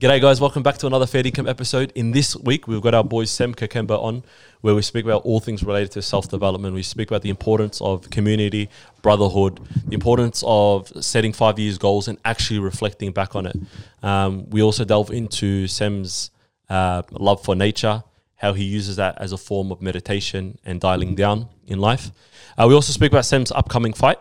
[0.00, 0.40] G'day, guys.
[0.40, 1.90] Welcome back to another Fair Dinkum episode.
[1.96, 4.22] In this week, we've got our boy Sem Kakembo on,
[4.60, 6.72] where we speak about all things related to self development.
[6.72, 8.70] We speak about the importance of community,
[9.02, 9.58] brotherhood,
[9.88, 13.56] the importance of setting five years goals and actually reflecting back on it.
[14.00, 16.30] Um, we also delve into Sem's
[16.70, 18.04] uh, love for nature,
[18.36, 22.12] how he uses that as a form of meditation and dialing down in life.
[22.56, 24.18] Uh, we also speak about Sem's upcoming fight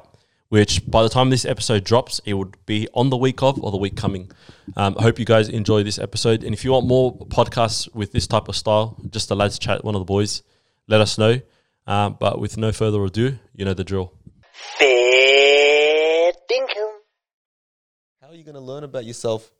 [0.49, 3.71] which by the time this episode drops, it would be on the week of or
[3.71, 4.31] the week coming.
[4.75, 6.43] Um, I hope you guys enjoy this episode.
[6.43, 9.83] And if you want more podcasts with this type of style, just the lads chat,
[9.83, 10.43] one of the boys,
[10.87, 11.41] let us know.
[11.85, 14.13] Um, but with no further ado, you know the drill.
[14.77, 16.91] Fair dinkum.
[18.21, 19.51] How are you going to learn about yourself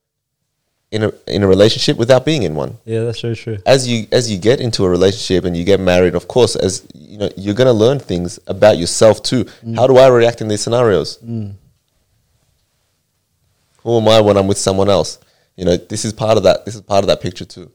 [0.91, 2.77] in a in a relationship without being in one?
[2.85, 3.57] Yeah, that's very true.
[3.65, 6.87] As you as you get into a relationship and you get married, of course, as
[6.93, 9.45] you know, you're going to learn things about yourself too.
[9.65, 9.75] Mm.
[9.75, 11.17] How do I react in these scenarios?
[11.19, 11.53] Mm.
[13.83, 15.19] Who am I when I'm with someone else?
[15.55, 16.65] You know, this is part of that.
[16.65, 17.71] This is part of that picture too.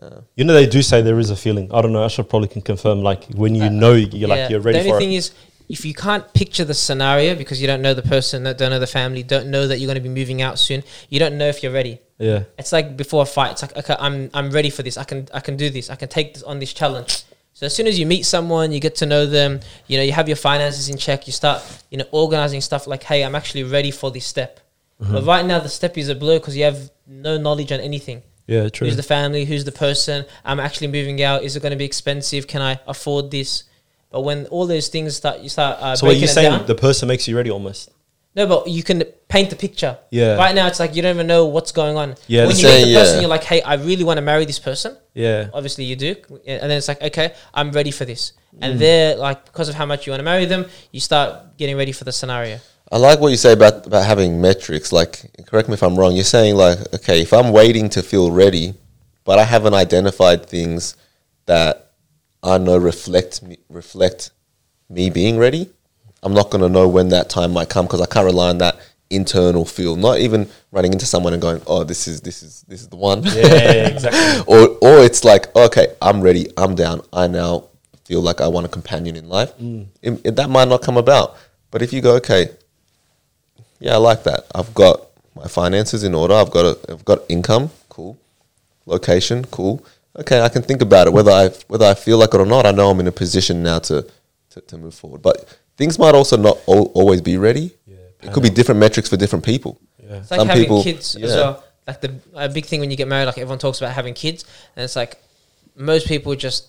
[0.00, 1.72] Uh, you know, they do say there is a feeling.
[1.72, 2.04] I don't know.
[2.04, 3.02] Ashraf probably can confirm.
[3.02, 5.08] Like when you uh, know you're like you're ready Uh, the for only it.
[5.08, 5.32] thing is,
[5.68, 8.78] if you can't picture the scenario because you don't know the person, that don't know
[8.78, 11.48] the family, don't know that you're going to be moving out soon, you don't know
[11.48, 12.00] if you're ready.
[12.18, 13.52] Yeah, It's like before a fight.
[13.52, 14.96] It's like okay, I'm I'm ready for this.
[14.96, 15.88] I can I can do this.
[15.88, 17.22] I can take this on this challenge.
[17.52, 19.60] So as soon as you meet someone, you get to know them.
[19.86, 21.26] You know, you have your finances in check.
[21.26, 24.60] You start you know organizing stuff like, hey, I'm actually ready for this step.
[25.00, 25.12] Mm-hmm.
[25.12, 28.22] But right now, the step is a blur because you have no knowledge on anything.
[28.48, 28.86] yeah, true.
[28.86, 29.44] Who's the family?
[29.44, 30.24] Who's the person?
[30.44, 31.44] I'm actually moving out.
[31.44, 32.46] Is it going to be expensive?
[32.48, 33.64] Can I afford this?
[34.10, 36.66] But when all those things start, you start uh, so what you're saying, down.
[36.66, 37.90] the person makes you ready almost.
[38.34, 39.98] No, but you can paint the picture.
[40.10, 40.36] Yeah.
[40.36, 42.14] Right now, it's like you don't even know what's going on.
[42.28, 43.20] Yeah, When the you meet same- the person, yeah.
[43.22, 46.14] you're like, "Hey, I really want to marry this person." Yeah, Obviously, you do,
[46.46, 48.58] and then it's like, "Okay, I'm ready for this." Mm.
[48.62, 51.76] And they're like, because of how much you want to marry them, you start getting
[51.76, 52.58] ready for the scenario.
[52.90, 54.92] I like what you say about about having metrics.
[54.92, 56.14] Like, correct me if I'm wrong.
[56.14, 58.74] You're saying like, okay, if I'm waiting to feel ready,
[59.24, 60.96] but I haven't identified things
[61.46, 61.92] that
[62.42, 64.30] I know reflect me, reflect
[64.88, 65.68] me being ready,
[66.22, 68.58] I'm not going to know when that time might come because I can't rely on
[68.58, 68.78] that
[69.10, 69.96] internal feel.
[69.96, 72.96] Not even running into someone and going, "Oh, this is this is this is the
[72.96, 74.44] one." yeah, exactly.
[74.46, 77.02] or or it's like, okay, I'm ready, I'm down.
[77.12, 77.64] I now
[78.04, 79.56] feel like I want a companion in life.
[79.58, 79.86] Mm.
[80.02, 81.36] It- it- that might not come about,
[81.70, 82.50] but if you go, okay,
[83.80, 84.46] yeah, I like that.
[84.54, 85.02] I've got
[85.34, 86.34] my finances in order.
[86.34, 88.18] I've got a, I've got income, cool.
[88.86, 89.84] Location, cool.
[90.18, 91.12] Okay, I can think about it.
[91.12, 93.62] Whether I whether I feel like it or not, I know I'm in a position
[93.62, 94.04] now to
[94.50, 95.22] to, to move forward.
[95.22, 97.72] But things might also not al- always be ready.
[97.86, 99.80] Yeah, it could be different metrics for different people.
[99.98, 100.16] Yeah.
[100.16, 101.36] It's like Some having people- kids as yeah.
[101.36, 101.64] well.
[101.86, 104.44] Like the a big thing when you get married, like everyone talks about having kids,
[104.76, 105.16] and it's like
[105.74, 106.68] most people just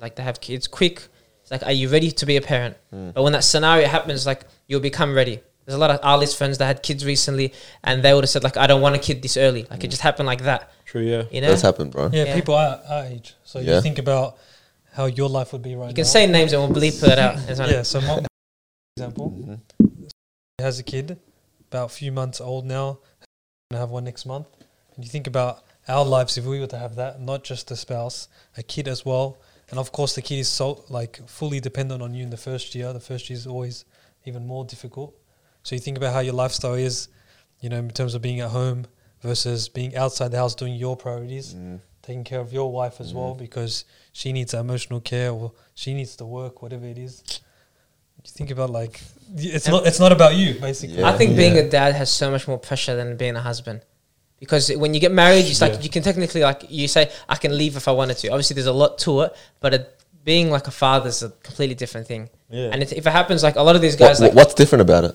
[0.00, 1.02] like to have kids quick.
[1.42, 2.76] It's like, are you ready to be a parent?
[2.90, 3.10] Hmm.
[3.10, 5.40] But when that scenario happens, like you'll become ready.
[5.64, 7.52] There's a lot of our list friends that had kids recently,
[7.82, 9.66] and they would have said like, I don't want a kid this early.
[9.68, 10.70] Like it just happened like that.
[10.84, 11.02] True.
[11.02, 11.24] Yeah.
[11.32, 12.10] You know, That's happened, bro.
[12.12, 12.34] Yeah, Yeah.
[12.36, 13.34] people our, our age.
[13.42, 13.76] So Yeah.
[13.76, 14.38] you think about
[14.96, 15.88] how your life would be right now.
[15.88, 15.96] you now.
[15.96, 17.34] can say names and we'll bleep that out.
[17.48, 17.70] It's fine.
[17.70, 17.82] yeah.
[17.82, 18.26] So, mom, for
[18.96, 19.60] example, Mhm.
[20.58, 21.18] has a kid,
[21.70, 22.98] about a few months old now,
[23.70, 24.46] gonna have one next month.
[24.94, 27.76] And you think about our lives if we were to have that, not just a
[27.76, 29.36] spouse, a kid as well.
[29.70, 32.74] And of course, the kid is so like fully dependent on you in the first
[32.74, 32.92] year.
[32.92, 33.84] The first year is always
[34.24, 35.14] even more difficult.
[35.62, 37.08] So you think about how your lifestyle is,
[37.60, 38.86] you know, in terms of being at home
[39.22, 41.80] versus being outside the house doing your priorities Mm.
[42.06, 43.38] Taking care of your wife as well mm.
[43.38, 47.14] because she needs emotional care or she needs to work, whatever it is.
[48.24, 49.00] You think about like
[49.30, 50.98] y- it's not it's not about you basically.
[50.98, 51.08] Yeah.
[51.08, 53.82] I think being a dad has so much more pressure than being a husband.
[54.38, 55.80] Because when you get married, it's like Yeah.
[55.80, 58.28] you can technically like you say I can leave if I wanted to.
[58.28, 59.82] Obviously, there's a lot to it, but it,
[60.24, 62.28] being like a father is a completely different thing.
[62.50, 62.70] Yeah.
[62.72, 64.82] And it, if it happens, like a lot of these What- guys, like what's different
[64.82, 65.14] about it?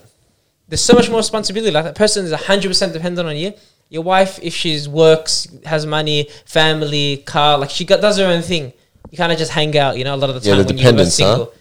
[0.68, 1.70] there's so much more responsibility.
[1.72, 3.54] Like that person is hundred percent dependent on you.
[3.96, 8.42] Your wife, if she's works, has money, family, car, like she got, does her own
[8.42, 8.72] thing.
[9.12, 10.16] You kind of just hang out, you know.
[10.16, 11.26] A lot of the Yeah, time the when you're both dependence, huh?
[11.36, 11.54] single,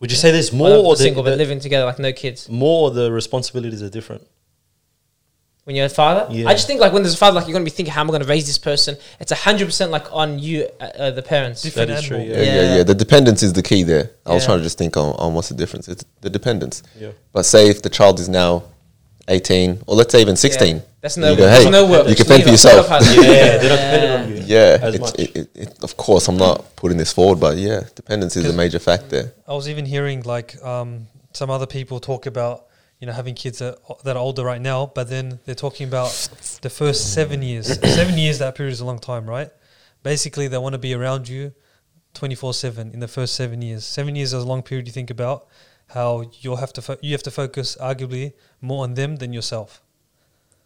[0.00, 2.12] Would you say there's more more or the, single, but the- living together, like no
[2.12, 2.48] kids.
[2.48, 4.22] more the responsibilities are different?
[5.64, 6.32] when you're a father.
[6.32, 6.46] Yeah.
[6.48, 8.08] I just think like when there's a father, like you're gonna be thinking, how am
[8.08, 8.96] I gonna raise this person?
[9.18, 11.62] It's hundred percent like on you, uh, uh, the parents.
[11.62, 12.36] Different That is true, animal.
[12.36, 12.76] Yeah, yeah, Yeah.
[12.76, 12.82] yeah.
[12.84, 14.10] The dependence is the key there.
[14.24, 14.46] I was Yeah.
[14.46, 15.88] trying to just think on, on what's the difference.
[15.88, 16.84] It's the dependence.
[17.00, 17.08] Yeah.
[17.32, 18.62] But say if the child is now
[19.28, 20.76] 18, or let's say even 16.
[20.76, 20.82] Yeah.
[21.00, 21.30] That's no.
[21.30, 22.08] you go, there's hey, no work.
[22.08, 22.88] you can fend for yourself.
[22.88, 24.36] Yeah, they're not dependent on you.
[24.46, 25.14] Yeah, As much.
[25.18, 28.52] it, it, it, of course, I'm not putting this forward, but yeah, dependence is a
[28.52, 29.32] major factor.
[29.46, 32.66] I was even hearing like um, some other people talk about
[33.00, 36.10] you know having kids that, that are older right now, but then they're talking about
[36.62, 37.66] the first seven years.
[37.94, 39.50] seven years that period is a long time, right?
[40.02, 41.52] Basically, they want to be around you
[42.14, 43.84] twenty four seven in the first seven years.
[43.84, 44.86] Seven years is a long period.
[44.86, 45.48] You think about
[45.88, 49.82] how you'll have to fo- you have to focus arguably more on them than yourself.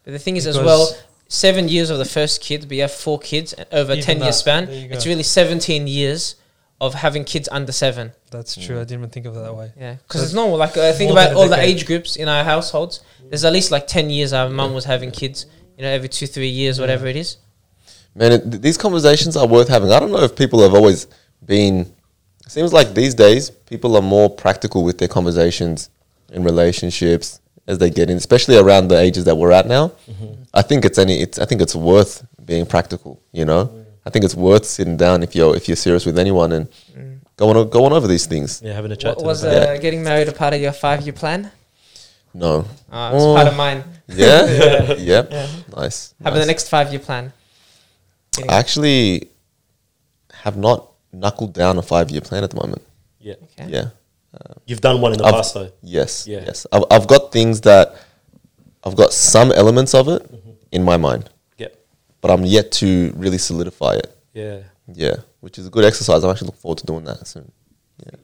[0.03, 0.95] But the thing is, as well,
[1.27, 4.05] seven years of the first kid, but you have four kids uh, over a Even
[4.05, 4.65] 10 year span.
[4.65, 4.95] there you go.
[4.95, 6.35] It's really 17 years
[6.81, 8.11] of having kids under seven.
[8.31, 8.79] That's true.
[8.79, 8.87] I mm.
[8.87, 9.71] didn't even think of it that way.
[9.79, 9.95] Yeah.
[9.95, 10.57] Because it's normal.
[10.57, 13.01] Like, I think about all the age groups in our households.
[13.29, 15.45] There's at least like 10 years our mum was having kids,
[15.77, 17.37] you know, every two, three years, whatever it is.
[18.15, 19.91] Man, it, these conversations are worth having.
[19.91, 21.07] I don't know if people have always
[21.45, 21.93] been.
[22.51, 25.89] It seems like these days people are more practical with their conversations
[26.33, 29.93] in relationships as they get in, especially around the ages that we're at now.
[30.53, 31.21] I think it's any.
[31.21, 33.21] It's I think it's worth being practical.
[33.31, 36.51] You know, I think it's worth sitting down if you're if you're serious with anyone
[36.51, 36.67] and
[37.37, 38.61] going on going over these things.
[38.61, 39.15] Yeah, having a chat.
[39.15, 41.51] What to was them about uh, getting married a part of your five year plan?
[42.33, 42.65] No.
[42.91, 43.33] Uh, it's Oh.
[43.35, 43.81] part of mine.
[44.09, 44.93] Yeah.
[45.11, 45.31] yep.
[45.77, 46.13] Nice.
[46.21, 47.31] How about the next five year plan?
[48.35, 49.29] Getting- I actually
[50.43, 52.81] have not knuckled down a five year plan at the moment.
[53.19, 53.69] Yeah, okay.
[53.69, 53.89] Yeah.
[54.33, 55.71] Uh, you've done one in the I've- past though.
[55.83, 56.27] Yes.
[56.27, 56.43] Yeah.
[56.45, 56.65] Yes.
[56.71, 57.95] I've, I've got things that
[58.83, 60.51] I've got some elements of it mm-hmm.
[60.71, 61.67] in my mind, Yeah,
[62.21, 64.17] but I'm yet to really solidify it.
[64.33, 64.59] yeah.
[64.93, 65.17] Yeah.
[65.39, 66.23] Which is a good exercise.
[66.23, 67.51] I'm actually looking forward to doing that soon.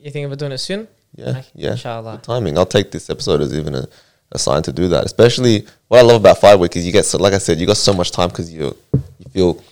[0.01, 0.87] You think about doing it soon?
[1.15, 1.31] Yeah.
[1.31, 1.71] Like, yeah.
[1.71, 2.13] Inshallah.
[2.17, 2.57] Good timing.
[2.57, 3.87] I'll take this episode as even a,
[4.31, 5.05] a sign to do that.
[5.05, 7.67] Especially what I love about five week is you get so, like I said, you
[7.67, 9.63] got so much time because you you feel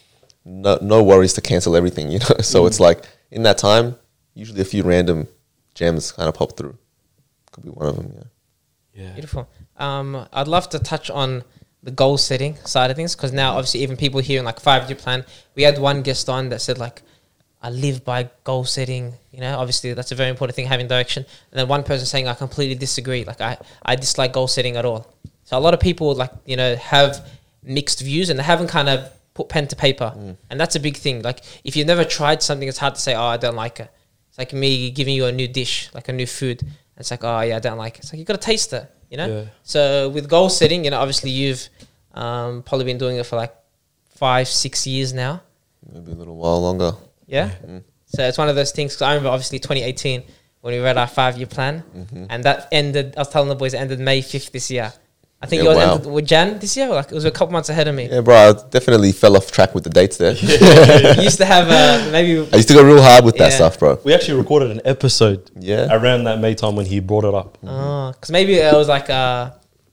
[0.46, 2.12] no no worries to cancel everything.
[2.12, 3.98] You know, so it's like in that time,
[4.34, 5.28] usually a few random
[5.74, 6.78] gems kind of pop through.
[7.52, 8.14] Could be one of them.
[8.16, 9.04] Yeah.
[9.04, 9.12] Yeah.
[9.12, 9.50] Beautiful.
[9.78, 11.44] Um, I'd love to touch on
[11.84, 14.90] the goal setting side of things because now, obviously, even people here in like five
[14.90, 15.26] year plan,
[15.56, 17.02] we had one guest on that said like,
[17.62, 21.26] "I live by goal setting." You know, obviously that's a very important thing, having direction.
[21.52, 23.26] And then one person saying, "I completely disagree.
[23.26, 25.14] Like, I I dislike goal setting at all."
[25.44, 27.28] So a lot of people like you know have
[27.64, 30.36] mixed views and they haven't kind of put pen to paper, mm.
[30.50, 31.22] and that's a big thing.
[31.22, 33.92] Like, if you've never tried something, it's hard to say, "Oh, I don't like it."
[34.36, 36.62] It's like me giving you a new dish, like a new food.
[36.98, 38.00] It's like, oh yeah, I don't like it.
[38.00, 39.28] It's like you got to taste it, you know.
[39.28, 39.46] Yeah.
[39.64, 41.70] So with goal setting, you know, obviously you've
[42.14, 43.56] um, probably been doing it for like
[44.16, 45.42] five, six years now.
[45.90, 46.94] Maybe a little while longer.
[47.28, 47.50] Yeah.
[47.50, 47.70] Mm.
[47.70, 47.84] Mm.
[48.08, 48.96] So it's one of those things.
[48.96, 50.24] Cause I remember obviously 2018
[50.60, 52.26] when we read our five year plan, mm-hmm.
[52.30, 53.14] and that ended.
[53.16, 54.92] I was telling the boys it ended May 5th this year.
[55.42, 55.94] I think Yeah, yours wow.
[55.96, 56.88] ended with Jan this year.
[56.90, 58.08] Like it was a couple months ahead of me.
[58.10, 60.34] Yeah, bro, I definitely fell off track with the dates there.
[61.18, 62.40] you used to have uh, maybe.
[62.52, 64.00] I used to go real hard with that stuff, bro.
[64.04, 65.88] We actually recorded an episode Yeah.
[65.96, 67.58] around that May time when he brought it up.
[67.64, 69.52] Oh, because maybe it was like uh,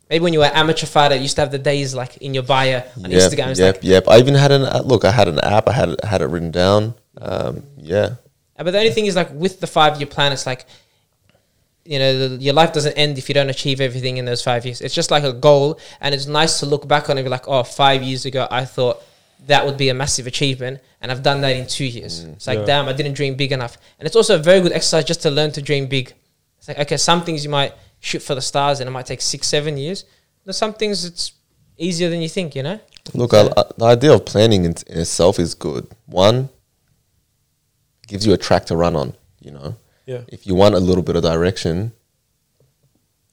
[0.09, 2.33] maybe when you were an amateur fighter, you used to have the days like in
[2.35, 3.49] your bio on Yep, Instagram.
[3.51, 4.09] It's yep, like, yep.
[4.09, 5.05] I even had an uh, look.
[5.05, 5.69] I had an app.
[5.69, 6.95] I had it, had it written down.
[7.21, 8.15] Um, yeah,
[8.59, 10.65] Uh, But the only thing is, like with the five year plan, it's like,
[11.85, 14.65] you know, the, your life doesn't end if you don't achieve everything in those five
[14.65, 14.81] years.
[14.81, 17.49] It's just like a goal, and it's nice to look back on and be like,
[17.49, 19.03] oh, five years ago, I thought
[19.47, 22.25] that would be a massive achievement, and I've done that in two years.
[22.25, 22.35] Mm.
[22.35, 22.65] It's like, Yeah.
[22.65, 23.77] damn, I didn't dream big enough.
[23.99, 26.15] And it's also a very good exercise just to learn to dream big.
[26.59, 29.21] It's like, okay, some things you might shoot for the stars, and it might take
[29.21, 30.05] six, seven years.
[30.45, 31.33] There's some things it's
[31.77, 32.79] easier than you think, you know?
[33.15, 35.89] Look, I, I, the idea of planning in, in itself is good.
[36.07, 36.49] One
[38.07, 39.15] gives you a track to run on.
[39.41, 39.77] You know,
[40.07, 40.23] Yeah.
[40.29, 41.93] if you want a little bit of direction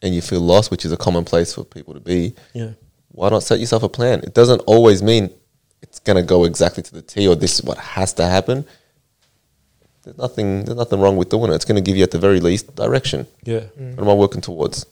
[0.03, 2.71] and you feel lost, which is a common place for people to be, Yeah.
[3.11, 4.19] why not set yourself a plan?
[4.23, 5.31] It doesn't always mean
[5.81, 8.65] it's gonna go exactly to the T or this is what has to happen.
[10.03, 10.63] There's nothing.
[10.65, 11.55] There's nothing wrong with doing it.
[11.55, 13.27] It's gonna give you at the very least direction.
[13.43, 13.61] Yeah.
[13.79, 13.95] Mm.
[13.95, 14.85] What am I working towards?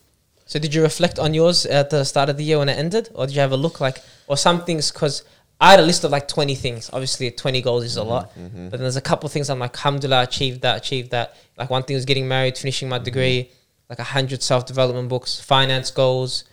[0.45, 3.09] So did you reflect on yours at the start of the year when it ended,
[3.13, 4.91] or did you have a look like, or some things?
[4.91, 5.23] Because
[5.59, 6.89] I had a list of like twenty things.
[6.93, 8.09] Obviously, twenty goals is a mm-hmm.
[8.09, 8.69] lot, mm-hmm.
[8.69, 11.35] but then there's a couple things I'm like, alhamdulillah, achieved that, achieved that.
[11.57, 13.05] Like one thing was getting married, finishing my mm-hmm.
[13.05, 13.51] degree,
[13.89, 16.43] like hundred self development books, finance goals,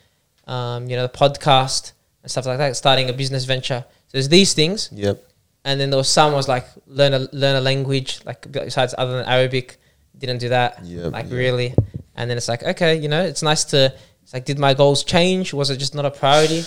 [0.47, 2.76] um, you know, the podcast and stuff like that.
[2.76, 3.85] Starting a business venture.
[3.88, 5.23] So there's these things, Yep.
[5.64, 9.19] and then there was some was like learn a learn a language, like besides other
[9.19, 9.76] than Arabic,
[10.17, 10.83] didn't do that.
[10.83, 11.33] Yep, like yep.
[11.35, 11.75] really.
[12.17, 15.05] And then it's like, okay, you know, it's nice to it's like did my goals
[15.05, 15.52] change?
[15.52, 16.64] Was it just not a priority?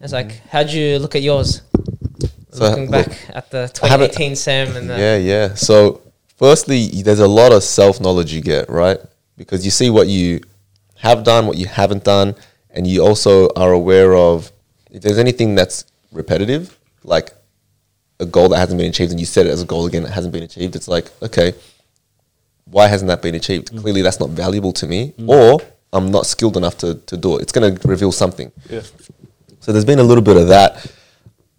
[0.00, 1.62] It's like, how'd you look at yours?
[2.50, 5.54] So, Looking look, back at the 2018 Sem and the Yeah, yeah.
[5.54, 6.02] So,
[6.36, 8.98] firstly, there's a lot of self knowledge you get, right?
[9.36, 10.40] Because you see what you
[10.96, 12.34] have done, what you haven't done,
[12.70, 14.52] and you also are aware of
[14.90, 17.32] if there's anything that's repetitive, like
[18.20, 20.12] a goal that hasn't been achieved, and you set it as a goal again that
[20.12, 20.76] hasn't been achieved.
[20.76, 21.54] It's like, okay,
[22.66, 23.72] why hasn't that been achieved?
[23.72, 23.80] Mm.
[23.80, 25.28] Clearly, that's not valuable to me, mm.
[25.28, 25.60] or
[25.92, 27.42] I'm not skilled enough to, to do it.
[27.42, 28.52] It's going to reveal something.
[28.68, 28.82] Yeah.
[29.62, 30.92] So there's been a little bit of that,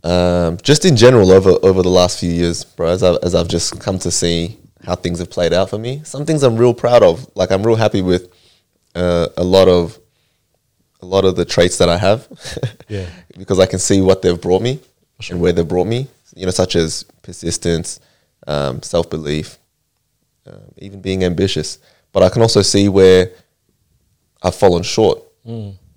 [0.03, 2.89] um, just in general over over the last few years, bro.
[2.89, 6.01] As, I, as I've just come to see how things have played out for me,
[6.03, 7.25] some things I'm real proud of.
[7.36, 8.27] Like I'm real happy with
[8.93, 9.98] uh, a lot of
[11.01, 12.27] a lot of the traits that I have,
[12.89, 13.07] Yeah.
[13.38, 14.81] because I can see what they've brought me
[15.29, 16.07] and where they've brought me.
[16.36, 18.01] You know, such as persistence,
[18.48, 19.57] um, self belief,
[20.45, 21.79] um, even being ambitious.
[22.12, 23.31] But I can also see where
[24.41, 25.24] I've fallen short.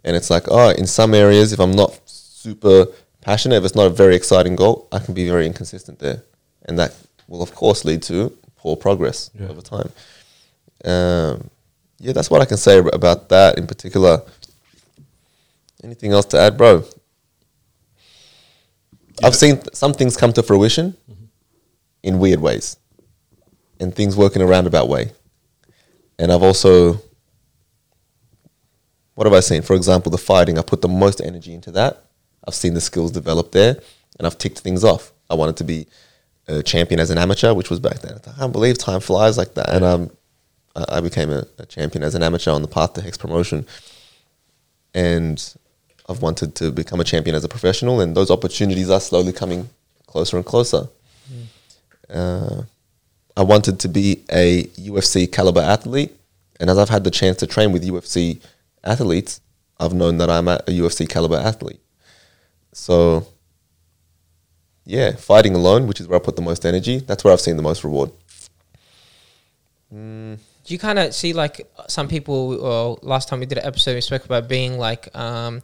[0.07, 2.87] And it's like, oh, in some areas, if I'm not super
[3.21, 6.23] passionate, if it's not a very exciting goal, I can be very inconsistent there,
[6.67, 6.95] and that
[7.29, 9.49] will of course lead to poor progress Yeah.
[9.49, 9.91] over time.
[10.85, 11.51] Um,
[11.99, 14.23] yeah, that's what I can say about that in particular.
[15.83, 16.85] Anything else to add, bro?
[19.25, 20.97] I've seen th- some things come to fruition
[22.05, 22.77] in weird ways,
[23.81, 25.11] and things work in a roundabout way.
[26.19, 27.01] And I've also,
[29.17, 29.63] what have I seen?
[29.63, 30.59] For example, the fighting.
[30.59, 32.05] I put the most energy into that.
[32.47, 33.81] I've seen the skills develop there,
[34.19, 35.11] and I've ticked things off.
[35.31, 35.87] I wanted to be
[36.47, 38.21] a champion as an amateur, which was back then.
[38.27, 39.71] I can't believe time flies like that.
[39.71, 40.11] And um,
[40.77, 43.67] I became a, a champion as an amateur on the path to Hex promotion.
[44.95, 45.43] And
[46.09, 49.71] I've wanted to become a champion as a professional, and those opportunities are slowly coming
[50.07, 50.89] closer and closer.
[52.09, 52.63] Uh,
[53.35, 56.15] I wanted to be a UFC caliber athlete,
[56.61, 58.43] and as I've had the chance to train with UFC
[58.87, 59.41] athletes,
[59.79, 61.81] I've known that I'm a UFC caliber athlete.
[62.73, 63.27] So,
[64.85, 67.57] yeah, fighting alone, which is where I put the most energy, that's where I've seen
[67.57, 68.13] the most reward.
[70.67, 72.49] Do you kind of see like some people?
[72.49, 75.63] Well, last time we did an episode, we spoke about being like um,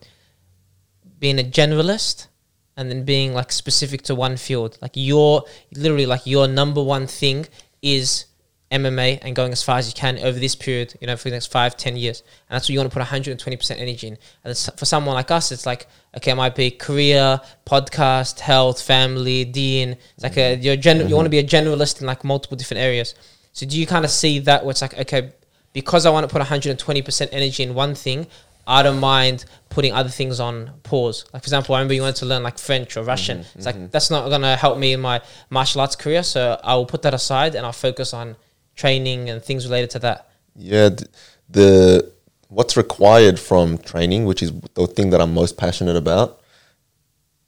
[1.19, 2.29] being a generalist
[2.77, 4.79] and then being like specific to one field.
[4.81, 7.47] Like your literally like your number one thing
[7.83, 8.27] is
[8.73, 10.95] MMA and going as far as you can over this period.
[11.01, 13.01] You know, for the next five, ten years, and that's what you want to put
[13.01, 14.19] 120 percent energy in.
[14.43, 15.87] And it's, for someone like us, it's like
[16.17, 19.97] okay, it might be career, podcast, health, family, deen.
[20.15, 20.63] It's like a mm-hmm.
[20.63, 21.69] you're gen- you want to be a mm-hmm.
[21.69, 23.15] generalist in like multiple different areas.
[23.53, 25.33] So do you kind of see that where it's like, okay,
[25.73, 28.27] because I want to put 120% energy in one thing,
[28.67, 31.25] I don't mind putting other things on pause.
[31.33, 33.39] Like for example, I remember you wanted to learn like French or Russian.
[33.39, 33.59] Mm-hmm.
[33.59, 36.87] It's like that's not gonna help me in my martial arts career, so I will
[36.87, 38.37] put that aside and I'll focus on
[38.75, 40.29] training and things related to that.
[40.57, 41.11] Yeah, th-
[41.49, 42.13] the
[42.49, 46.41] what's required from training, which is the thing that I'm most passionate about,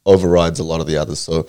[0.07, 1.21] overrides a lot of the others.
[1.21, 1.47] So,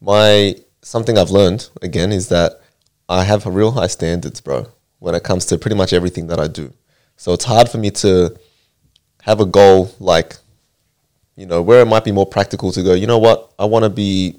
[0.00, 2.60] my something I've learned again is that
[3.08, 4.66] I have real high standards, bro,
[4.98, 6.72] when it comes to pretty much everything that I do.
[7.16, 8.36] So it's hard for me to
[9.22, 10.36] have a goal like,
[11.36, 12.94] you know, where it might be more practical to go.
[12.94, 13.52] You know what?
[13.58, 14.38] I want to be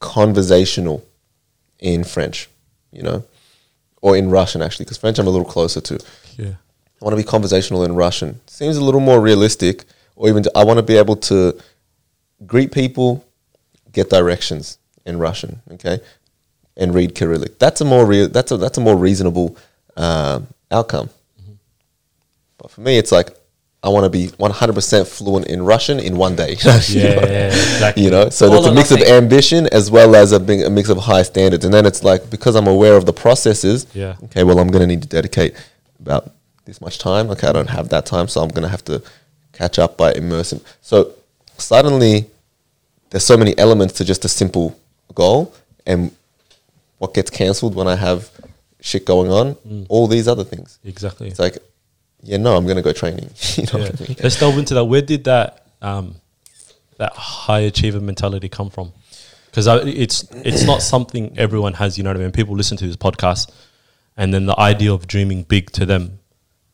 [0.00, 1.04] conversational
[1.78, 2.48] in French,
[2.92, 3.24] you know,
[4.00, 5.98] or in Russian actually, because French I'm a little closer to.
[6.36, 6.54] Yeah.
[7.00, 8.40] I want to be conversational in Russian.
[8.46, 9.84] Seems a little more realistic,
[10.16, 11.58] or even to, I want to be able to
[12.46, 13.24] greet people,
[13.92, 16.00] get directions in Russian, okay,
[16.76, 17.58] and read Cyrillic.
[17.58, 18.28] That's a more real.
[18.28, 19.56] That's a that's a more reasonable
[19.96, 21.10] um, outcome.
[22.58, 23.37] But for me, it's like
[23.82, 26.56] I want to be 100% fluent in Russian in one day.
[26.64, 28.02] Yeah, yeah, yeah, exactly.
[28.04, 30.62] You know, so All that's a or mix of ambition as well as a, big,
[30.62, 31.64] a mix of high standards.
[31.64, 33.86] And then it's like because I'm aware of the processes.
[33.94, 34.16] Yeah.
[34.24, 35.54] Okay, well, I'm going to need to dedicate
[36.00, 36.32] about
[36.64, 37.30] this much time.
[37.30, 39.00] Okay, I don't have that time, so I'm going to have to
[39.52, 40.60] catch up by immersing.
[40.82, 41.12] So
[41.56, 42.26] suddenly,
[43.10, 44.78] there's so many elements to just a simple
[45.14, 45.54] goal,
[45.86, 46.10] and
[46.98, 48.30] what gets cancelled when I have
[48.80, 49.86] shit going on, Mm.
[49.88, 50.78] all these other things.
[50.84, 51.28] Exactly.
[51.28, 51.58] It's like,
[52.22, 53.30] yeah, no, I'm going to go training.
[53.56, 53.90] you know Yeah.
[53.90, 54.16] what I mean?
[54.22, 54.84] Let's delve into that.
[54.84, 56.16] Where did that um,
[56.98, 58.92] that high achiever mentality come from?
[59.46, 61.96] Because it's it's not something everyone has.
[61.96, 62.32] You know what I mean?
[62.32, 63.50] People listen to this podcast,
[64.16, 66.18] and then the idea of dreaming big to them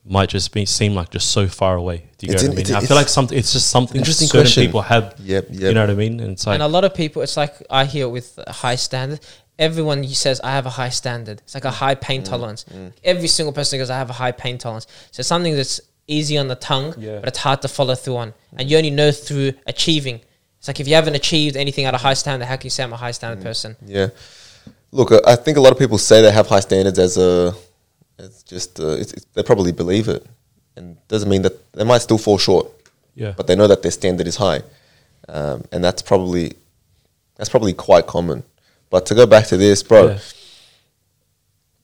[0.06, 2.04] might just be seem like just so far away.
[2.18, 2.60] Do you It's get an- what I mean?
[2.60, 3.38] it's a- I feel it's like something.
[3.38, 4.64] It's just something interesting certain question.
[4.66, 5.14] people have.
[5.18, 6.20] Yep, You know what I mean?
[6.20, 9.20] And it's like and a lot of people, it's like I hear with high standard.
[9.58, 11.40] Everyone says I have a high standard.
[11.44, 12.64] It's like a high pain Mm, tolerance.
[13.04, 14.86] Every single person goes, I have a high pain tolerance.
[15.12, 17.20] So something that's easy on the tongue, Yeah.
[17.20, 18.34] but it's hard to follow through on.
[18.58, 20.20] And you only know through achieving.
[20.58, 22.82] It's like if you haven't achieved anything at a high standard, how can you say
[22.82, 23.44] I'm a high standard Mm.
[23.44, 23.76] person?
[23.86, 24.08] Yeah.
[24.90, 27.54] Look, I- I think a lot of people say they have high standards as a,
[28.18, 30.26] it's just, uh, it's, it's, they probably believe it.
[30.76, 32.68] And doesn't mean that they might still fall short,
[33.14, 34.62] yeah, but they know that their standard is high.
[35.28, 36.54] Um, and that's probably,
[37.36, 38.42] that's probably quite common.
[38.94, 40.18] But to go back to this, bro, Yeah.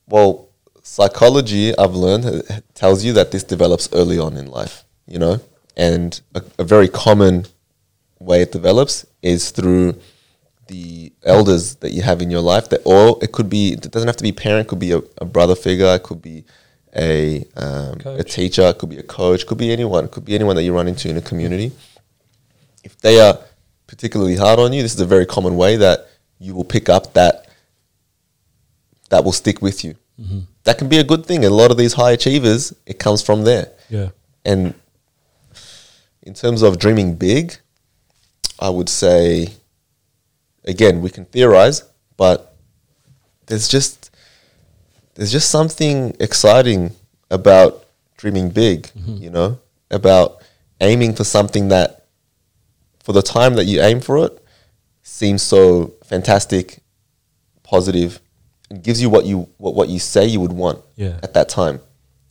[0.07, 0.49] well,
[0.85, 5.40] psychology, I've learned, tells you that this develops early on in life, you know?
[5.76, 7.47] And a, a very common
[8.21, 9.97] way it develops is through
[10.69, 14.07] the elders that you have in your life that or it could be it doesn't
[14.07, 16.45] have to be parent could be a, a brother figure it could be
[16.95, 20.37] a um, a teacher it could be a coach could be anyone it could be
[20.37, 21.73] anyone that you run into in a community
[22.85, 23.37] if they are
[23.88, 26.07] particularly hard on you this is a very common way that
[26.40, 27.47] you will pick up that
[29.11, 29.94] that will stick with you.
[30.20, 30.40] Mm-hmm.
[30.64, 31.44] That can be a good thing.
[31.44, 33.70] And a lot of these high achievers it comes from there.
[33.88, 34.09] Yeah,
[34.44, 34.75] and
[36.23, 37.56] in terms of dreaming big,
[38.59, 39.49] I would say,
[40.64, 41.85] again, we can theorize,
[42.16, 42.56] but
[43.47, 44.11] there's just
[45.14, 46.92] there's just something exciting
[47.30, 47.85] about
[48.16, 48.85] dreaming big.
[48.88, 49.16] Mm-hmm.
[49.16, 49.59] You know,
[49.90, 50.42] about
[50.80, 52.06] aiming for something that
[53.00, 54.39] for the time that you aim for it
[55.21, 56.65] seems so fantastic,
[57.62, 58.21] positive,
[58.71, 61.17] and gives you what you what, what you say you would want Yeah.
[61.27, 61.77] at that time.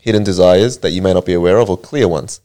[0.06, 2.42] Hidden desires that you may not be aware of or clear ones.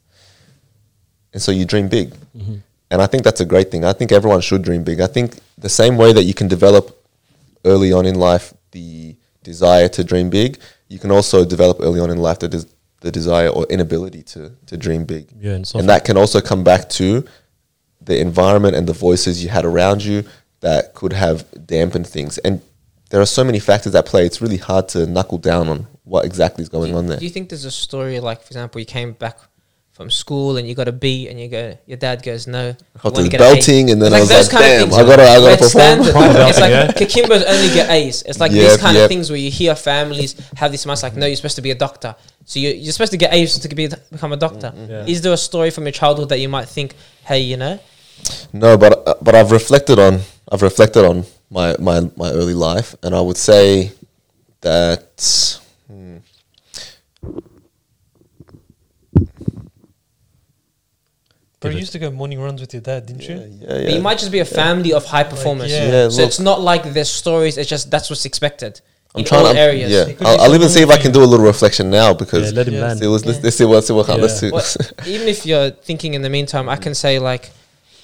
[1.33, 2.07] And so you dream big.
[2.37, 2.57] Mm-hmm.
[2.91, 3.83] And I think that's a great thing.
[3.83, 4.99] I think everyone should dream big.
[5.07, 5.27] I think
[5.67, 6.85] the same way that you can develop
[7.71, 9.15] early on in life the
[9.51, 10.51] desire to dream big,
[10.93, 12.69] you can also develop early on in life the, des-
[13.05, 15.25] the desire or inability to, to dream big.
[15.45, 17.05] Yeah, and and that can also come back to
[18.05, 20.23] the environment and the voices you had around you
[20.61, 22.37] that could have dampened things.
[22.39, 22.61] And
[23.09, 24.25] there are so many factors at play.
[24.25, 27.17] It's really hard to knuckle down on what exactly is going do, on there.
[27.17, 29.37] Do you think there's a story like, for example, you came back
[29.91, 32.67] from school and you got a B, and you go, your dad goes no.
[32.67, 34.61] you got wanna this get an A." belting and then It's I was those like,
[34.61, 36.87] kind of "Damn, things, I gotta- I gotta it's perform." It's like Yeah.
[36.91, 38.21] Kakembos only get A's.
[38.23, 39.03] It's like Yep, these kind yep.
[39.05, 41.71] of things where you hear families have this mindset like, no, you're supposed to be
[41.71, 42.13] a doctor.
[42.43, 44.73] So you, you're supposed to get A's to be become a doctor.
[44.75, 45.05] Yeah.
[45.07, 46.93] Is there a story from your childhood that you might think,
[47.23, 47.79] hey, you know,
[48.53, 52.95] No, but uh, but I've reflected on I've reflected on my my my early life,
[53.03, 53.91] and I would say
[54.61, 56.17] that hmm,
[61.59, 63.57] But you used to go morning runs with your dad, didn't yeah, you?
[63.61, 63.89] yeah, But yeah.
[63.95, 65.71] you might just be a family of high performers.
[65.71, 65.89] yeah.
[65.89, 66.27] Yeah, so look.
[66.27, 67.57] it's not like there's stories.
[67.57, 68.81] It's just that's what's expected
[69.15, 69.91] I'm in trying all to areas.
[69.91, 70.13] yeah.
[70.27, 72.67] I'll, I'll even see if I can do a little reflection now because yeah, let
[72.67, 72.81] him Yeah.
[72.81, 72.99] land.
[72.99, 73.43] see, let's, let's, Yeah.
[73.45, 74.15] let's see what see what Yeah.
[74.15, 74.51] let's see.
[74.51, 74.63] Well,
[75.07, 77.51] even if you're thinking in the meantime, I can say like,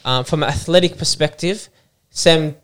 [0.06, 1.70] um, from an athletic perspective,
[2.10, 2.56] Sem,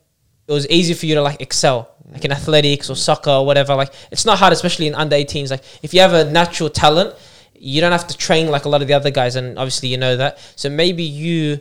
[0.48, 3.76] it was easy for you to like excel, like in athletics or soccer or whatever.
[3.76, 5.52] Like it's not hard, especially in under 18s.
[5.52, 7.16] Like if you have a natural talent,
[7.54, 9.98] you don't have to train like a lot of the other guys, and obviously you
[9.98, 10.40] know that.
[10.56, 11.60] So maybe you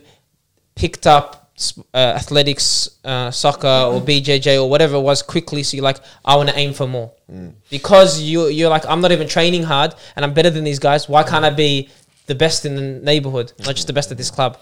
[0.75, 1.47] picked up
[1.93, 5.63] uh, athletics, uh, soccer or BJJ or whatever it was quickly.
[5.63, 7.11] So you're like, I want to aim for more
[7.69, 11.09] because you you're like, I'm not even training hard and I'm better than these guys.
[11.09, 11.89] Why can't I be
[12.27, 14.59] the best in the neighborhood, not just the best at this club?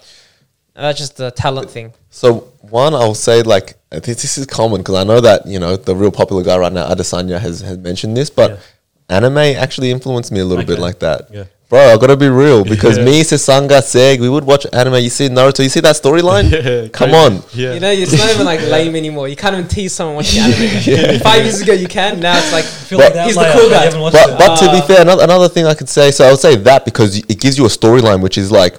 [0.76, 1.94] And that's just the talent thing.
[2.10, 5.58] So one, I'll say like I think this is common because I know that you
[5.58, 8.60] know the real popular guy right now, Adesanya, has has mentioned this, but
[9.08, 11.28] anime actually influenced me a little bit like that.
[11.32, 11.44] Yeah.
[11.68, 13.04] Bro, I gotta be real because Yeah.
[13.04, 14.96] me, Sasanga, Seg, we would watch anime.
[14.96, 16.46] You see Naruto, you see that storyline?
[16.52, 17.42] Yeah, Come on.
[17.54, 17.74] Yeah.
[17.74, 19.26] You know, it's not even like lame anymore.
[19.28, 21.20] You can't even tease someone watching anime.
[21.30, 22.20] Five years ago, you can.
[22.20, 23.84] Now it's like Feel But- like He's the cool guy.
[23.84, 24.38] haven't But it.
[24.38, 26.54] but to be Uh, fair, another another thing I could say, so I would say
[26.56, 28.76] that because it gives you a storyline which is like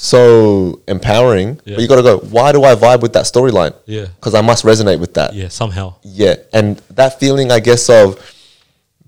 [0.00, 1.60] so empowering.
[1.64, 1.74] Yeah.
[1.74, 2.18] But you got to go.
[2.18, 3.74] Why do I vibe with that storyline?
[3.84, 4.06] Yeah.
[4.14, 5.34] Because I must resonate with that.
[5.34, 5.96] Yeah, somehow.
[6.02, 8.16] Yeah, and that feeling, I guess, of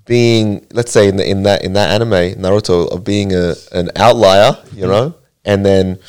[0.04, 3.90] being, let's say, in the, in that in that anime Naruto, of being a an
[3.94, 6.00] outlier, you know, and then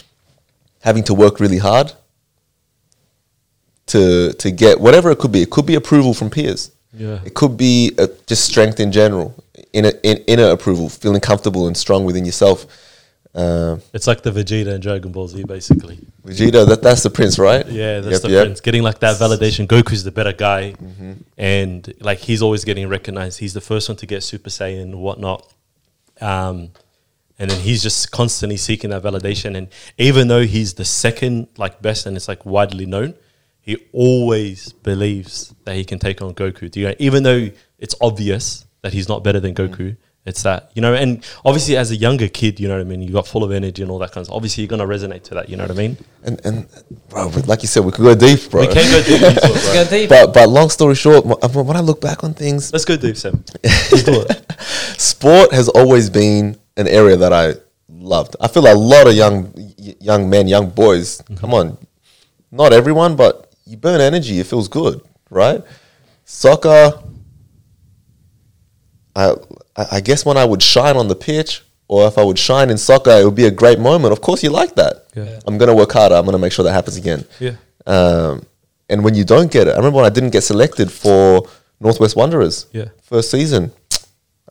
[0.80, 1.94] having to work really hard
[3.86, 5.44] to to get whatever it could be.
[5.44, 6.72] It could be approval from peers.
[6.92, 7.20] Yeah.
[7.24, 9.36] It could be uh, just strength in general,
[9.74, 12.66] inner in, inner approval, feeling comfortable and strong within yourself.
[13.34, 16.00] Um, It's like the Vegeta and Dragon Ball Z, basically.
[16.26, 17.66] Vegeta, that that's the prince, right?
[17.68, 18.44] Yeah, that's Yep, the yep.
[18.46, 18.62] prince.
[18.62, 19.68] Getting like that validation.
[19.68, 21.12] Goku's the better guy, Mm-hmm.
[21.38, 23.40] and like he's always getting recognized.
[23.40, 25.48] He's the first one to get Super Saiyan and whatnot.
[26.20, 26.72] Um,
[27.40, 29.58] and then he's just constantly seeking that validation.
[29.58, 33.16] And even though he's the second like best and it's like widely known,
[33.62, 36.70] he always believes that he can take on Goku.
[36.70, 40.72] Do you know, even though it's obvious that he's not better than Goku, it's that
[40.76, 40.94] you know.
[40.94, 43.02] And obviously, as a younger kid, you know what I mean.
[43.02, 44.26] You got full of energy and all that kind of.
[44.28, 44.36] stuff.
[44.36, 45.50] Obviously, you're gonna resonate to that.
[45.50, 45.98] You know what I mean.
[46.24, 46.68] And and
[47.10, 48.62] bro, like you said, we could go deep, bro.
[48.62, 49.84] We can go deep into it, let's bro.
[49.84, 50.10] go deep.
[50.10, 53.44] But but long story short, when I look back on things, Let's go deep, Sem.
[53.64, 54.52] Let's do it.
[55.00, 57.54] sport has always been an area that I
[57.90, 58.36] loved.
[58.40, 61.18] I feel a lot of young young men, young boys.
[61.22, 61.36] Mm-hmm.
[61.36, 61.78] Come on,
[62.52, 64.40] not everyone, but you burn energy.
[64.40, 65.64] It feels good, right?
[66.26, 67.02] Soccer.
[69.14, 69.36] I
[69.76, 72.70] I I guess when I would shine on the pitch, or if I would shine
[72.70, 74.12] in soccer, it would be a great moment.
[74.14, 75.06] Of course, you like that.
[75.16, 75.40] Yeah.
[75.46, 76.16] I'm gonna work harder.
[76.16, 77.26] I'm gonna make sure that happens again.
[77.40, 77.56] Yeah.
[77.86, 78.46] Um,
[78.90, 81.48] and when you don't get it, I remember when I didn't get selected for
[81.80, 82.68] Northwest Wanderers.
[82.72, 82.90] Yeah.
[83.02, 83.72] First season,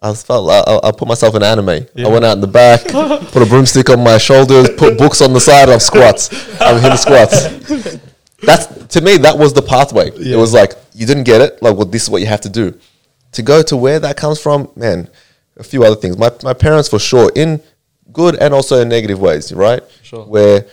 [0.02, 1.86] I felt I, I, I put myself in anime.
[1.94, 2.06] Yeah.
[2.06, 2.84] I went out in the back,
[3.32, 6.30] put a broomstick on my shoulders, put books on the side of squats.
[6.60, 7.48] I'm hitting squats.
[8.42, 10.10] That's to me that was the pathway.
[10.16, 10.36] Yeah.
[10.36, 11.62] It was like you didn't get it.
[11.62, 12.78] Like, well, this is what you have to do.
[13.32, 15.08] To go to where that comes from, man.
[15.56, 16.16] A few other things.
[16.18, 17.62] My my parents, for sure, in
[18.12, 19.82] good and also in negative ways, right?
[20.02, 20.24] Sure.
[20.24, 20.66] Where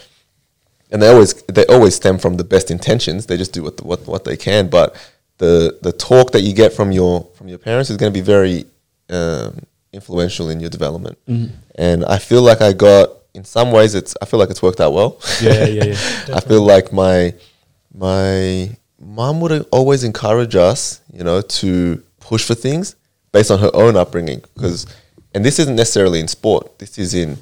[0.91, 3.25] and they always they always stem from the best intentions.
[3.25, 4.69] They just do what what what they can.
[4.69, 4.95] But
[5.37, 8.23] the the talk that you get from your from your parents is going to be
[8.23, 8.65] very
[9.09, 9.59] um,
[9.93, 11.17] influential in your development.
[11.75, 14.79] And I feel like I got in some ways it's I feel like it's worked
[14.79, 15.19] out well.
[15.41, 15.95] Yeah, yeah, yeah.
[16.35, 17.33] I feel like my
[17.93, 22.95] my mom would always encourage us, you know, to push for things
[23.31, 24.41] based on her own upbringing.
[24.53, 24.85] Because,
[25.33, 26.79] and this isn't necessarily in sport.
[26.79, 27.37] This is in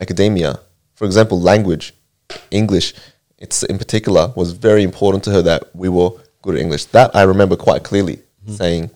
[0.00, 0.60] academia.
[0.94, 1.94] For example, language.
[2.50, 2.94] English,
[3.38, 6.10] it's in particular was very important to her that we were
[6.42, 6.86] good at English.
[6.96, 8.18] That I remember quite clearly
[8.48, 8.90] saying.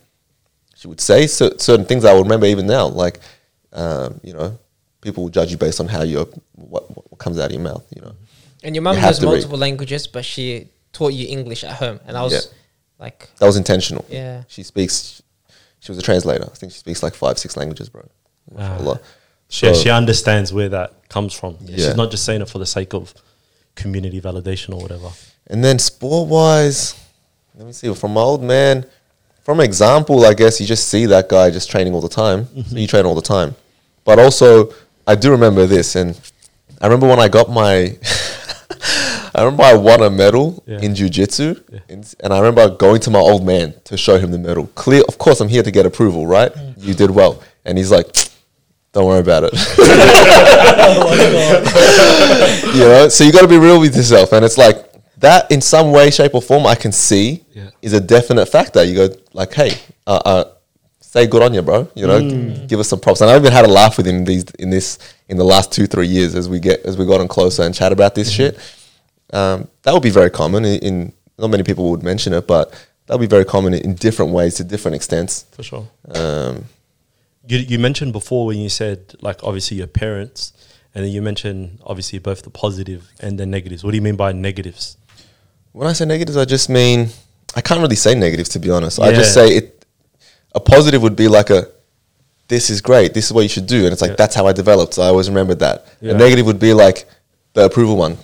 [0.81, 3.17] She would say cer- certain things I would remember even now, like
[3.73, 4.59] um, you know,
[5.01, 6.29] people will judge you based on how you're
[6.73, 7.85] what, what comes out of your mouth.
[7.95, 8.15] You know,
[8.65, 9.33] And your mum You knows to read.
[9.33, 12.41] multiple languages, but she taught you English at home, and I was Yeah.
[13.05, 14.05] like, that was intentional.
[14.09, 15.21] yeah, She speaks.
[15.81, 16.45] She was a translator.
[16.45, 18.09] I think she speaks like five, six languages, bro.
[18.57, 18.71] Ah.
[18.77, 19.01] Mashallah.
[19.49, 21.57] She, So- she understands where that comes from.
[21.63, 21.77] Yeah.
[21.77, 23.15] She's not just saying it for the sake of
[23.75, 25.11] community validation or whatever.
[25.47, 26.95] And then sport wise,
[27.55, 27.93] let me see.
[27.95, 28.85] From my old man,
[29.43, 32.47] from example, I guess you just see that guy just training all the time.
[32.67, 33.55] So you train all the time.
[34.05, 34.75] But also,
[35.07, 36.19] I do remember this, and
[36.83, 37.97] I remember when I got my.
[39.39, 40.81] I remember I won a medal Yeah.
[40.81, 41.79] in jiu-jitsu Yeah.
[41.89, 44.69] and, and I remember going to my old man to show him the medal.
[44.75, 46.53] Clear, of course, I'm here to get approval, right?
[46.77, 48.07] You did well, and he's like,
[48.93, 49.53] "Don't worry about it."
[52.75, 54.85] you know, so you got to be real with yourself, and it's like
[55.19, 56.67] that in some way, shape, or form.
[56.67, 57.71] I can see Yeah.
[57.83, 58.83] is a definite factor.
[58.85, 59.73] You go like, "Hey,
[60.07, 60.45] uh, uh,
[61.01, 62.21] say good on you, bro." You know,
[62.67, 63.21] give us some props.
[63.21, 64.99] And I've even had a laugh with him these in this
[65.29, 67.93] in the last two three years as we get as we gotten closer and chat
[67.93, 68.59] about this shit.
[69.33, 72.71] Um, that would be very common in, in not many people would mention it, but
[73.07, 75.45] that would be very common in, different ways to different extents.
[75.53, 75.89] For sure.
[76.15, 76.65] Um,
[77.47, 80.53] You, you mentioned before when you said, like, obviously your parents,
[80.95, 83.85] and then you mentioned, obviously, both the positive and the negatives.
[83.85, 84.97] What do you mean by negatives?
[85.73, 87.09] When I say negatives, I just mean
[87.55, 88.99] I can't really say negatives to be honest.
[89.01, 89.85] I just say it.
[90.55, 91.69] A positive would be like a,
[92.49, 93.15] this is great.
[93.15, 94.17] This is what you should do, and it's like Yeah.
[94.17, 94.95] that's how I developed.
[94.95, 95.87] So I always remembered that.
[96.01, 96.13] Yeah.
[96.13, 97.07] A negative would be like
[97.53, 98.17] the approval one.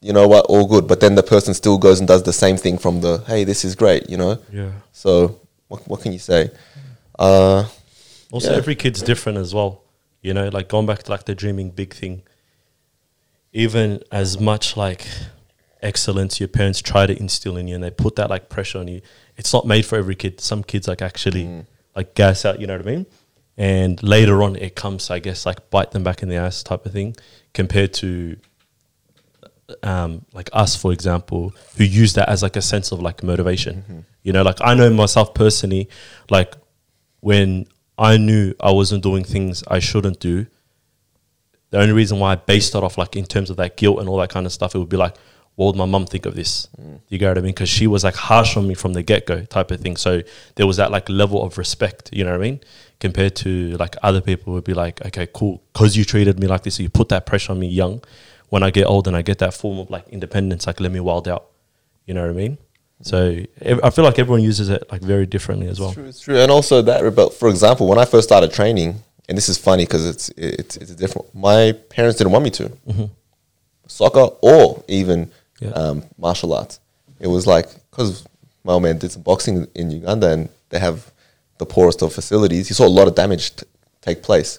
[0.00, 0.46] You know what?
[0.46, 3.18] All good, but then the person still goes and does the same thing from the
[3.26, 4.08] hey, this is great.
[4.08, 4.38] You know.
[4.52, 4.70] Yeah.
[4.92, 6.50] So what what can you say?
[7.18, 7.64] Uh,
[8.30, 8.58] Also, Yeah.
[8.58, 9.82] every kid's different as well.
[10.20, 12.22] You know, like going back to like the dreaming big thing.
[13.52, 15.06] Even as much like
[15.82, 18.88] excellence your parents try to instill in you and they put that like pressure on
[18.88, 19.00] you,
[19.36, 20.40] it's not made for every kid.
[20.40, 21.64] Some kids like actually
[21.96, 23.06] like gas out, you know what I mean?
[23.56, 26.84] And later on it comes, I guess, like bite them back in the ass type
[26.84, 27.16] of thing,
[27.54, 28.36] compared to
[29.82, 34.04] um, like us, for example, who use that as like a sense of like motivation.
[34.22, 35.88] You know, like I know myself personally,
[36.30, 36.54] like
[37.20, 37.66] when
[37.98, 40.46] I knew I wasn't doing things I shouldn't do,
[41.70, 44.08] the only reason why I based it off like in terms of that guilt and
[44.08, 45.16] all that kind of stuff, it would be like,
[45.56, 46.68] what would my mum think of this?
[47.08, 47.50] You get what I mean?
[47.50, 49.96] Because she was like harsh on me from the get go type of thing.
[49.96, 50.22] So
[50.54, 52.60] there was that like level of respect, you know what I mean?
[53.00, 56.62] Compared to like other people would be like, okay, cool, because you treated me like
[56.62, 58.02] this, you put that pressure on me young.
[58.50, 61.00] When I get old and I get that form of like independence, like let me
[61.00, 61.44] wild out.
[62.06, 62.58] You know what I mean?
[63.02, 65.90] So ev- I feel like everyone uses it like very differently as well.
[65.90, 66.36] It's true, it's true.
[66.38, 69.84] And also that, but for example, when I first started training, and this is funny
[69.84, 71.32] because it's it's it's different.
[71.34, 72.72] My parents didn't want me to
[73.86, 75.30] soccer or even
[75.60, 75.70] Yeah.
[75.70, 76.80] um, martial arts.
[77.20, 78.24] It was like because
[78.64, 81.10] my old man did some boxing in Uganda, and they have
[81.58, 82.68] the poorest of facilities.
[82.68, 83.66] He saw a lot of damage t-
[84.00, 84.58] take place.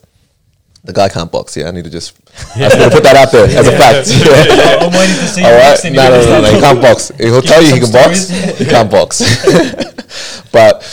[0.84, 1.58] The guy can't box.
[1.58, 2.18] Yeah, I need to just
[2.56, 4.08] I just need to put that out there as a fact.
[4.08, 4.86] Yeah.
[4.86, 5.78] I'm waiting to see All right.
[5.84, 7.12] No, no, no, no, he can't box.
[7.18, 8.30] He'll tell you he can some box.
[8.58, 9.20] He can't box.
[10.52, 10.84] but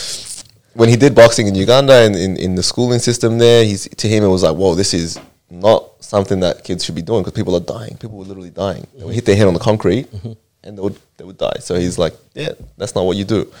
[0.73, 4.07] when he did boxing in Uganda and in, in the schooling system there, he's to
[4.07, 5.19] him it was like, whoa, this is
[5.49, 7.97] not something that kids should be doing because people are dying.
[7.97, 8.85] People were literally dying.
[8.95, 10.33] They would hit their head on the concrete mm-hmm.
[10.63, 11.57] and they would they would die.
[11.59, 13.51] So he's like, yeah, that's not what you do.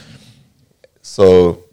[1.01, 1.63] So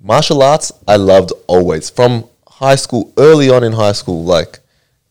[0.00, 4.60] martial arts I loved always from high school, early on in high school, like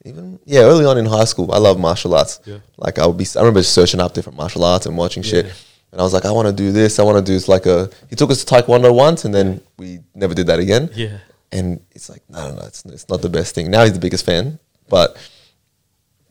[0.05, 2.39] even yeah, early on in high school, I love martial arts.
[2.45, 2.57] Yeah.
[2.77, 5.45] Like I would be, I remember searching up different martial arts and watching shit,
[5.91, 6.99] and I was like, I want to do this.
[6.99, 7.47] I want to do this.
[7.47, 10.89] Like a, he took us to taekwondo once, and then we never did that again.
[10.93, 11.17] Yeah.
[11.51, 13.69] And it's like, no, no, no, it's, it's not the best thing.
[13.69, 14.57] Now he's the biggest fan,
[14.89, 15.15] but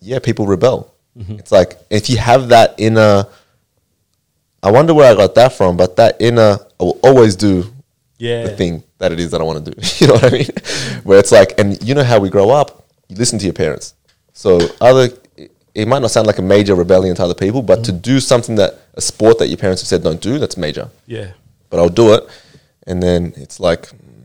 [0.01, 0.93] yeah, people rebel.
[1.17, 1.35] Mm-hmm.
[1.39, 3.25] It's like if you have that inner,
[4.63, 7.73] I wonder where I got that from, but that inner, I will always do
[8.19, 8.45] Yeah.
[8.45, 9.77] the thing that it is that I want to do.
[9.99, 10.47] you know what I mean?
[11.03, 13.95] Where it's like, and you know how we grow up, you listen to your parents.
[14.33, 17.83] So other, it, it might not sound like a major rebellion to other people, but
[17.85, 20.89] to do something that a sport that your parents have said don't do, that's major.
[21.07, 21.33] Yeah.
[21.69, 22.23] But I'll do it,
[22.87, 24.23] and then it's like, mm,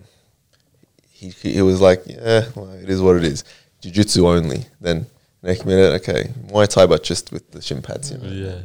[1.11, 3.43] he he, he was like, yeah, well, it is what it is.
[3.81, 4.65] Jiu-jitsu only.
[4.79, 5.07] Then
[5.41, 8.11] next minute, okay, Muay Thai, but just with the shin pads.
[8.11, 8.29] You know?
[8.29, 8.61] Yeah.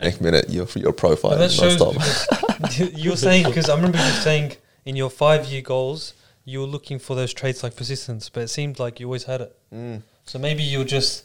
[0.00, 3.74] Next minute, you're you're profile But that shows because you- you were saying because I
[3.76, 6.14] remember you saying in your five year goals
[6.48, 9.40] you were looking for those traits like persistence, but it seemed like you always had
[9.40, 9.56] it.
[9.74, 10.02] Mm.
[10.24, 11.24] So maybe you're just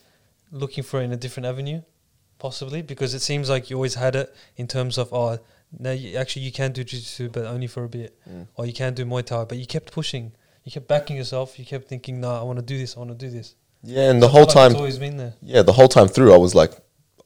[0.52, 1.82] looking for it in a different avenue,
[2.40, 5.38] possibly because it seems like you always had it in terms of oh,
[5.78, 8.48] now you, actually you can do jiu-jitsu but only for a bit, Mm.
[8.56, 10.32] or you can do muay thai, but you kept pushing,
[10.64, 13.12] you kept backing yourself, you kept thinking, nah, I want to do this, I want
[13.12, 13.54] to do this.
[13.84, 15.34] Yeah, and the I whole like time, it's always been there.
[15.44, 16.72] yeah, the whole time through, I was like,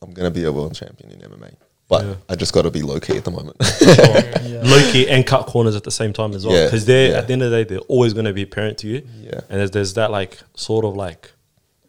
[0.02, 1.56] I'm gonna be a world champion in MMA,
[1.88, 2.16] but Yeah.
[2.30, 3.58] I just got to be low key at the moment.
[4.46, 4.62] Yeah.
[4.64, 6.56] low key and cut corners at the same time as well.
[6.56, 7.18] Yeah, Because they're yeah.
[7.18, 9.02] at the end of the day, they're always going to be apparent to you.
[9.22, 11.32] yeah, And there's, there's that like sort of like,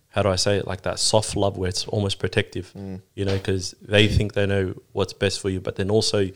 [0.08, 0.66] how do I say it?
[0.66, 3.00] Like that soft love where it's almost protective, Mm.
[3.14, 6.28] you know, because they think they know what's best for you, but then also,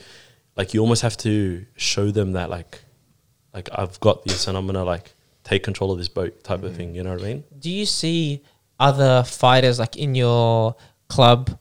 [0.56, 2.82] like you almost have to show them that like,
[3.54, 5.12] like I've got this and I'm gonna like
[5.44, 6.64] take control of this boat type Mm.
[6.66, 6.94] of thing.
[6.94, 7.44] You know what I mean?
[7.58, 8.42] Do you see
[8.78, 10.74] other fighters like in your
[11.08, 11.58] club,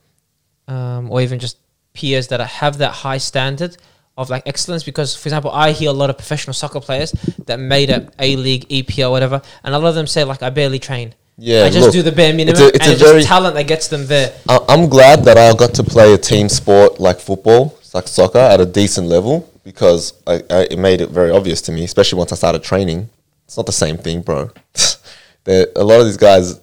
[0.68, 1.58] um, or even just
[2.00, 3.74] peers that I have that high standard
[4.18, 4.84] of like excellence?
[4.92, 7.12] Because, for example, I hear a lot of professional soccer players
[7.48, 10.50] that made it A League, EPL, whatever, and a lot of them say like, "I
[10.62, 11.08] barely train.
[11.38, 11.64] yeah.
[11.66, 13.54] I just look, do the bare minimum, a- it's and a it's very- just talent
[13.60, 17.00] that gets them there." I- I'm glad that I got to play a team sport
[17.08, 17.64] like football,
[17.96, 19.34] like soccer, at a decent level
[19.70, 23.00] because I, I, it made it very obvious to me, especially once I started training.
[23.46, 24.40] It's not the same thing, bro.
[25.82, 26.60] A lot of these guys,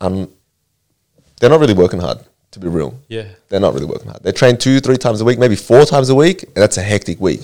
[0.00, 0.16] um,
[1.38, 2.18] they're not really working hard.
[2.60, 3.24] To be real, Yeah.
[3.48, 4.22] they're not really working hard.
[4.22, 6.82] They train two, three times a week, maybe four times a week, and that's a
[6.82, 7.42] hectic week.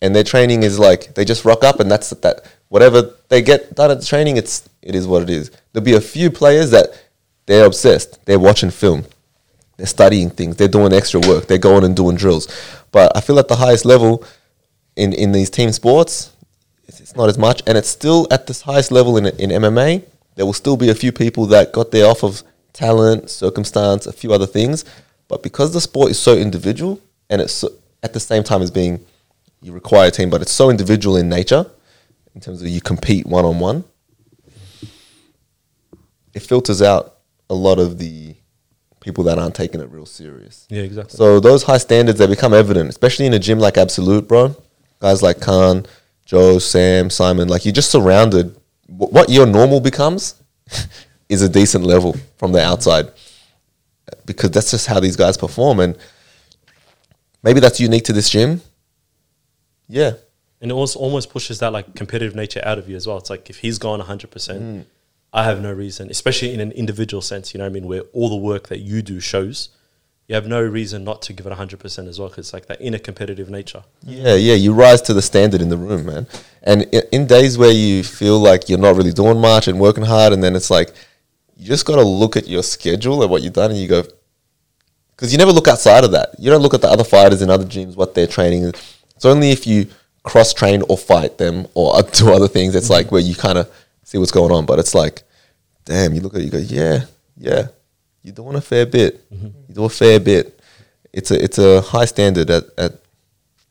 [0.00, 2.44] And their training is like they just rock up, and that's that.
[2.68, 5.50] Whatever they get done at the training, it's it is what it is.
[5.72, 6.90] There'll be a few players that
[7.46, 8.24] they're obsessed.
[8.26, 9.04] They're watching film,
[9.76, 12.46] they're studying things, they're doing extra work, they're going and doing drills.
[12.92, 14.22] But I feel at the highest level
[14.94, 16.30] in in these team sports,
[16.86, 20.02] it's, it's not as much, and it's still at this highest level in in MMA.
[20.36, 22.42] There will still be a few people that got there off of
[22.74, 24.84] talent, circumstance, a few other things.
[25.28, 27.70] But because the sport is so individual, and it's so,
[28.02, 29.04] at the same time as being
[29.62, 31.64] you require a team, but it's so individual in nature,
[32.34, 33.84] in terms of you compete one on one.
[36.34, 37.14] It filters out
[37.48, 38.34] a lot of the
[39.00, 40.66] people that aren't taking it real serious.
[40.68, 41.16] Yeah, exactly.
[41.16, 44.56] So those high standards they become evident, especially in a gym like Absolute, bro.
[45.00, 45.86] Guys like Khan,
[46.24, 48.56] Joe, Sam, Simon, like you're just surrounded.
[48.86, 50.42] What your normal becomes
[51.34, 53.12] is a decent level from the outside,
[54.24, 55.98] because that's just how these guys perform, and
[57.42, 58.62] maybe that's unique to this gym.
[59.88, 60.12] Yeah,
[60.60, 63.18] and it also almost pushes that like competitive nature out of you as well.
[63.18, 64.84] It's like if he's gone 100%, Mm.
[65.34, 68.02] I have no reason, especially in an individual sense, you know what I mean, where
[68.12, 69.70] all the work that you do shows,
[70.28, 72.80] you have no reason not to give it 100% as well because it's like that
[72.80, 73.82] inner competitive nature.
[74.04, 76.28] Yeah, yeah, you rise to the standard in the room, man.
[76.62, 80.32] And in days where you feel like you're not really doing much and working hard,
[80.32, 80.94] and then it's like
[81.64, 84.04] you just got to look at your schedule and what you've done, and you go,
[85.16, 86.34] because you never look outside of that.
[86.38, 88.64] You don't look at the other fighters in other gyms, what they're training.
[88.64, 89.86] It's only if you
[90.24, 93.72] cross train or fight them or do other things, it's like where you kind of
[94.02, 94.66] see what's going on.
[94.66, 95.22] But it's like,
[95.86, 97.06] damn, you look at it, you go, yeah,
[97.38, 97.68] yeah,
[98.22, 99.26] you're doing a fair bit.
[99.32, 99.46] Mm-hmm.
[99.68, 100.60] You do a fair bit.
[101.14, 102.92] It's a it's a high standard at, at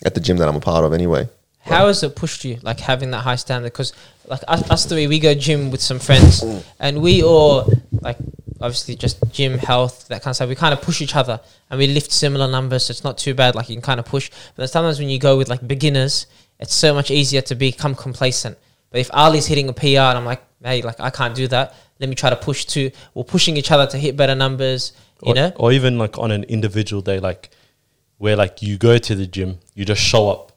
[0.04, 1.30] at the gym that I'm a part of anyway.
[1.60, 3.72] How has it pushed you, like having that high standard?
[3.72, 3.94] Because
[4.28, 6.64] like us, us three, we go gym with some friends, mm.
[6.80, 8.18] and we all like
[8.62, 10.50] obviously just gym health that kind of stuff.
[10.50, 13.34] We kind of push each other, and we lift similar numbers, so it's not too
[13.34, 13.56] bad.
[13.56, 14.32] Like you can kind of push.
[14.56, 16.28] But sometimes when you go with like beginners,
[16.60, 18.58] it's so much easier to become complacent.
[18.90, 21.76] But if Ali's hitting a PR, and I'm like, hey, like I can't do that.
[22.00, 22.92] Let me try to push to.
[23.14, 24.94] We're pushing each other to hit better numbers.
[25.22, 27.50] You or, know, or even like on an individual day, like
[28.18, 30.54] where like you go to the gym, you just show up,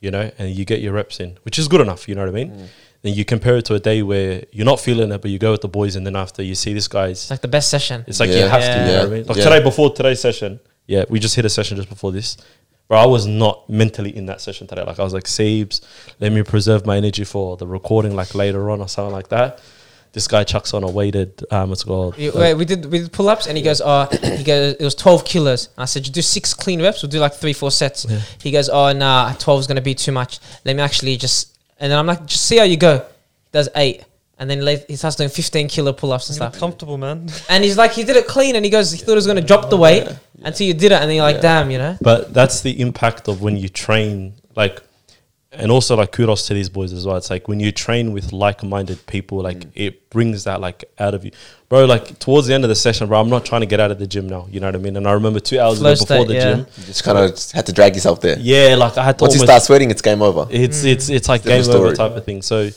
[0.00, 2.08] you know, and you get your reps in, which is good enough.
[2.08, 2.50] You know what I mean?
[2.50, 2.68] Mm.
[3.02, 5.50] Then you compare it to a day where you're not feeling it, but you go
[5.52, 8.04] with the boys, and then after you see this guy's it's like the best session.
[8.06, 8.44] It's like Yeah.
[8.44, 8.98] you have to, you know Yeah.
[9.00, 9.24] what I mean?
[9.26, 9.44] Like Yeah.
[9.44, 12.36] today before today's session, yeah, we just hit a session just before this.
[12.88, 14.82] But I was not mentally in that session today.
[14.84, 15.80] Like I was like, Sabes,
[16.20, 19.60] let me preserve my energy for the recording like later on or something like that.
[20.12, 22.16] This guy chucks on a weighted um what's it called?
[22.18, 24.84] We, wait, we did we did pull ups, and he goes, "Oh, he goes, it
[24.84, 27.02] was twelve kilos." And I said, "You do six clean reps.
[27.02, 28.06] We'll do like three, four sets."
[28.42, 30.38] He goes, "Oh, nah, twelve is gonna be too much.
[30.66, 31.48] Let me actually just."
[31.82, 34.04] And then I'm like, "Just see how you go." He does eight,
[34.38, 36.56] and then la- he starts doing fifteen kilo pull ups and stuff.
[36.58, 37.28] comfortable, man.
[37.50, 39.40] And he's like, he did it clean, and he goes, he thought he was gonna
[39.40, 40.06] drop the weight
[40.44, 41.60] until you did it, and then you're like, Yeah.
[41.60, 41.98] "Damn," you know.
[42.00, 44.80] But that's the impact of when you train, like,
[45.52, 47.16] and also like kudos to these boys as well.
[47.16, 49.70] It's like when you train with like-minded people, like Mm.
[49.74, 51.30] it brings that like out of you,
[51.68, 51.84] bro.
[51.84, 53.98] Like towards the end of the session, bro, I'm not trying to get out of
[53.98, 54.46] the gym now.
[54.50, 54.96] You know what I mean?
[54.96, 56.40] And I remember two hours before state, the yeah.
[56.54, 58.38] gym, You just kind of had to drag yourself there.
[58.38, 60.46] yeah, like I had to Once you start sweating, it's game over.
[60.50, 62.40] It's it's it's like Different game over type of thing.
[62.42, 62.70] So,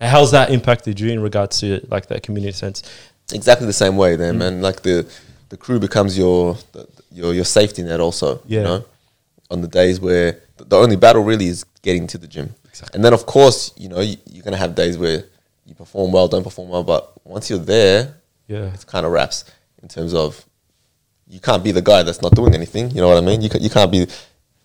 [0.00, 2.82] how's that impacted you in regards to like that community sense?
[3.32, 5.06] exactly the same way then man like the
[5.50, 6.56] the crew becomes your
[7.12, 8.58] your your safety net also Yeah.
[8.60, 8.84] you know
[9.50, 12.54] on the days where the, the only battle really is getting to the gym
[12.94, 15.24] and then of course you know you, you're gonna have days where
[15.66, 18.14] you perform well don't perform well but once you're there
[18.46, 19.44] Yeah, it's kind of wraps
[19.82, 20.44] in terms of
[21.26, 23.48] you can't be the guy that's not doing anything you know what i mean you,
[23.50, 24.06] ca- you can't be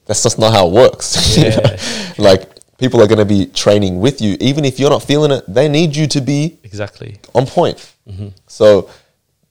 [0.06, 1.60] that's just not how it works you know?
[1.62, 2.13] Yeah.
[2.17, 5.45] like people are going to be training with you, even if you're not feeling it.
[5.47, 7.17] They need you to be Exactly.
[7.34, 7.78] on point.
[8.10, 8.30] Mm-hmm.
[8.47, 8.89] So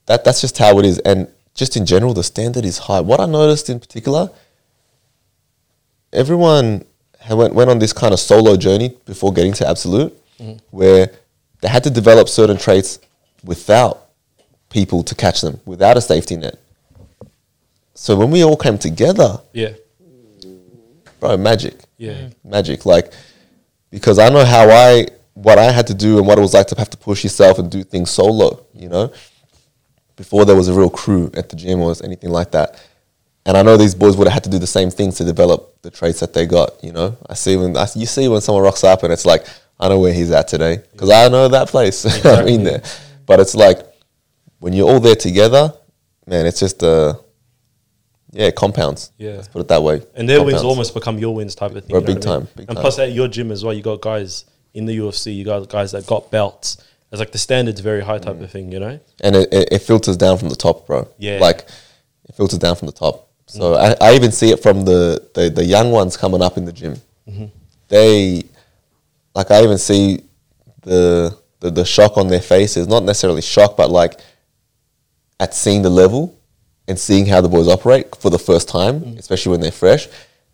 [0.05, 2.99] that that's just how it is, and just in general, the standard is high.
[2.99, 4.29] What I noticed in particular,
[6.11, 6.85] everyone
[7.31, 10.57] went went on this kind of solo journey before getting to absolute, Mm-hmm.
[10.71, 11.11] where
[11.61, 12.99] they had to develop certain traits
[13.45, 14.09] without
[14.69, 16.57] people to catch them, without a safety net.
[17.93, 19.73] So when we all came together, Yeah.
[21.19, 22.29] bro, magic Yeah.
[22.43, 22.85] magic.
[22.85, 23.13] Like,
[23.91, 25.05] because I know how I,
[25.35, 27.59] what I had to do and what it was like to have to push yourself
[27.59, 29.11] and do things solo, you know,
[30.15, 32.75] before there was a real crew at the gym or anything like that.
[33.45, 35.81] And I know these boys would have had to do the same things to develop
[35.81, 37.17] the traits that they got, you know.
[37.29, 39.45] I see when, I, you see when someone rocks up and it's like,
[39.79, 42.05] I know where he's at today because I know that place.
[42.25, 42.81] I mean there.
[43.25, 43.79] But it's like,
[44.59, 45.73] when you're all there together,
[46.25, 47.15] man, it's just, uh,
[48.31, 49.11] yeah, compounds.
[49.17, 49.31] Yeah.
[49.33, 50.01] Let's put it that way.
[50.15, 51.89] And their wins almost become your wins type of thing.
[51.89, 52.39] Bro, big what I mean?
[52.45, 52.81] time, big and time.
[52.81, 55.91] plus at your gym as well, you got guys in the UFC, you got guys
[55.91, 56.77] that got belts.
[57.11, 58.43] It's like the standard's very high type Mm.
[58.43, 58.99] of thing, you know?
[59.21, 61.07] and it, it, it filters down from the top, bro.
[61.19, 61.39] Yeah.
[61.39, 61.67] like
[62.27, 63.29] it filters down from the top.
[63.45, 66.65] So I, I even see it from the, the the young ones coming up in
[66.65, 66.95] the gym.
[67.89, 68.43] They,
[69.35, 70.23] like, I even see
[70.81, 72.87] the, the the shock on their faces.
[72.87, 74.19] Not necessarily shock, but like
[75.39, 76.37] at seeing the level
[76.87, 80.07] and seeing how the boys operate for the first time, especially when they're fresh.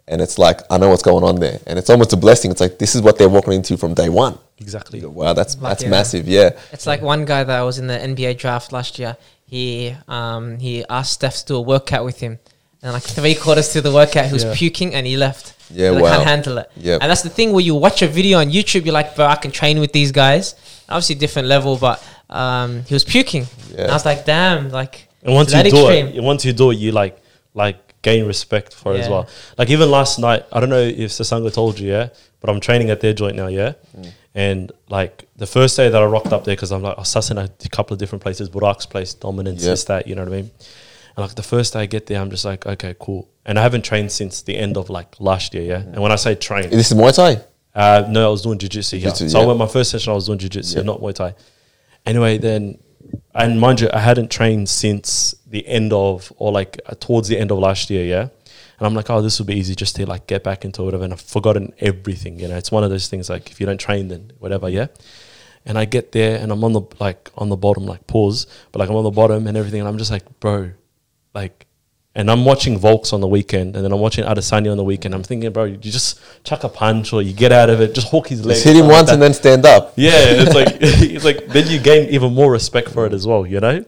[0.07, 2.49] And it's like I know what's going on there, and it's almost a blessing.
[2.49, 4.37] It's like this is what they're walking into from day one.
[4.57, 5.05] Exactly.
[5.05, 5.89] Wow, that's that's yeah.
[5.89, 6.27] massive.
[6.27, 9.17] Yeah, It's like one guy that I was in the NBA draft last year.
[9.45, 12.39] He um he asked Steph to do a workout with him,
[12.81, 14.53] and like three quarters through the workout, he was Yeah.
[14.55, 15.53] puking and he left.
[15.71, 16.09] Yeah, He wow.
[16.15, 16.71] can't handle it.
[16.77, 19.25] Yeah, and that's the thing where you watch a video on YouTube, you're like, bro,
[19.27, 20.55] I can train with these guys.
[20.89, 23.45] Obviously, different level, but um, he was puking.
[23.73, 23.81] Yeah.
[23.83, 26.07] And I was like, damn, like And once you do extreme.
[26.07, 27.17] it, once you do it, you like
[27.53, 29.27] like gain respect for it as well.
[29.57, 32.89] Like even last night, I don't know if Sasanga told you, yeah, but I'm training
[32.89, 33.73] at their joint now, yeah.
[34.33, 37.09] And like the first day that I rocked up there, because I'm like I was
[37.09, 39.71] sussing a couple of different places, Burak's place, Dominance, Yeah.
[39.71, 40.51] this that, you know what I mean.
[41.15, 43.29] And like the first day I get there, I'm just like, okay, cool.
[43.45, 45.79] And I haven't trained since the end of like last year, yeah.
[45.81, 47.41] And when I say train, this is Muay Thai.
[47.75, 48.97] uh, no, I was doing jiu-jitsu.
[48.97, 49.13] Yeah.
[49.13, 50.11] So I went my first session.
[50.11, 50.83] I was doing jiu-jitsu, Yeah.
[50.83, 51.33] not Muay Thai.
[52.05, 52.77] Anyway, then,
[53.33, 57.37] and mind you, I hadn't trained since the end of, or like uh, towards the
[57.37, 58.05] end of last year.
[58.05, 58.21] Yeah,
[58.77, 61.03] and I'm like, oh, this will be easy just to like get back into whatever.
[61.03, 62.39] And I've forgotten everything.
[62.39, 64.69] You know, it's one of those things like if you don't train, then whatever.
[64.69, 64.87] Yeah.
[65.65, 68.79] And I get there and I'm on the like on the bottom, like pause, but
[68.79, 70.71] like I'm on the bottom and everything, and I'm just like, bro,
[71.41, 71.65] like
[72.15, 75.13] and I'm watching Volks on the weekend, and then I'm watching Adesanya on the weekend.
[75.13, 78.09] I'm thinking, bro, you just chuck a punch or you get out of it, just
[78.09, 78.55] hook his leg.
[78.55, 79.13] Just hit him like once that.
[79.13, 79.93] and then stand up.
[79.95, 83.45] yeah, it's like it's like then you gain even more respect for it as well,
[83.45, 83.85] you know.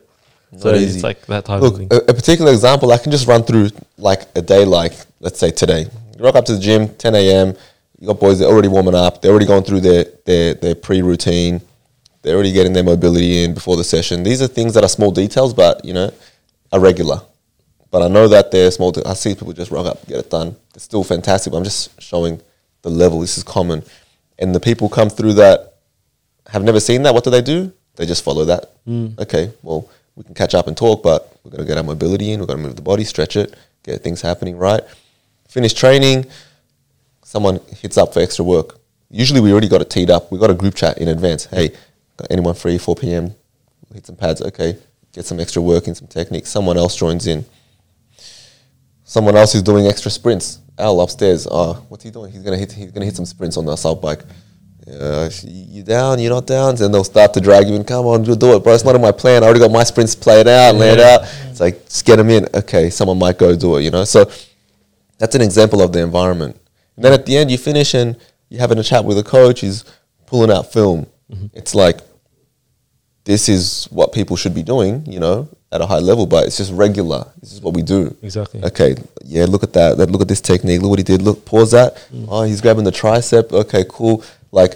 [0.57, 1.87] So Not it's like that type Look, of thing.
[1.91, 5.49] a, a particular example, I can just run through like a day like, let's say
[5.49, 5.81] today.
[6.17, 7.55] You rock up to the gym, 10 a.m.,
[7.99, 11.61] you got boys, they're already warming up, they're already going through their, their, their pre-routine,
[12.21, 14.23] they're already getting their mobility in before the session.
[14.23, 16.11] These are things that are small details, but, you know,
[16.73, 17.21] are regular.
[17.91, 20.56] But I know that they're small, I see people just rock up, get it done.
[20.73, 22.41] It's still fantastic, but I'm just showing
[22.82, 23.19] the level.
[23.19, 23.84] This is common.
[24.39, 25.75] And the people come through that
[26.47, 27.71] have never seen that, what do they do?
[27.97, 28.71] They just follow that.
[28.88, 29.19] Mm.
[29.19, 32.39] Okay, well, we can catch up and talk, but we're to get our mobility in,
[32.39, 34.82] we're to move the body, stretch it, get things happening right.
[35.49, 36.25] Finish training,
[37.23, 38.80] someone hits up for extra work.
[39.10, 40.32] Usually we already got it teed up.
[40.32, 41.45] We got a group chat in advance.
[41.45, 41.69] Hey,
[42.15, 43.36] got anyone free, 4 p.m.,
[43.93, 44.77] hit some pads, okay,
[45.12, 46.49] get some extra work in some techniques.
[46.49, 47.43] Someone else joins in.
[49.12, 50.60] Someone else is doing extra sprints.
[50.78, 51.45] Al upstairs.
[51.52, 52.32] Oh, what's he doing?
[52.32, 52.71] He's gonna hit.
[52.71, 54.24] He's gonna hit some sprints on the assault bike.
[54.88, 56.17] Uh, you down?
[56.17, 56.78] You're not down?
[56.78, 57.84] Then they'll start to drag you in.
[57.84, 58.74] Come on, do it, bro.
[58.74, 59.43] It's not in my plan.
[59.43, 61.24] I already got my sprints played out, laid out.
[61.50, 62.47] It's like just get them in.
[62.54, 63.82] Okay, someone might go do it.
[63.82, 64.06] You know.
[64.06, 64.32] So
[65.17, 66.56] that's an example of the environment.
[66.95, 68.15] And then at the end, you finish and
[68.47, 69.60] you're having a chat with a coach.
[69.60, 69.84] He's
[70.26, 71.06] pulling out film.
[71.54, 72.00] It's like
[73.26, 75.06] this is what people should be doing.
[75.06, 77.25] You know, at a high level, but it's just regular.
[77.39, 78.15] This is what we do.
[78.21, 78.63] Exactly.
[78.63, 79.97] Okay, yeah, look at that.
[79.97, 80.81] Look at this technique.
[80.81, 81.21] Look what he did.
[81.21, 81.95] Look, pause that.
[82.13, 82.27] Mm.
[82.29, 83.51] Oh, he's grabbing the tricep.
[83.51, 84.23] Okay, cool.
[84.51, 84.73] Like,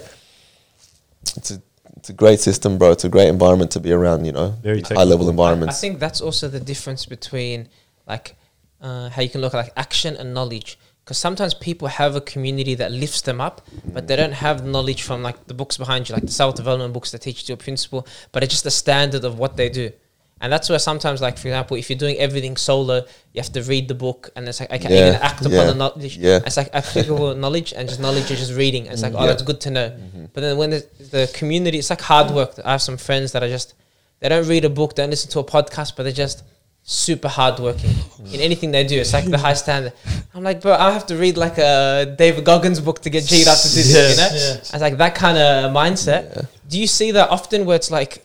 [1.36, 1.60] it's a
[1.96, 2.92] it's a great system, bro.
[2.92, 4.24] It's a great environment to be around.
[4.24, 5.26] You know, Very high level technical.
[5.26, 5.80] I environments.
[5.80, 7.68] think that's also the difference between
[8.06, 8.36] like
[8.80, 10.78] uh, how you can look at like action and knowledge.
[11.04, 13.60] Because sometimes people have a community that lifts them up,
[13.92, 16.92] but they don't have knowledge from like the books behind you, like the self development
[16.94, 19.92] books that teach you a principle, but it's just a standard of what they do.
[20.40, 22.96] And that's where sometimes, like for example, if you're doing everything solo,
[23.32, 25.52] you have to read the book, and it's like I can Yeah, even act upon
[25.52, 26.18] yeah, the knowledge.
[26.18, 26.40] yeah.
[26.44, 28.84] It's like applicable knowledge, and just knowledge is just reading.
[28.86, 29.26] It's like oh, Yeah.
[29.28, 29.88] that's good to know.
[29.90, 30.24] Mm-hmm.
[30.34, 32.52] But then when the, the community, it's like hard work.
[32.64, 33.72] I have some friends that are just
[34.20, 36.42] they don't read a book, they don't listen to a podcast, but they're just
[36.88, 37.90] super hardworking
[38.32, 38.98] in anything they do.
[39.00, 39.92] It's like the high standard.
[40.34, 43.48] I'm like, bro, I have to read like a David Goggins book to get G'd
[43.48, 44.10] up to do this, Yeah.
[44.10, 44.36] you know?
[44.36, 44.54] Yeah.
[44.58, 46.46] It's like that kind of mindset.
[46.68, 48.24] Do you see that often where it's like,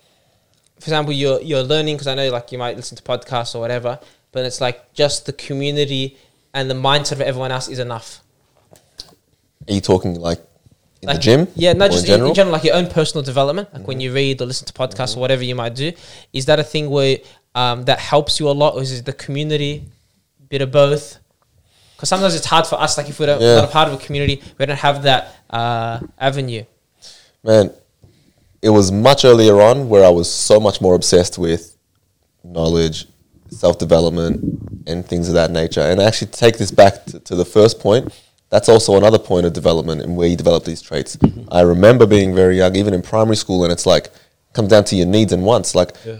[0.81, 3.59] for example, you're you're learning because I know like you might listen to podcasts or
[3.59, 3.99] whatever,
[4.31, 6.17] but it's like just the community
[6.55, 8.21] and the mindset of everyone else is enough.
[9.67, 10.39] Are you talking like
[11.01, 11.47] in Like, the gym?
[11.55, 14.41] Yeah, not just in, in general, like your own personal development, like when you read
[14.41, 15.91] or listen to podcasts or whatever you might do.
[16.33, 17.17] Is that a thing where
[17.53, 19.83] um, that helps you a lot, or is it the community,
[20.49, 21.17] bit of both?
[21.95, 23.55] Because sometimes it's hard for us, like if we're not Yeah.
[23.57, 26.63] not a part of a community, we don't have that uh, avenue.
[27.43, 27.71] Man,
[28.61, 31.77] it was much earlier on where I was so much more obsessed with
[32.43, 33.07] knowledge,
[33.49, 35.81] self development, and things of that nature.
[35.81, 38.13] And I actually take this back to, to the first point.
[38.49, 41.15] That's also another point of development and where you develop these traits.
[41.15, 41.47] Mm-hmm.
[41.51, 44.09] I remember being very young, even in primary school, and it's like
[44.53, 45.73] comes down to your needs and wants.
[45.75, 46.17] Like, Yeah.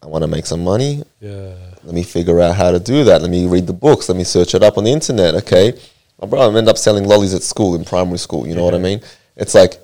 [0.00, 1.02] I want to make some money.
[1.20, 1.54] Yeah.
[1.82, 3.20] Let me figure out how to do that.
[3.20, 4.08] Let me read the books.
[4.08, 5.34] Let me search it up on the internet.
[5.34, 5.78] Okay.
[6.20, 8.46] My brother ended up selling lollies at school in primary school.
[8.46, 9.00] You know what I mean?
[9.36, 9.78] It's like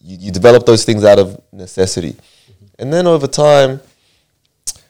[0.00, 2.16] you, you develop those things out of necessity.
[2.78, 3.80] And then over time,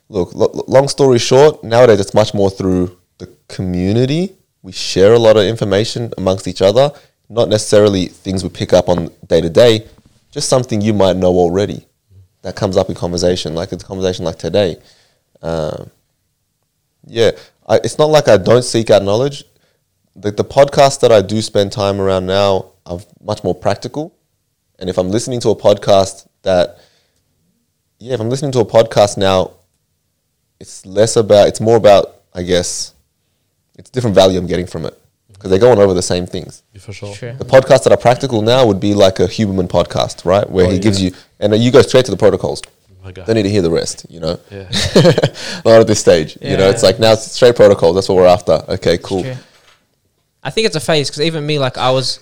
[0.08, 4.34] look, lo- long story short, nowadays it's much more through the community.
[4.62, 6.92] We share a lot of information amongst each other,
[7.28, 9.86] not necessarily things we pick up on day to day,
[10.30, 11.86] just something you might know already
[12.42, 14.76] that comes up in conversation, like a conversation like today.
[15.42, 15.90] Um,
[17.06, 17.32] yeah,
[17.68, 19.44] I, it's not like I don't seek out knowledge.
[20.14, 24.14] The, the podcasts that I do spend time around now are much more practical.
[24.81, 26.78] And if I'm listening to a podcast that,
[27.99, 29.53] yeah, if I'm listening to a podcast now,
[30.59, 32.95] it's less about, it's more about, I guess,
[33.78, 34.99] it's different value I'm getting from it
[35.33, 36.62] because they're going over the same things.
[36.72, 37.14] Yeah, for sure.
[37.14, 37.33] Sure.
[37.35, 40.49] The podcasts that are practical now would be like a Huberman podcast, right?
[40.49, 41.11] Where Oh, he gives yeah.
[41.11, 42.62] you, and then you go straight to the protocols.
[42.91, 43.26] Oh my God.
[43.26, 44.39] Don't need to hear the rest, you know?
[44.51, 44.64] Yeah.
[45.64, 46.37] Not at this stage.
[46.41, 47.95] You know, it's like now it's straight protocols.
[47.95, 48.62] That's what we're after.
[48.68, 49.24] Okay, cool.
[50.43, 52.18] I think it's a phase because even me, like I was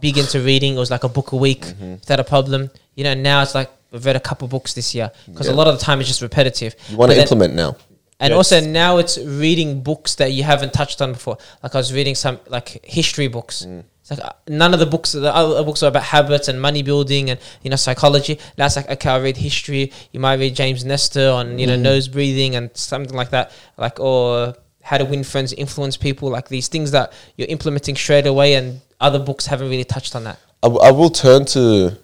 [0.00, 0.74] big into reading.
[0.76, 1.92] It was like a book a week Mm-hmm.
[1.92, 2.70] without a problem.
[2.94, 5.52] You know, now it's like I've read a couple books this year because Yeah.
[5.54, 6.74] a lot of the time it's just repetitive.
[6.88, 7.76] You want to implement now.
[8.22, 8.36] And Yes.
[8.36, 11.38] also now it's reading books that you haven't touched on before.
[11.62, 13.64] Like I was reading some like history books.
[13.66, 13.84] Mm.
[14.02, 16.82] It's like uh, none of the books, the other books are about habits and money
[16.82, 18.38] building and you know psychology.
[18.58, 19.90] Now it's like okay, I read history.
[20.12, 21.80] You might read James Nestor on you know Mm.
[21.82, 23.52] nose breathing and something like that.
[23.78, 26.28] Like or how to win friends, influence people.
[26.30, 30.24] Like these things that you're implementing straight away, and other books haven't really touched on
[30.24, 30.38] that.
[30.62, 31.96] I, w- I will turn to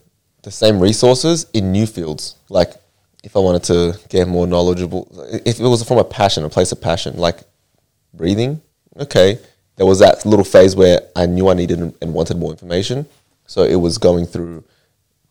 [0.43, 2.37] the same resources in new fields.
[2.49, 2.73] Like
[3.25, 5.09] if I wanted to get more knowledgeable,
[5.45, 7.41] if it was from a passion, a place of passion, like
[8.15, 8.61] breathing,
[8.99, 9.39] okay.
[9.77, 13.07] There was that little phase where I knew I needed and wanted more information.
[13.47, 14.65] So it was going through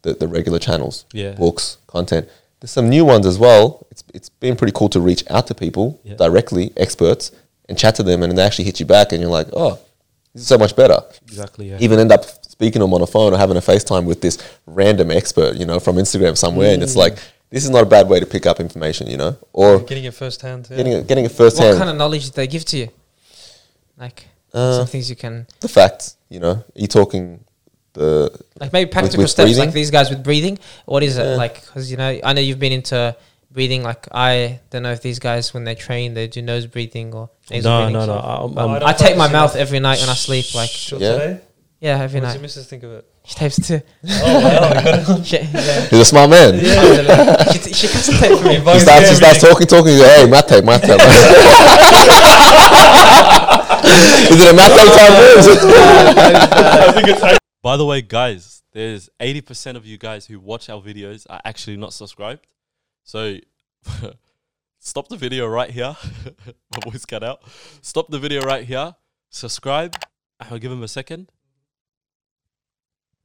[0.04, 1.32] the, the regular channels, Yeah.
[1.32, 2.30] books, content.
[2.60, 3.88] There's some new ones as well.
[3.90, 6.14] It's, it's been pretty cool to reach out to people Yeah.
[6.16, 7.32] directly, experts,
[7.68, 9.80] and chat to them, and they actually hit you back, and you're like, oh, this
[9.80, 9.95] is
[10.36, 11.70] so much better Exactly.
[11.70, 11.78] Yeah.
[11.80, 12.24] even end up
[12.56, 15.66] speaking to them on a phone or having a FaceTime with this random expert, you
[15.66, 16.86] know, from Instagram somewhere, and Mm.
[16.86, 17.18] it's like
[17.50, 20.14] this is not a bad way to pick up information, you know, or Getting it
[20.14, 20.68] firsthand.
[20.70, 20.78] Yeah.
[20.78, 22.90] getting it, getting it What kind of knowledge did they give to you?
[23.98, 27.40] Like Uh, some things you can the facts, you know, are you talking
[27.94, 28.30] the
[28.60, 29.66] like maybe practical with steps breathing?
[29.66, 32.60] like these guys with breathing what is it like because you know i know you've
[32.60, 33.16] been into
[33.56, 37.14] breathing like i don't know if these guys when they train they do nose breathing
[37.14, 38.20] or nasal no, breathing, no, so- no.
[38.20, 41.00] I'm, No, I'm, don't i take my mouth every night when i sleep like Sure
[41.00, 41.12] Yeah.
[41.14, 41.40] today?
[41.80, 43.06] yeah every What does night your missus think of it?
[43.26, 45.22] she tapes too Oh wow!
[45.24, 45.82] she, yeah.
[45.90, 46.60] he's a smart man.
[47.52, 49.94] she, t- she cuts the tape for me He starts, he starts talking, talking.
[49.94, 50.84] You go, hey, mate, mate.
[54.32, 54.72] Is it a mate
[57.16, 57.38] time?
[57.64, 61.78] By the way, guys, there's 80% of you guys who watch our videos are actually
[61.78, 62.46] not subscribed.
[63.06, 63.38] So
[64.80, 65.96] stop the video right here.
[66.46, 67.44] My voice cut out.
[67.82, 68.96] Stop the video right here.
[69.30, 69.96] Subscribe.
[70.40, 71.32] I'll give him a second.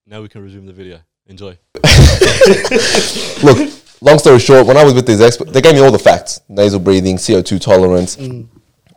[0.07, 1.01] Now we can resume the video.
[1.27, 1.57] Enjoy.
[3.43, 3.73] Look,
[4.03, 6.41] long story short, when I was with these experts, they gave me all the facts:
[6.49, 8.49] nasal breathing, CO two tolerance, mm.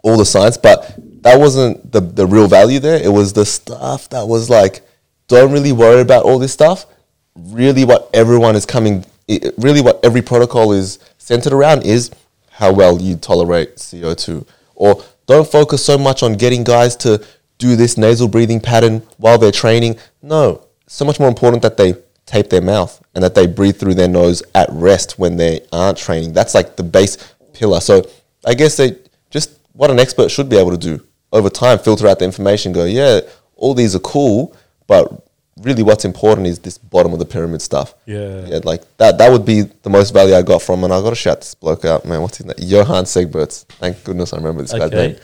[0.04, 0.58] all the science.
[0.58, 3.02] But that wasn't the the real value there.
[3.02, 4.82] It was the stuff that was like,
[5.28, 6.88] don't really worry about all this stuff.
[7.36, 12.11] Really, what everyone is coming, i- really what every protocol is centered around is
[12.51, 14.45] how well you tolerate CO two.
[14.76, 17.24] Or don't focus so much on getting guys to
[17.57, 19.97] do this nasal breathing pattern while they're training.
[20.21, 21.95] No, so much more important that they
[22.26, 25.97] tape their mouth and that they breathe through their nose at rest when they aren't
[25.97, 26.34] training.
[26.34, 27.17] That's like the base
[27.53, 27.80] pillar.
[27.80, 28.03] So
[28.45, 28.97] I guess they
[29.30, 32.71] just what an expert should be able to do over time, filter out the information,
[32.74, 33.21] go, yeah,
[33.55, 34.55] all these are cool,
[34.88, 35.28] but
[35.62, 37.93] really what's important is this bottom of the pyramid stuff.
[38.06, 38.45] Yeah.
[38.47, 39.18] Yeah, like that.
[39.18, 41.54] That would be the most value I got from, and I got to shout this
[41.56, 42.22] bloke out, man.
[42.22, 42.56] What's his name?
[42.60, 43.66] Johan Segberts.
[43.80, 45.08] Thank goodness I remember this guy's Okay.
[45.10, 45.18] name.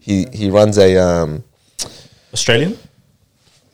[0.00, 1.44] He he runs a um.
[2.32, 2.78] Australian?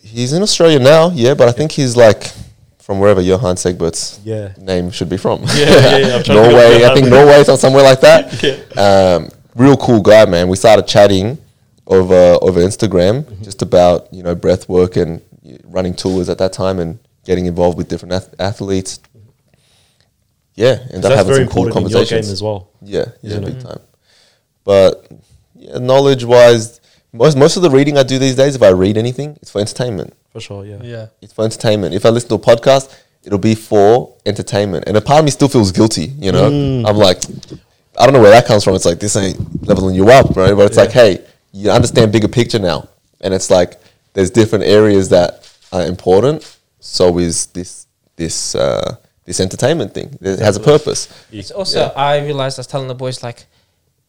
[0.03, 2.31] He's in Australia now, yeah, but I think he's like
[2.79, 4.53] from wherever Johan Segbert's Yeah.
[4.59, 5.43] name should be from.
[5.55, 6.17] Yeah, yeah, yeah.
[6.17, 6.85] I'm trying to Norway.
[6.85, 8.43] I think how to- Norway or somewhere like that.
[8.43, 8.57] Yeah.
[9.17, 10.49] Um, real cool guy, man.
[10.49, 11.39] We started chatting
[11.87, 13.43] over over Instagram Mm-hmm.
[13.45, 15.21] just about you know breath work and
[15.65, 19.01] running tours at that time and getting involved with different ath- athletes.
[20.55, 21.01] Yeah, and Mm-hmm.
[21.01, 22.69] That's having very some cool important in your game conversations as well.
[22.83, 23.61] yeah, yeah, big it?
[23.61, 23.81] time.
[24.63, 25.11] But
[25.57, 26.81] yeah, knowledge wise,
[27.13, 29.61] most most of the reading I do these days, if I read anything, it's for
[29.61, 30.15] entertainment.
[30.33, 30.79] For sure, yeah.
[30.83, 31.07] Yeah.
[31.23, 31.95] It's for entertainment.
[31.95, 32.93] If I listen to a podcast,
[33.23, 34.85] it'll be for entertainment.
[34.87, 36.51] And a part of me still feels guilty, you know?
[36.51, 36.89] Mm.
[36.89, 37.23] I'm like,
[37.99, 38.75] I don't know where that comes from.
[38.75, 40.53] It's like, this ain't leveling you up, right?
[40.55, 42.89] But it's like, hey, you understand bigger picture now.
[43.21, 43.81] And it's like,
[44.15, 45.44] there's different areas that
[45.75, 46.59] are important.
[46.81, 50.19] So is this, this, uh, this entertainment thing.
[50.21, 51.09] It has a purpose.
[51.33, 53.47] It's also, I realized I was telling the boys, like,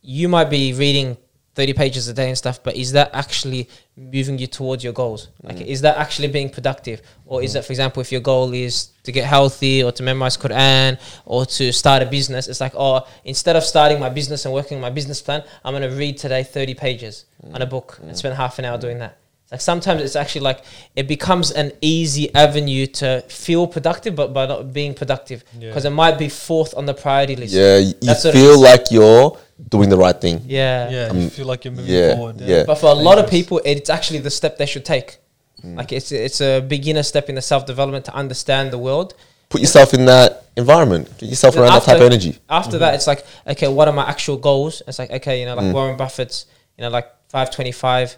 [0.01, 1.17] you might be reading
[1.55, 5.29] 30 pages a day and stuff, but is that actually moving you towards your goals?
[5.41, 5.65] Like, mm.
[5.65, 7.01] is that actually being productive?
[7.25, 7.53] Or is mm.
[7.53, 11.45] that, for example, if your goal is to get healthy or to memorize Quran or
[11.45, 14.81] to start a business, it's like, oh, instead of starting my business and working on
[14.81, 17.55] my business plan, I'm going to read today 30 pages mm.
[17.55, 19.17] on a book and spend half an hour doing that.
[19.45, 20.63] It's like sometimes it's actually like
[20.95, 25.69] it becomes an easy avenue to feel productive, but by not being productive Yeah.
[25.69, 27.53] because it might be fourth on the priority list.
[27.53, 29.37] Yeah, you That's feel like you're
[29.69, 30.41] doing the right thing.
[30.47, 30.89] Yeah.
[30.89, 31.07] Yeah.
[31.11, 32.41] Um, you feel like you're moving yeah, forward.
[32.41, 32.63] yeah.
[32.65, 35.17] But for a lot of people, it's actually the step they should take.
[35.63, 35.77] Mm.
[35.77, 39.13] Like it's it's a beginner step in the self development to understand the world.
[39.49, 41.07] Put yourself in that environment.
[41.19, 42.39] Get yourself Then around that type of after- energy.
[42.49, 44.81] After that, it's like okay, what are my actual goals?
[44.87, 45.61] It's like okay, you know, Mm.
[45.61, 48.17] like Warren Buffett's, you know, like five twenty five,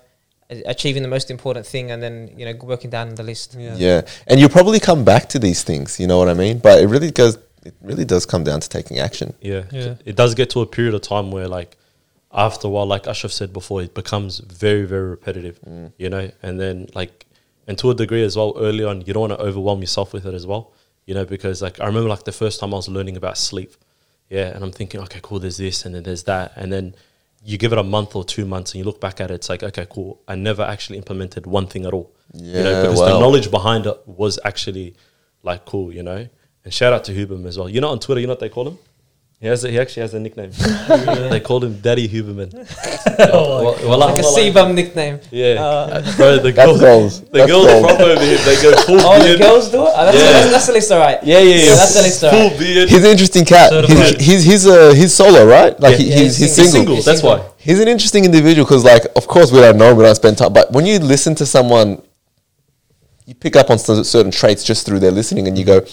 [0.50, 3.56] achieving the most important thing, and then you know working down the list.
[3.58, 3.76] Yeah.
[3.76, 6.00] Yeah, and you'll probably come back to these things.
[6.00, 6.60] You know what I mean?
[6.60, 7.38] But it really goes.
[7.64, 9.34] It really does come down to taking action.
[9.42, 9.64] Yeah.
[9.72, 9.96] Yeah.
[10.06, 11.76] It does get to a period of time where like
[12.32, 15.60] after a while, like Ashraf said before, it becomes very, very repetitive.
[15.62, 15.92] Mm.
[15.98, 17.26] You know, and then like
[17.68, 20.26] and to a degree as well, early on, you don't want to overwhelm yourself with
[20.26, 20.72] it as well.
[21.06, 23.74] You know, because like I remember like the first time I was learning about sleep.
[24.30, 26.52] Yeah, and I'm thinking, okay, cool, there's this and then there's that.
[26.56, 26.96] And then
[27.44, 29.50] you give it a month or two months and you look back at it, it's
[29.50, 30.22] like, okay, cool.
[30.28, 32.12] I never actually implemented one thing at all.
[32.34, 33.14] you know, because wow.
[33.14, 34.96] the knowledge behind it was actually
[35.44, 36.28] like cool, you know.
[36.64, 37.70] And shout out to Huberman as well.
[37.70, 38.78] You know on Twitter, you know what they call him?
[39.40, 40.50] He has a, he actually has a nickname.
[41.30, 42.52] they called him Daddy Huberman.
[43.20, 45.20] well, well, Like a well, C-bum nickname.
[45.30, 46.40] Yeah, Uh, bro.
[46.40, 47.22] The girls, goals.
[47.22, 47.86] the That's girls goals.
[47.92, 49.94] from over here, they go full Oh, the girls do it.
[49.96, 50.32] Oh, that's, Yeah.
[50.32, 51.20] that's, that's the list, all right.
[51.24, 51.76] Yeah, yeah, yeah.
[51.76, 52.90] that's the list, all Full beard.
[52.90, 53.86] He's an interesting cat.
[53.86, 55.80] He's he's he's, uh, he's solo, right?
[55.80, 55.98] Like Yeah.
[55.98, 56.72] he, Yeah, he's, he's he's single.
[56.72, 56.96] single.
[56.96, 57.04] single.
[57.04, 57.38] That's single.
[57.46, 57.52] why.
[57.60, 60.40] He's an interesting individual because, like, of course, we don't know him, we don't spend
[60.40, 60.52] time.
[60.54, 62.02] But when you listen to someone,
[63.28, 65.86] you pick up on certain traits just through their listening, and you go,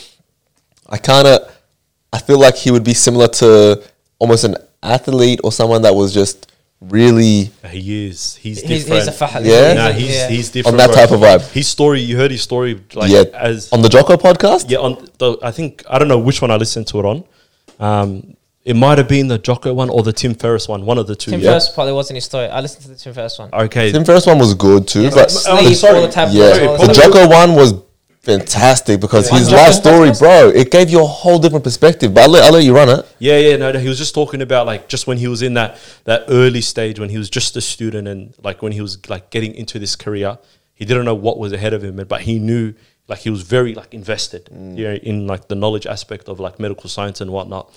[0.88, 1.53] I kind of,
[2.14, 3.82] I feel like he would be similar to
[4.18, 6.50] almost an athlete or someone that was just
[6.80, 8.36] really He is.
[8.36, 9.04] He's He's, different.
[9.04, 9.44] he's a fahad.
[9.44, 9.72] Yeah?
[9.74, 10.28] Nah, He's he's yeah.
[10.28, 10.74] he's different.
[10.74, 10.96] on that bro.
[10.96, 11.52] type of vibe.
[11.52, 14.70] His story, you heard his story, like yeah, as on the Jocko podcast.
[14.70, 14.78] yeah.
[14.78, 17.24] On the, I think I don't know which one I listened to it on.
[17.80, 21.06] Um, it might have been the Jocko one or the Tim Ferriss one, one of
[21.06, 21.30] the two.
[21.32, 21.50] Tim Yeah.
[21.50, 22.46] Ferriss probably wasn't his story.
[22.48, 23.50] I listened to the Tim Ferriss one.
[23.52, 26.00] Okay, Tim Ferriss one was good too, Yes, but like sleep, sorry.
[26.00, 27.74] the tablets, yeah, all the the- Jocko one was
[28.24, 29.38] fantastic because Yeah.
[29.38, 32.14] his On life story, bro, it gave you a whole different perspective.
[32.14, 33.06] But I'll let, I'll let you run it.
[33.18, 35.54] Yeah, yeah, no, no, he was just talking about like just when he was in
[35.54, 39.08] that that early stage when he was just a student and like when he was
[39.08, 40.38] like getting into this career,
[40.74, 42.74] he didn't know what was ahead of him, but he knew
[43.06, 44.76] like he was very like invested, mm.
[44.76, 47.70] you know, in like the knowledge aspect of like medical science and whatnot,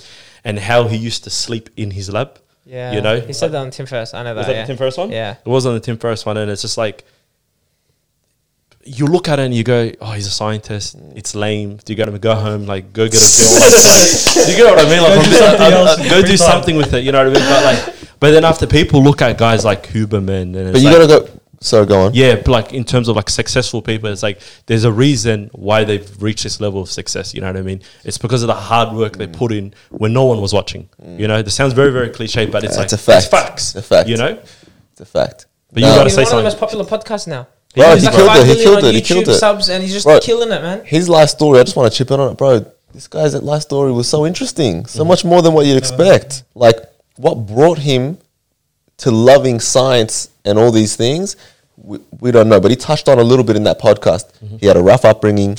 [0.44, 2.40] and how he used to sleep in his lab.
[2.66, 4.14] Yeah, you know, he said that on Tim Ferriss.
[4.14, 4.38] I know that.
[4.38, 4.62] was that yeah.
[4.64, 5.12] the Tim Ferriss one?
[5.12, 5.36] Yeah.
[5.46, 7.06] it was on the Tim Ferriss one, and it's just like
[8.88, 10.96] you look at it and you go, "Oh, he's a scientist.
[11.16, 11.78] It's lame.
[11.84, 13.60] Do you got to go home, like go get a girl?
[13.60, 15.02] Like, do you get what I mean?
[15.02, 17.04] Like, Go do something I'm- else I'm- go do something with it.
[17.04, 17.50] You know what I mean?
[17.50, 20.98] But like, but then after people look at guys like Huberman, and But you like,
[20.98, 21.30] gotta go.
[21.60, 22.14] So go on.
[22.14, 25.84] yeah, but like in terms of like successful people, it's like there's a reason why
[25.84, 27.34] they've reached this level of success.
[27.34, 27.82] You know what I mean?
[28.04, 30.88] It's because of the hard work they put in when no one was watching.
[31.04, 31.20] Mm.
[31.20, 33.18] You know, this sounds very very cliche, but it's Yeah, like it's a fact.
[33.24, 33.76] It's facts.
[33.76, 34.08] It's a fact.
[34.08, 34.38] You know,
[34.92, 35.48] It's a fact.
[35.74, 35.96] But you No.
[35.96, 37.48] gotta He's say one of the most popular podcasts now.
[37.78, 38.46] Bro, he like killed it.
[38.48, 38.96] He killed it.
[38.96, 39.36] He killed it.
[39.36, 40.20] subs, and he's just Bro.
[40.22, 40.86] killing it, man.
[40.86, 42.66] His life story, I just want to chip in on it, bro.
[42.94, 46.44] This guy's life story was so interesting, so much more than what you'd expect.
[46.56, 46.78] Like,
[47.18, 48.18] what brought him
[48.98, 51.36] to loving science and all these things,
[51.76, 52.60] we, we don't know.
[52.60, 54.34] But he touched on a little bit in that podcast.
[54.40, 54.58] Mm-hmm.
[54.58, 55.58] He had a rough upbringing.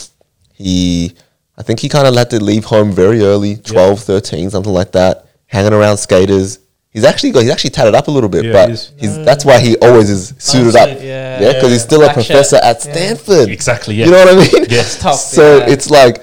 [0.52, 1.14] He,
[1.56, 4.92] I think he kind of had to leave home very early 12, 13, something like
[4.92, 6.58] that, hanging around skaters,
[6.90, 8.92] He's actually got he's actually tatted up a little bit, Yeah, but he is.
[8.96, 10.88] he's that's why he always is suited up.
[10.88, 11.40] suit, yeah.
[11.40, 12.26] yeah, because he's still a Black shirt.
[12.26, 12.92] professor at Yeah.
[12.92, 13.48] Stanford.
[13.50, 13.94] Exactly.
[13.96, 14.06] Yeah.
[14.06, 14.66] You know what I mean?
[14.70, 14.80] Yeah.
[14.80, 15.20] It's tough.
[15.38, 15.66] So yeah.
[15.68, 16.22] it's like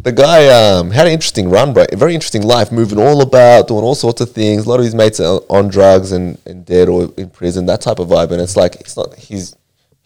[0.00, 1.84] the guy um, had an interesting run, bro.
[1.92, 4.64] A very interesting life, moving all about, doing all sorts of things.
[4.66, 7.80] A lot of his mates are on drugs and, and dead or in prison, that
[7.82, 8.30] type of vibe.
[8.30, 9.54] And it's like it's not he's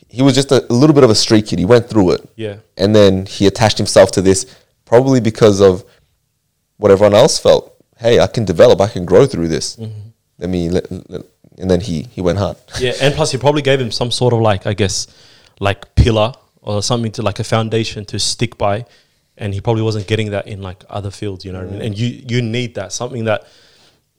[0.09, 1.59] he was just a, a little bit of a street kid.
[1.61, 2.57] He went through it, Yeah.
[2.77, 4.45] and then he attached himself to this
[4.85, 5.85] probably because of
[6.79, 7.77] what everyone else felt.
[8.01, 9.77] Hey, I can develop, I can grow through this.
[9.77, 10.09] Mm-hmm.
[10.39, 11.27] Let me, let, let-
[11.61, 12.57] and then he he went hard.
[12.81, 15.07] Yeah, and plus he probably gave him some sort of like I guess
[15.61, 16.33] like pillar
[16.63, 18.87] or something to like a foundation to stick by,
[19.37, 21.45] and he probably wasn't getting that in like other fields.
[21.45, 21.83] You know what I mean?
[21.83, 23.47] And you you need that something that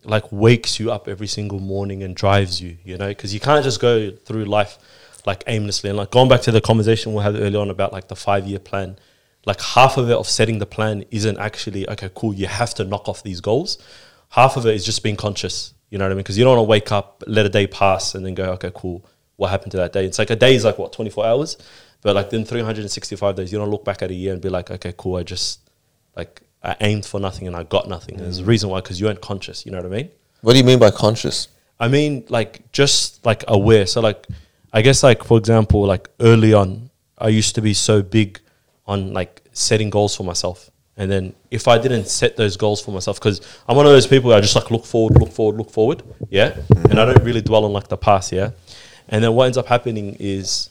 [0.03, 2.77] like wakes you up every single morning and drives you.
[2.83, 4.77] You know, because you can't just go through life
[5.25, 5.89] like aimlessly.
[5.89, 8.45] And like going back to the conversation we had earlier on about like the five
[8.47, 8.97] year plan.
[9.45, 12.09] Like half of it of setting the plan isn't actually okay.
[12.13, 13.77] Cool, you have to knock off these goals.
[14.29, 15.73] Half of it is just being conscious.
[15.89, 16.23] You know what I mean?
[16.23, 18.71] Because you don't want to wake up, let a day pass, and then go, okay,
[18.73, 19.03] cool.
[19.35, 20.05] What happened to that day?
[20.05, 21.57] It's like a day is like what twenty four hours,
[22.01, 23.51] but like then three hundred and sixty five days.
[23.51, 25.15] You don't look back at a year and be like, okay, cool.
[25.15, 25.59] I just
[26.15, 28.15] like I aimed for nothing and I got nothing.
[28.15, 29.65] And there's a reason why because you weren't conscious.
[29.65, 30.11] You know what I mean?
[30.41, 31.47] What do you mean by conscious?
[31.79, 33.87] I mean, like just like aware.
[33.87, 34.27] So like,
[34.71, 38.39] I guess like for example, like early on, I used to be so big
[38.85, 42.91] on like setting goals for myself, and then if I didn't set those goals for
[42.91, 45.71] myself, because I'm one of those people I just like look forward, look forward, look
[45.71, 46.57] forward, yeah,
[46.89, 48.51] and I don't really dwell on like the past, yeah,
[49.09, 50.69] and then what ends up happening is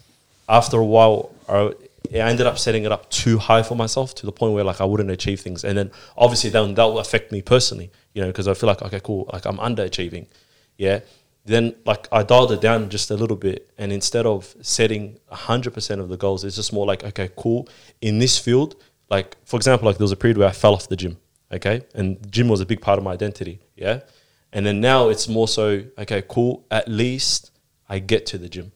[0.49, 1.73] after a while, I,
[2.13, 4.81] I ended up setting it up too high for myself to the point where like
[4.81, 8.29] I wouldn't achieve things, and then obviously then that will affect me personally, you know,
[8.29, 10.27] because I feel like okay, cool, like I'm underachieving,
[10.77, 11.01] yeah.
[11.45, 15.73] Then like I dialed it down just a little bit, and instead of setting hundred
[15.73, 17.69] percent of the goals, it's just more like okay, cool.
[18.01, 18.77] In this field,
[19.09, 21.17] like for example, like there was a period where I fell off the gym,
[21.51, 24.01] okay, and gym was a big part of my identity, yeah.
[24.53, 26.67] And then now it's more so okay, cool.
[26.71, 27.53] At least
[27.89, 28.73] I get to the gym.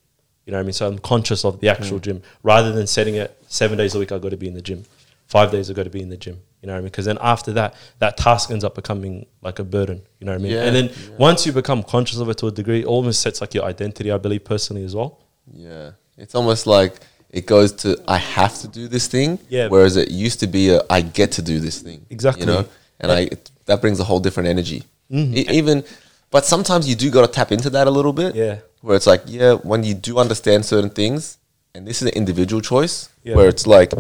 [0.47, 0.73] You know what I mean?
[0.73, 2.03] So I'm conscious of the actual mm.
[2.03, 4.13] gym rather than setting it seven days a week.
[4.13, 4.85] I've got to be in the gym.
[5.27, 6.43] Five days I've got to be in the gym.
[6.65, 6.87] You know what I mean?
[6.87, 10.01] Because then after that, that task ends up becoming like a burden.
[10.19, 10.53] You know what I mean?
[10.53, 13.43] Yeah, and then once you become conscious of it to a degree, it almost sets
[13.43, 14.11] like your identity.
[14.11, 15.21] I believe personally as well.
[15.53, 19.39] Yeah, it's almost like it goes to I have to do this thing.
[19.51, 19.69] Yeah.
[19.69, 22.07] Whereas it used to be a I get to do this thing.
[22.09, 22.47] Exactly.
[22.47, 22.65] You know,
[22.99, 23.29] and I
[23.67, 24.85] that brings a whole different energy.
[25.11, 25.37] Mm-hmm.
[25.37, 25.85] E- even,
[26.31, 28.35] but sometimes you do got to tap into that a little bit.
[28.35, 28.61] Yeah.
[28.81, 31.37] Where it's like, yeah, when you do understand certain things,
[31.75, 33.37] and this is an individual choice, Yeah.
[33.37, 33.93] where it's like,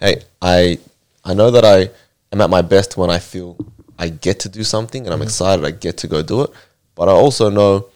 [0.00, 0.78] hey, I
[1.24, 1.90] I know that I
[2.32, 3.56] am at my best when I feel
[3.98, 5.24] I get to do something and I'm Mm-hmm.
[5.28, 5.64] excited.
[5.64, 6.50] I get to go do it,
[6.94, 7.86] but I also know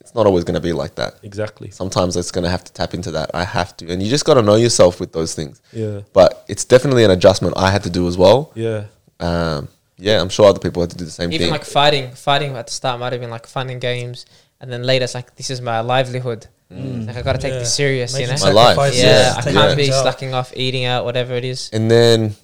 [0.00, 1.70] it's not always going to be like that Exactly.
[1.70, 3.30] sometimes it's going to have to tap into that.
[3.34, 3.90] I have to.
[3.90, 5.60] And you just got to know yourself with those things.
[5.72, 6.00] Yeah.
[6.12, 8.50] But it's definitely an adjustment I had to do as well.
[8.54, 8.84] Yeah.
[9.20, 11.46] Um, yeah, I'm sure other people had to do the same Even thing.
[11.48, 14.26] Even like fighting, fighting at the start might have been like fun and games,
[14.60, 16.46] and then later it's like this is my livelihood.
[16.70, 17.60] Like I gotta take Yeah.
[17.60, 18.34] this serious, you know.
[18.40, 21.70] My life, Yeah, yeah, I can't be slacking off, eating out, whatever it is.
[21.72, 22.34] and then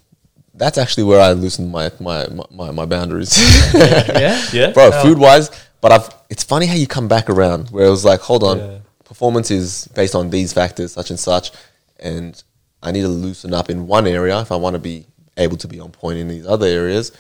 [0.54, 3.36] that's actually where I loosened my my my, my, boundaries,
[3.74, 4.70] yeah, Yeah.
[4.74, 4.84] bro.
[4.86, 4.90] Oh.
[4.90, 5.02] Yeah.
[5.02, 6.08] Food wise, but I've.
[6.28, 8.78] It's funny how you come back around where it was like, hold on, Yeah.
[9.04, 11.50] performance is based on these factors, such and such,
[11.98, 12.42] and
[12.82, 15.68] I need to loosen up in one area if I want to be able to
[15.68, 17.12] be on point in these other areas.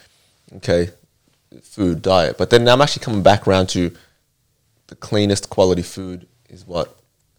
[0.56, 0.90] Okay,
[1.62, 3.92] food, diet, but then I'm actually coming back around to
[4.88, 6.96] the cleanest quality food is what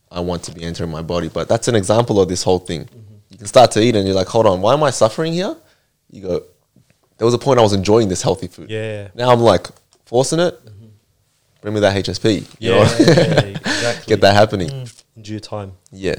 [0.09, 1.29] I want to be entering my body.
[1.29, 2.85] But that's an example of this whole thing.
[2.85, 3.15] Mm-hmm.
[3.29, 5.55] You can start to eat and you're like, hold on, why am I suffering here?
[6.12, 6.43] You go,
[7.18, 8.70] there was a point I was enjoying this healthy food.
[8.70, 9.09] Yeah.
[9.16, 9.68] Now I'm like
[10.05, 10.59] forcing it.
[11.62, 12.41] Bring me that HSP.
[12.59, 12.78] You Yeah.
[12.99, 14.05] yeah, exactly.
[14.07, 14.70] Get that happening.
[15.16, 15.74] in due time.
[15.91, 16.16] Yeah.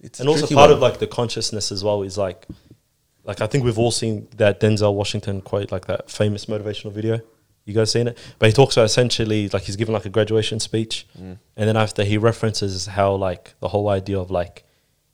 [0.00, 0.72] It's and also part one.
[0.72, 2.46] of like the consciousness as well is like
[3.24, 7.20] like I think we've all seen that Denzel Washington quote like that famous motivational video.
[7.64, 8.16] You guys seen it?
[8.38, 11.38] But he talks about essentially like he's given like a graduation speech Mm.
[11.56, 14.64] and then after he references how like the whole idea of like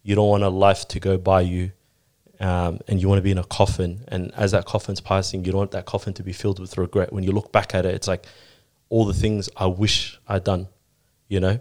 [0.02, 1.72] you don't want a life to go by you
[2.40, 5.52] um, and you want to be in a coffin and as that coffin's passing you
[5.52, 7.12] don't want that coffin to be filled with regret.
[7.12, 8.26] When you look back at it it's like
[8.88, 10.68] all the things I wish I'd done
[11.28, 11.60] you know?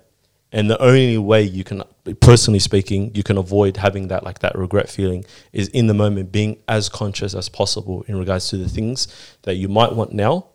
[0.52, 1.82] And the only way you can
[2.20, 6.32] personally speaking you can avoid having that like that regret feeling is in the moment
[6.32, 9.08] being as conscious as possible in regards to the things
[9.44, 10.46] that you might want now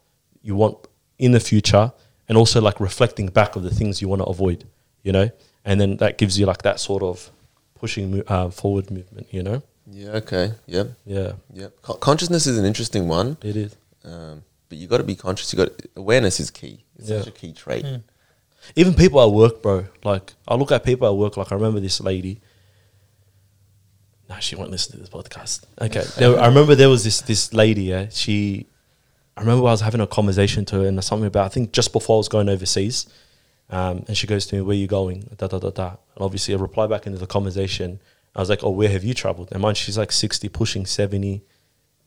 [0.43, 0.77] you want
[1.19, 1.93] in the future
[2.29, 4.65] and also like reflecting back of the things you want to avoid
[5.03, 5.31] you know?
[5.65, 7.31] And then that gives you like that sort of
[7.75, 10.53] pushing uh, forward movement you know Yeah, okay.
[10.67, 10.91] Yep.
[11.07, 11.83] yeah Yep.
[11.83, 13.37] Co- consciousness is an interesting one.
[13.43, 13.75] it is
[14.05, 15.53] Um, but you got to be conscious.
[15.53, 16.85] You got awareness is key.
[16.99, 17.19] It's Yeah.
[17.21, 17.85] such a key trait.
[18.77, 19.87] even people at work, bro.
[20.05, 21.37] Like I look at people at work.
[21.37, 22.41] Like I remember this lady.
[24.29, 25.65] No, she won't listen to this podcast.
[25.81, 27.85] Okay, there, I remember there was this this lady.
[27.85, 28.67] Yeah, she.
[29.37, 31.93] I remember I was having a conversation to her and something about I think just
[31.93, 33.07] before I was going overseas,
[33.71, 35.89] um, and she goes to me, "Where are you going?" Da da da da.
[35.89, 38.01] And obviously, I reply back into the conversation.
[38.35, 41.43] I was like, "Oh, where have you traveled?" And mine, she's like sixty, pushing seventy,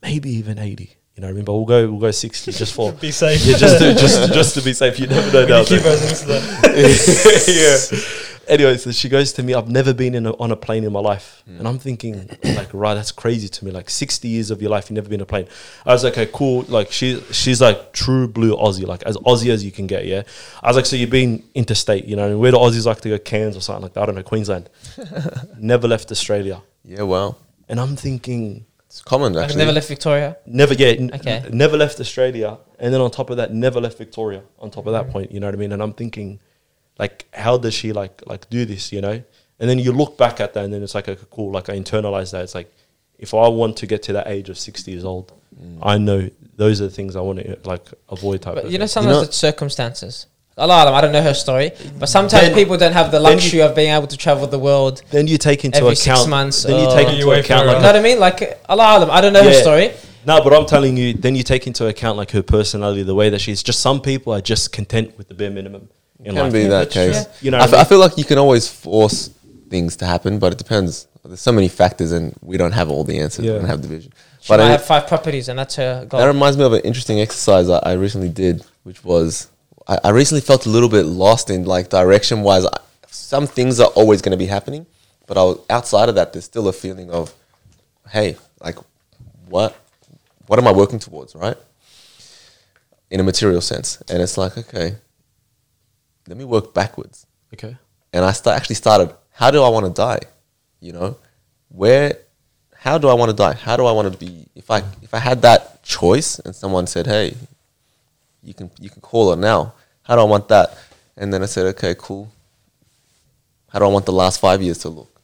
[0.02, 0.96] maybe even eighty.
[1.14, 3.44] You know, what I mean, but we'll go, we'll go sixty just for Be safe.
[3.44, 4.98] yeah, just to, just just to be safe.
[4.98, 5.46] You never know.
[5.46, 7.98] Now, keep into that.
[7.98, 8.31] yeah.
[8.48, 9.54] Anyway, so she goes to me.
[9.54, 12.68] I've never been in a, on a plane in my life, and I'm thinking, like,
[12.74, 13.70] right, that's crazy to me.
[13.70, 15.46] Like, sixty years of your life, you've never been on a plane.
[15.86, 16.62] I was like, okay, cool.
[16.68, 20.06] Like, she she's like true blue Aussie, like as Aussie as you can get.
[20.06, 20.22] Yeah.
[20.62, 23.08] I was like, so you've been interstate, you know, and where do Aussies like to
[23.10, 23.18] go?
[23.18, 24.02] Cairns or something like that.
[24.02, 24.68] I don't know, Queensland.
[25.58, 27.38] never left Australia, Yeah, well,
[27.68, 29.38] and I'm thinking, it's common actually.
[29.38, 29.58] I've actually.
[29.60, 30.36] never left Victoria.
[30.46, 31.30] never yeah, n- Okay.
[31.46, 34.42] n- never left Australia, and then on top of that, never left Victoria.
[34.58, 35.12] On top of that Mm.
[35.12, 35.72] point, you know what I mean?
[35.72, 36.40] And I'm thinking,
[36.98, 38.92] like, how does she like like do this?
[38.92, 39.22] You know?
[39.60, 41.52] And then you look back at that, and then it's like, okay, cool.
[41.52, 42.42] Like I internalize that.
[42.42, 42.72] It's like,
[43.18, 45.78] if I want to get to that age of sixty years old, mm.
[45.82, 48.42] I know those are the things I want to like avoid.
[48.42, 48.88] Type But of you know, thing.
[48.88, 50.26] sometimes know- it's circumstances.
[50.58, 53.10] A lot of them, I don't know her story, but sometimes Then- people don't have
[53.10, 55.00] the then you- luxury of being able to travel the world.
[55.10, 56.18] then you take into every account.
[56.18, 58.20] six months then you take into wait account like You know what I mean?
[58.20, 59.92] Like a lot of them, I don't know her story.
[60.26, 63.30] No, but I'm telling you, then you take into account like her personality, the way
[63.30, 63.62] that she's.
[63.62, 65.88] Just some people are just content with the bare minimum
[66.24, 66.52] in can life.
[66.52, 67.12] be that that's true.
[67.12, 67.42] case.
[67.42, 67.88] You know, I, what f- I I mean?
[67.88, 69.28] feel like you can always force
[69.68, 71.08] things to happen, but it depends.
[71.24, 73.44] There's so many factors, and we don't have all the answers.
[73.44, 73.52] Yeah.
[73.52, 74.12] We don't have the vision.
[74.48, 76.20] But might I, have five properties, and that's her goal.
[76.20, 79.48] that reminds me of an interesting exercise I, I recently did, which was
[79.86, 82.66] I, I recently felt a little bit lost in like direction wise.
[83.06, 84.86] Some things are always going to be happening,
[85.26, 86.32] but I was outside of that.
[86.32, 87.32] There's still a feeling of,
[88.10, 88.76] hey, like
[89.48, 89.76] what,
[90.46, 91.56] what am I working towards, right?
[93.10, 94.96] In a material sense, and it's like okay,
[96.26, 97.76] let me work backwards okay.
[98.12, 99.14] and I st- actually started.
[99.30, 100.20] How do I want to die?
[100.80, 101.16] You know,
[101.68, 102.18] where?
[102.76, 103.54] How do I want to die?
[103.54, 104.46] How do I want to be?
[104.54, 107.34] If I if I had that choice and someone said, "Hey,
[108.42, 110.76] you can you can call it now," how do I want that?
[111.16, 112.32] And then I said, "Okay, cool.
[113.68, 115.20] How do I want the last five years to look?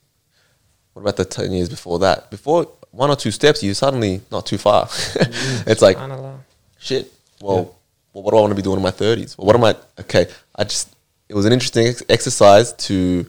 [0.93, 2.31] What about the ten years before that?
[2.31, 4.89] Before one or two steps, you suddenly not too far.
[5.67, 5.97] it's like
[6.79, 7.13] shit.
[7.41, 7.78] Well,
[8.13, 9.37] well, what do I want to be doing in my thirties?
[9.37, 9.77] Well, what am I?
[10.01, 10.95] Okay, I just
[11.29, 13.27] it was an interesting ex- exercise to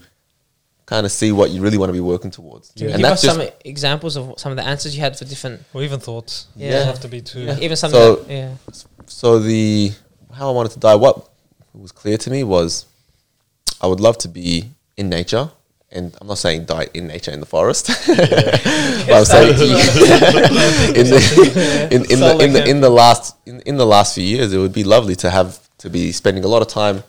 [0.86, 3.12] kind of see what you really want to be working towards, Can you and give
[3.12, 6.00] us that's some examples of some of the answers you had for different, Or even
[6.00, 6.48] thoughts.
[6.56, 6.68] Yeah.
[6.68, 7.56] It doesn't have to be too.
[7.62, 8.00] even something.
[8.00, 8.56] So- that, yeah,
[9.06, 9.92] so the
[10.34, 10.96] how I wanted to die.
[10.96, 11.30] What
[11.74, 12.86] was clear to me was
[13.82, 15.52] I would love to be in nature.
[15.92, 19.54] And I'm not saying die in nature in the forest, but I'm saying
[20.96, 24.24] in the in, in the in the in the last in, in the last few
[24.24, 27.04] years, it would be lovely to have to be spending a lot of time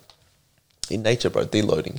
[0.90, 1.92] in nature, bro, deloading,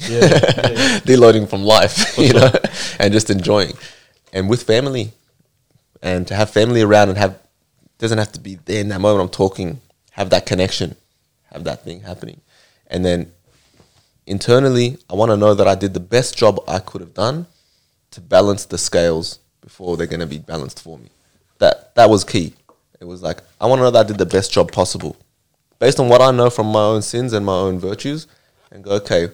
[1.06, 2.52] deloading from life, you know,
[3.00, 3.74] and just enjoying,
[4.34, 5.14] and with family,
[6.02, 7.38] and to have family around and have
[8.00, 9.22] doesn't have to be there in that moment.
[9.22, 9.80] I'm talking,
[10.12, 10.96] have that connection,
[11.54, 12.42] have that thing happening,
[12.88, 13.32] and then
[14.32, 17.48] internally, I want to know that I did the best job I could have done
[18.12, 21.10] to balance the scales before they're going to be balanced for me.
[21.60, 22.54] That that was key.
[23.02, 25.18] It was like I want to know that I did the best job possible,
[25.80, 28.26] based on what I know from my own sins and my own virtues,
[28.72, 29.30] and go okay.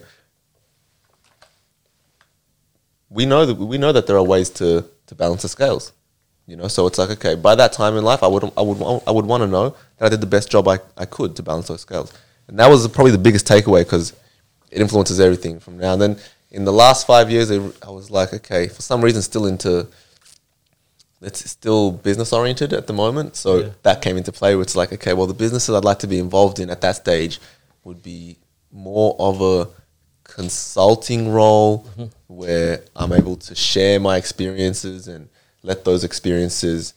[3.08, 5.92] We know that we know that there are ways to to balance the scales,
[6.46, 6.68] you know.
[6.68, 9.26] So it's like okay, by that time in life, I would I would I would
[9.26, 11.82] want to know that I did the best job I, I could to balance those
[11.82, 12.12] scales,
[12.48, 14.12] and that was probably the biggest takeaway because
[14.70, 15.92] it influences everything from now.
[15.94, 16.16] And then
[16.50, 19.86] in the last five years, it, I was like, okay, for some reason, still into
[21.20, 23.34] it's still business oriented at the moment.
[23.34, 23.68] So Yeah.
[23.82, 24.54] that came into play.
[24.54, 26.96] Where it's like, okay, well, the businesses I'd like to be involved in at that
[26.96, 27.40] stage
[27.84, 28.36] would be
[28.70, 29.68] more of a
[30.22, 31.86] consulting role
[32.28, 35.28] where I'm able to share my experiences and
[35.62, 36.94] let those experiences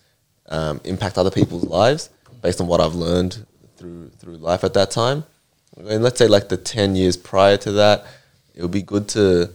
[0.50, 2.10] um, impact other people's lives
[2.42, 3.46] based on what I've learned
[3.78, 5.24] through through life at that time.
[5.88, 8.06] And let's say like the ten years prior to that,
[8.54, 9.52] it would be good to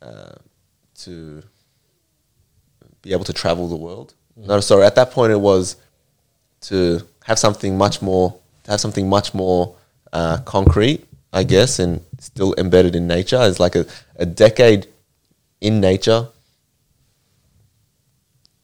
[0.00, 0.34] uh,
[1.00, 1.42] to
[3.02, 4.14] be able to travel the world.
[4.36, 4.84] No, sorry.
[4.84, 5.76] At that point, it was
[6.62, 9.74] to have something much more, to have something much more
[10.12, 13.38] uh, concrete, I guess, and still embedded in nature.
[13.42, 14.86] It's like a, a decade
[15.60, 16.28] in nature.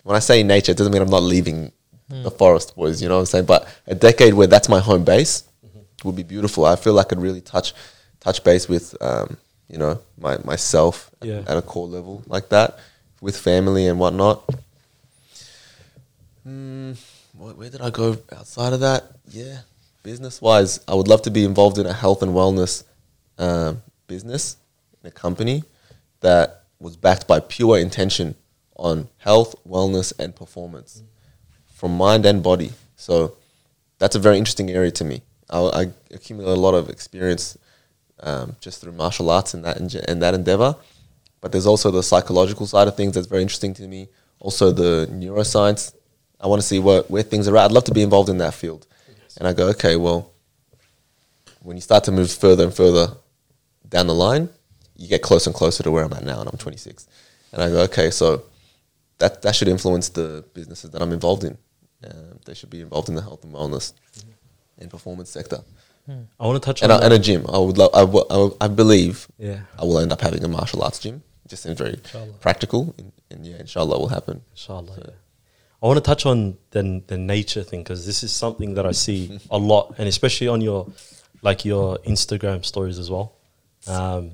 [0.04, 1.72] When I say nature, it doesn't mean I'm not leaving
[2.08, 3.02] the forest, boys.
[3.02, 3.44] You know what I'm saying?
[3.44, 5.44] But a decade where that's my home base
[6.04, 6.64] would be beautiful.
[6.64, 7.74] I feel like I could really touch
[8.20, 9.36] touch base with, um,
[9.68, 11.42] you know, my myself Yeah.
[11.46, 12.78] at a core level like that
[13.20, 14.44] with family and whatnot.
[16.46, 16.96] Mm,
[17.36, 19.04] where, where did I go outside of that?
[19.30, 19.58] Yeah,
[20.02, 22.84] business wise, I would love to be involved in a health and wellness
[23.38, 24.56] um, business,
[25.02, 25.62] in a company
[26.20, 28.34] that was backed by pure intention
[28.76, 31.02] on health, wellness, and performance
[31.66, 32.72] from mind and body.
[32.96, 33.36] So
[33.98, 35.22] that's a very interesting area to me.
[35.50, 37.56] I, I accumulate a lot of experience
[38.20, 39.78] um, just through martial arts and that
[40.08, 40.76] in that endeavor.
[41.40, 44.08] But there's also the psychological side of things that's very interesting to me.
[44.40, 45.94] Also the neuroscience.
[46.40, 47.66] I want to see what where things are at.
[47.66, 48.86] I'd love to be involved in that field.
[49.36, 50.32] And I go, okay, well,
[51.62, 53.08] when you start to move further and further
[53.88, 54.48] down the line,
[54.96, 57.06] you get closer and closer to where I'm at now, and I'm 26.
[57.52, 58.42] And I go, okay, so
[59.18, 61.56] that that should influence the businesses that I'm involved in.
[62.04, 63.92] Um, they should be involved in the health and wellness
[64.78, 65.62] and performance sector,
[66.40, 67.44] I want to touch and on a, and a gym.
[67.52, 67.90] I would love.
[67.94, 69.60] I, w- I, w- I believe yeah.
[69.78, 71.22] I will end up having a martial arts gym.
[71.44, 72.32] It just seems very Inshallah.
[72.40, 74.40] practical, and, and yeah, inshallah, will happen.
[74.52, 74.94] Inshallah.
[75.04, 75.10] yeah.
[75.82, 78.92] I want to touch on the the nature thing because this is something that I
[78.92, 80.86] see a lot, and especially on your
[81.42, 83.34] like your Instagram stories as well.
[83.86, 84.32] Um,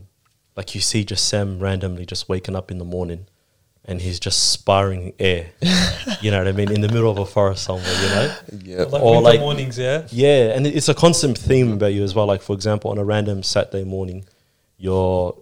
[0.56, 3.26] like you see just Sem randomly just waking up in the morning,
[3.86, 5.46] and he's just sparring air.
[6.22, 6.72] you know what I mean?
[6.72, 8.34] In the middle of a forest somewhere, you know.
[8.64, 10.06] Yeah, Like Or like- mornings, yeah.
[10.10, 12.26] Yeah, and it's a constant theme about you as well.
[12.26, 14.24] Like for example, on a random Saturday morning,
[14.78, 15.36] you're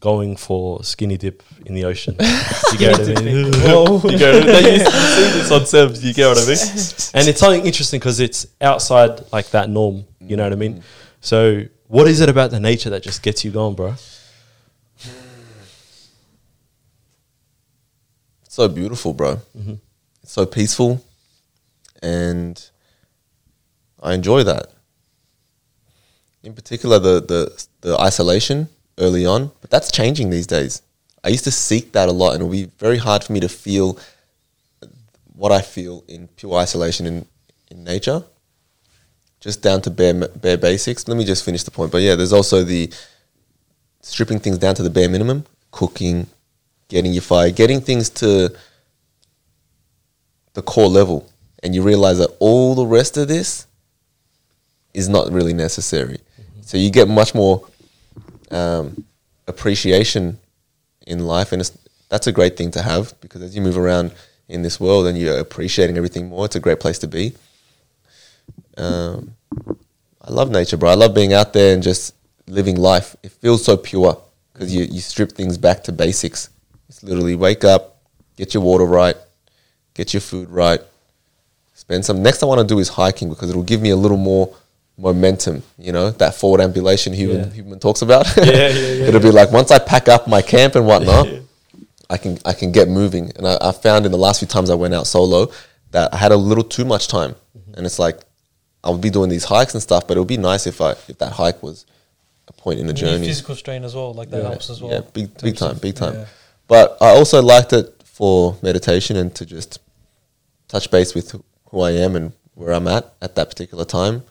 [0.00, 2.14] going for skinny dip in the ocean.
[2.72, 3.46] you get what I mean?
[3.46, 4.80] you get what I mean?
[4.80, 6.58] You see this on Sem's, you get what I mean?
[7.14, 10.04] And it's something interesting because it's outside like that norm.
[10.20, 10.74] You know what I mean?
[10.76, 10.82] Mm.
[11.20, 13.94] So, what is it about the nature that just gets you going, bro?
[18.56, 19.40] So beautiful, bro.
[20.22, 21.04] It's so peaceful,
[22.02, 22.56] and
[24.02, 24.72] I enjoy that.
[26.42, 30.82] In particular, the the the isolation early on, but that's changing these days.
[31.22, 33.40] I used to seek that a lot, and it would be very hard for me
[33.40, 33.98] to feel
[35.34, 37.26] what I feel in pure isolation in
[37.70, 38.24] in nature.
[39.40, 41.06] Just down to bare bare basics.
[41.06, 41.92] Let me just finish the point.
[41.92, 42.90] But yeah, there's also the
[44.00, 46.26] stripping things down to the bare minimum, cooking,
[46.88, 48.54] getting your fire, getting things to
[50.54, 51.30] the core level,
[51.62, 53.66] and you realize that all the rest of this
[54.94, 56.18] is not really necessary.
[56.62, 57.66] So you get much more
[58.50, 59.04] um,
[59.46, 60.38] appreciation
[61.06, 61.76] in life, and it's,
[62.08, 64.12] that's a great thing to have because as you move around
[64.48, 67.34] in this world and you're appreciating everything more, it's a great place to be.
[68.76, 69.34] Um,
[70.20, 70.90] I love nature, bro.
[70.90, 72.14] I love being out there and just
[72.46, 73.16] living life.
[73.22, 74.20] It feels so pure
[74.52, 76.50] because you, you strip things back to basics.
[76.88, 77.98] It's literally wake up,
[78.36, 79.16] get your water right,
[79.94, 80.80] get your food right,
[81.74, 82.22] spend some.
[82.22, 84.54] Next, I want to do is hiking because it'll give me a little more
[84.98, 85.62] momentum.
[85.78, 87.62] You know that forward ambulation Huberman Yeah.
[87.62, 88.26] Huberman talks about.
[88.36, 91.26] Yeah, yeah, yeah, it'll be like once I pack up my camp and whatnot,
[92.10, 93.32] I can I can get moving.
[93.36, 95.50] And I, I found in the last few times I went out solo
[95.90, 97.74] that I had a little too much time, mm-hmm.
[97.74, 98.20] and it's like
[98.84, 100.92] I would be doing these hikes and stuff, but it would be nice if I
[100.92, 101.84] if that hike was
[102.48, 103.26] a point in the journey.
[103.26, 104.48] physical strain as well, like that Yeah.
[104.50, 104.92] helps as well.
[104.92, 106.26] Yeah, big big time, big time.
[106.68, 109.78] But I also liked it for meditation and to just
[110.68, 111.44] touch base with who-
[111.82, 114.22] I am and where I'm at at that particular time.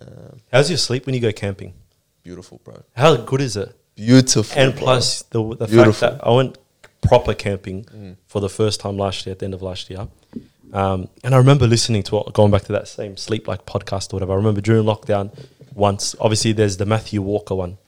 [0.00, 1.74] Um, How's your sleep when you go camping?
[2.22, 2.82] beautiful, bro.
[2.94, 3.74] How good is it?
[3.96, 4.58] Beautiful.
[4.60, 4.82] and bro.
[4.82, 5.92] plus the the Beautiful.
[5.92, 6.58] fact that I went
[7.00, 10.08] proper camping for the first time last year at the end of last year.
[10.72, 14.16] Um, and I remember listening to going back to that same sleep like podcast or
[14.16, 14.32] whatever.
[14.32, 15.30] I remember during lockdown
[15.74, 16.14] once.
[16.20, 17.78] Obviously, there's the Matthew Walker one,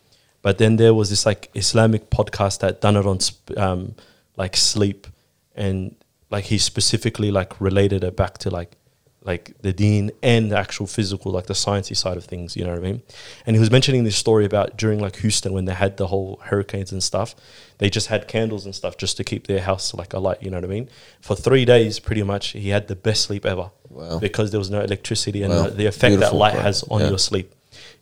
[0.42, 3.94] but then there was this like Islamic podcast that done it on sp- um,
[4.36, 5.06] like sleep,
[5.54, 5.94] and
[6.30, 8.76] like he specifically like related it back to like
[9.22, 12.56] like the deen and the actual physical, like the sciencey side of things.
[12.56, 13.02] You know what I mean?
[13.44, 16.40] And he was mentioning this story about during like Houston when they had the whole
[16.42, 17.34] hurricanes and stuff.
[17.76, 20.42] They just had candles and stuff just to keep their house like alight.
[20.42, 20.88] You know what I mean?
[21.20, 24.20] For three days, pretty much, he had the best sleep ever Wow.
[24.20, 25.64] because there was no electricity and Wow.
[25.64, 26.62] the, the effect that light bro.
[26.62, 27.08] has on Yeah.
[27.10, 27.54] your sleep.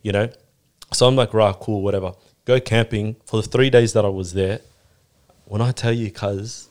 [0.03, 0.29] You know,
[0.93, 2.13] so I'm like, right, cool, whatever.
[2.49, 4.61] Go camping for the three days that I was there.
[5.45, 6.67] When I tell you, cuz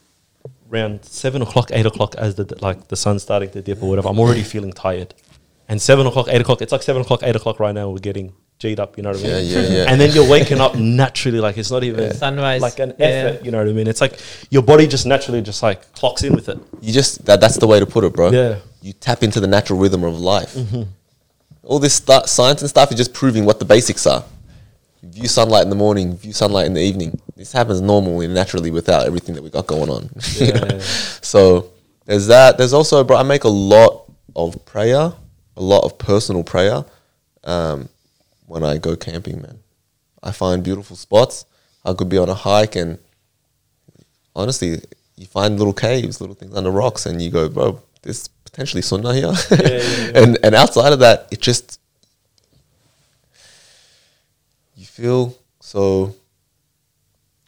[0.69, 4.09] around seven o'clock, eight o'clock, as the like the sun's starting to dip or whatever,
[4.09, 5.15] I'm already feeling tired.
[5.69, 7.91] And seven o'clock, eight o'clock, it's like seven o'clock, eight o'clock right now.
[7.91, 9.31] We're getting G'd up, you know what I mean?
[9.31, 9.85] Yeah, yeah, yeah.
[9.91, 12.61] And then you're waking up naturally, like it's not even Sunrise.
[12.61, 13.07] like an Yeah.
[13.07, 13.87] effort, you know what I mean?
[13.87, 14.19] It's like
[14.51, 16.59] your body just naturally just like clocks in with it.
[16.81, 18.33] You just that that's the way to put it, bro.
[18.33, 18.57] Yeah.
[18.83, 20.55] You tap into the natural rhythm of life.
[20.55, 20.83] Mm-hmm.
[21.63, 24.25] All this stu- science and stuff is just proving what the basics are.
[25.03, 27.21] View sunlight in the morning, view sunlight in the evening.
[27.37, 30.11] This happens normally, naturally, without everything that we got going on.
[30.35, 30.67] you know?
[30.71, 30.79] Yeah.
[30.81, 31.71] So
[32.05, 32.59] there's that.
[32.59, 35.13] There's also, bro, I make a lot of prayer,
[35.57, 36.85] a lot of personal prayer
[37.45, 37.89] um,
[38.47, 39.61] when I go camping, man.
[40.23, 41.45] I find beautiful spots.
[41.85, 42.99] I could be on a hike and
[44.35, 44.81] honestly,
[45.17, 49.15] you find little caves, little things under rocks, and you go, bro, there's potentially sunnah
[49.15, 49.33] here.
[49.51, 50.11] yeah, yeah.
[50.15, 51.81] and and outside of that, it just
[54.77, 56.17] you feel so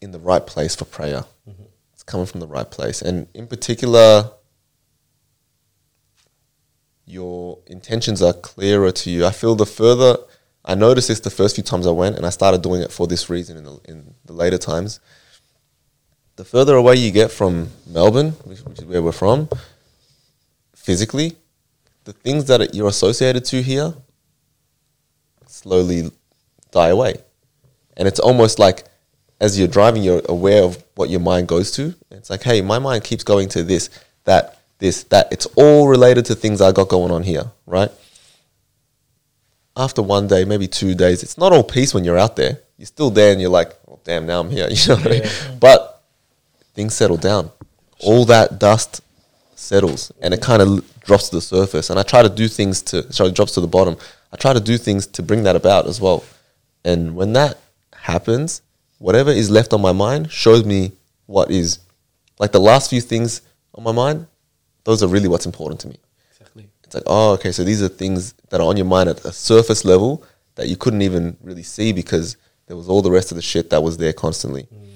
[0.01, 1.24] in the right place for prayer.
[1.48, 1.64] Mm-hmm.
[1.92, 4.30] It's coming from the right place, and in particular,
[7.07, 9.26] your intentions are clearer to you.
[9.26, 10.16] I feel the further
[10.64, 13.07] I noticed this the first few times I went, and I started doing it for
[13.09, 15.01] this reason in the, in the later times.
[16.36, 19.48] The further away you get from Melbourne, which, which is where we're from,
[20.74, 21.36] physically,
[22.05, 23.94] the things that you're associated to here
[25.46, 26.11] slowly
[26.70, 27.16] die away.
[28.01, 28.86] And it's almost like
[29.40, 31.94] as you're driving, you're aware of what your mind goes to.
[32.11, 33.90] It's like, hey, my mind keeps going to this,
[34.24, 35.30] that, this, that.
[35.30, 37.90] It's all related to things I got going on here, right?
[39.76, 42.59] After one day, maybe two days, it's not all peace when you're out there.
[42.78, 44.68] You're still there and you're like, oh, damn, now I'm here.
[44.70, 45.59] You know what I mean?
[45.61, 46.03] But
[46.72, 47.51] things settle down.
[48.01, 49.03] All that dust
[49.55, 51.90] settles and it kind of drops to the surface.
[51.90, 53.98] And I try to do things to, sorry, it drops to the bottom.
[54.32, 56.24] I try to do things to bring that about as well.
[56.82, 57.59] And when that
[58.01, 58.62] happens,
[58.98, 60.92] whatever is left on my mind shows me
[61.26, 61.78] what is
[62.38, 63.42] like the last few things
[63.74, 64.26] on my mind.
[64.84, 65.98] Those are really what's important to me.
[66.30, 66.68] Exactly.
[66.84, 69.32] It's like, oh, okay, so these are things that are on your mind at a
[69.32, 70.24] surface level
[70.55, 72.36] that you couldn't even really see because
[72.66, 74.64] there was all the rest of the shit that was there constantly.
[74.64, 74.90] Mm.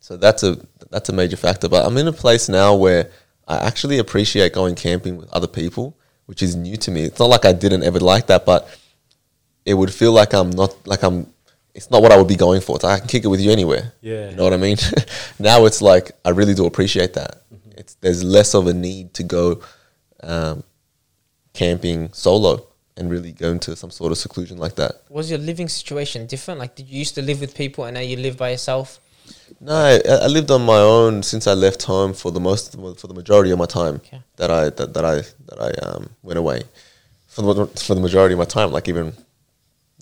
[0.00, 0.56] So that's a
[0.90, 1.68] that's a major factor.
[1.68, 3.10] But I'm in a place now where
[3.48, 5.96] I actually appreciate going camping with other people,
[6.26, 7.02] which is new to me.
[7.02, 8.68] It's not like I didn't ever like that, but
[9.64, 11.26] it would feel like I'm not like I'm.
[11.76, 12.76] It's not what I would be going for.
[12.76, 13.92] It's like I can kick it with you anywhere.
[14.00, 14.30] Yeah.
[14.30, 14.78] you know what I mean.
[15.38, 17.42] now it's like I really do appreciate that.
[17.76, 19.60] It's there's less of a need to go
[20.22, 20.64] um,
[21.52, 22.66] camping solo
[22.96, 25.02] and really go into some sort of seclusion like that.
[25.10, 26.58] Was your living situation different?
[26.60, 29.00] Like, did you used to live with people and now you live by yourself?
[29.60, 33.06] No, I, I lived on my own since I left home for the most for
[33.06, 34.20] the majority of my time Okay.
[34.36, 35.16] that I that, that I
[35.48, 36.62] that I um, went away
[37.26, 38.70] for the for the majority of my time.
[38.72, 39.12] Like even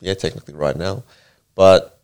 [0.01, 1.03] yeah, technically right now,
[1.55, 2.01] but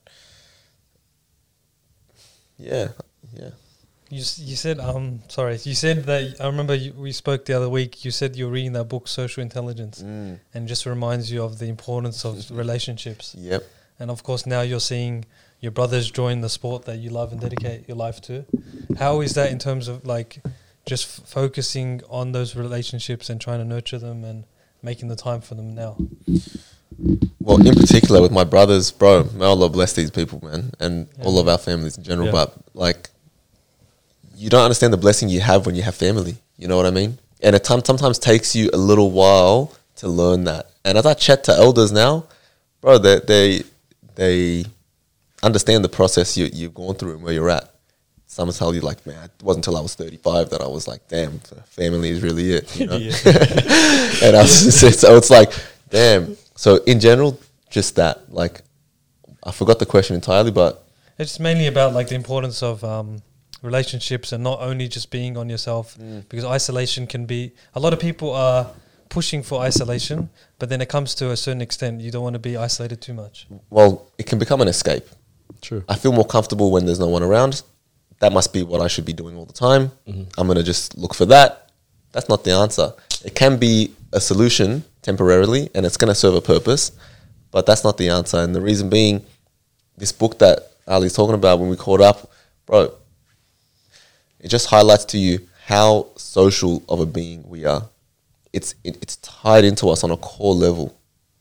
[2.59, 2.89] yeah,
[3.35, 3.51] yeah.
[4.11, 7.69] You you said um sorry you said that I remember you, we spoke the other
[7.69, 8.05] week.
[8.05, 11.59] You said you were reading that book Social Intelligence, Mm, and just reminds you of
[11.59, 13.35] the importance of relationships.
[13.39, 13.63] yep.
[14.01, 15.27] And of course, now you're seeing
[15.61, 18.45] your brothers join the sport that you love and dedicate your life to.
[18.99, 20.43] How is that in terms of like
[20.87, 24.45] just f- focusing on those relationships and trying to nurture them and
[24.83, 25.97] making the time for them now?
[27.41, 31.39] Well, in particular with my brothers, bro, may Allah bless these people, man, and all
[31.39, 32.27] of our families in general.
[32.27, 32.33] Yeah.
[32.33, 33.09] But like,
[34.37, 36.37] you don't understand the blessing you have when you have family.
[36.59, 37.19] You know what I mean?
[37.43, 40.71] And it time, sometimes takes you a little while to learn that.
[40.85, 42.27] And as I chat to elders now,
[42.81, 43.63] bro, they they
[44.15, 44.65] they
[45.43, 47.75] understand the process you you've gone through and where you're at.
[48.27, 51.09] Some tell you like, man, it wasn't until I was 35 that I was like,
[51.09, 52.79] damn, family is really it.
[52.79, 52.95] You know?
[54.23, 55.53] and I was so it's like,
[55.91, 56.37] damn.
[56.57, 57.39] So in general,
[57.71, 58.33] just that.
[58.33, 58.63] Like,
[59.45, 60.85] I forgot the question entirely, but
[61.19, 63.23] It's mainly about like the importance of um,
[63.63, 65.97] relationships and not only just being on yourself
[66.29, 68.71] because isolation can be a lot of people are
[69.09, 72.39] pushing for isolation, but then it comes to a certain extent you don't want to
[72.39, 73.47] be isolated too much.
[73.71, 75.07] well, it can become an escape.
[75.61, 75.85] True.
[75.89, 77.63] I feel more comfortable when there's no one around.
[78.21, 79.91] That must be what I should be doing all the time.
[80.07, 80.25] Mm-hmm.
[80.39, 81.71] I'm gonna just look for that.
[82.13, 82.93] That's not the answer.
[83.25, 86.93] It can be a solution temporarily, and it's gonna serve a purpose,
[87.51, 88.39] but that's not the answer.
[88.39, 89.25] And the reason being,
[89.97, 92.31] this book that Ali's talking about when we caught up,
[92.67, 92.95] bro,
[94.39, 97.89] it just highlights to you how social of a being we are.
[98.53, 100.99] It's it, it's tied into us on a core level,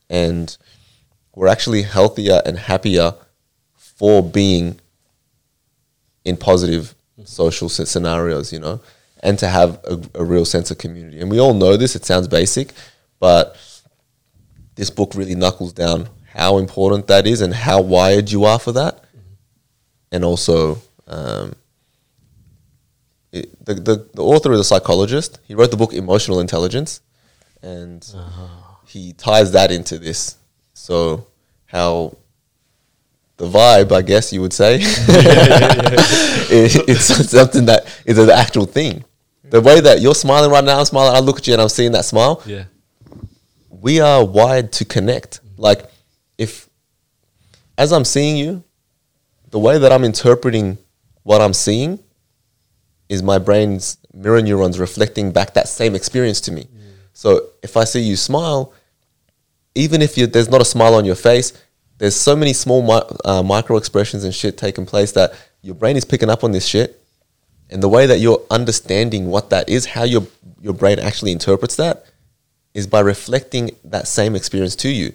[0.10, 0.56] and
[1.36, 3.14] we're actually healthier and happier
[3.76, 4.80] for being
[6.26, 6.96] in positive
[7.26, 8.82] social scenarios, you know,
[9.22, 11.20] and to have a, a real sense of community.
[11.20, 12.74] And we all know this, it sounds basic,
[13.20, 13.58] but
[14.76, 18.72] this book really knuckles down how important that is and how wired you are for
[18.72, 19.04] that.
[20.12, 21.54] And also, um,
[23.32, 25.40] it, the, the, the author is a psychologist.
[25.44, 27.02] He wrote the book Emotional Intelligence,
[27.62, 28.08] and
[28.88, 30.38] he ties that into this.
[30.74, 31.28] So,
[31.66, 32.18] how
[33.38, 39.04] the vibe, I guess you would say, it, it's something that is an actual thing.
[39.44, 41.16] The way that you're smiling right now, I'm smiling.
[41.16, 42.42] I look at you and I'm seeing that smile.
[42.46, 42.66] Yeah.
[43.82, 45.40] We are wired to connect.
[45.58, 45.90] Like,
[46.38, 46.70] if
[47.78, 48.64] as I'm seeing you,
[49.52, 50.78] the way that I'm interpreting
[51.24, 52.00] what I'm seeing
[53.08, 56.68] is my brain's mirror neurons reflecting back that same experience to me.
[57.14, 58.74] So if I see you smile,
[59.76, 61.54] even if you, there's not a smile on your face,
[61.98, 65.98] there's so many small mi- uh, micro expressions and shit taking place that your brain
[65.98, 67.02] is picking up on this shit.
[67.70, 70.24] And the way that you're understanding what that is, how your
[70.62, 72.06] your brain actually interprets that,
[72.80, 75.14] is by reflecting that same experience to you.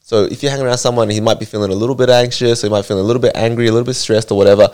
[0.00, 2.66] So if you're hanging around someone, he might be feeling a little bit anxious, or
[2.66, 4.68] he might feel a little bit angry, a little bit stressed, or whatever.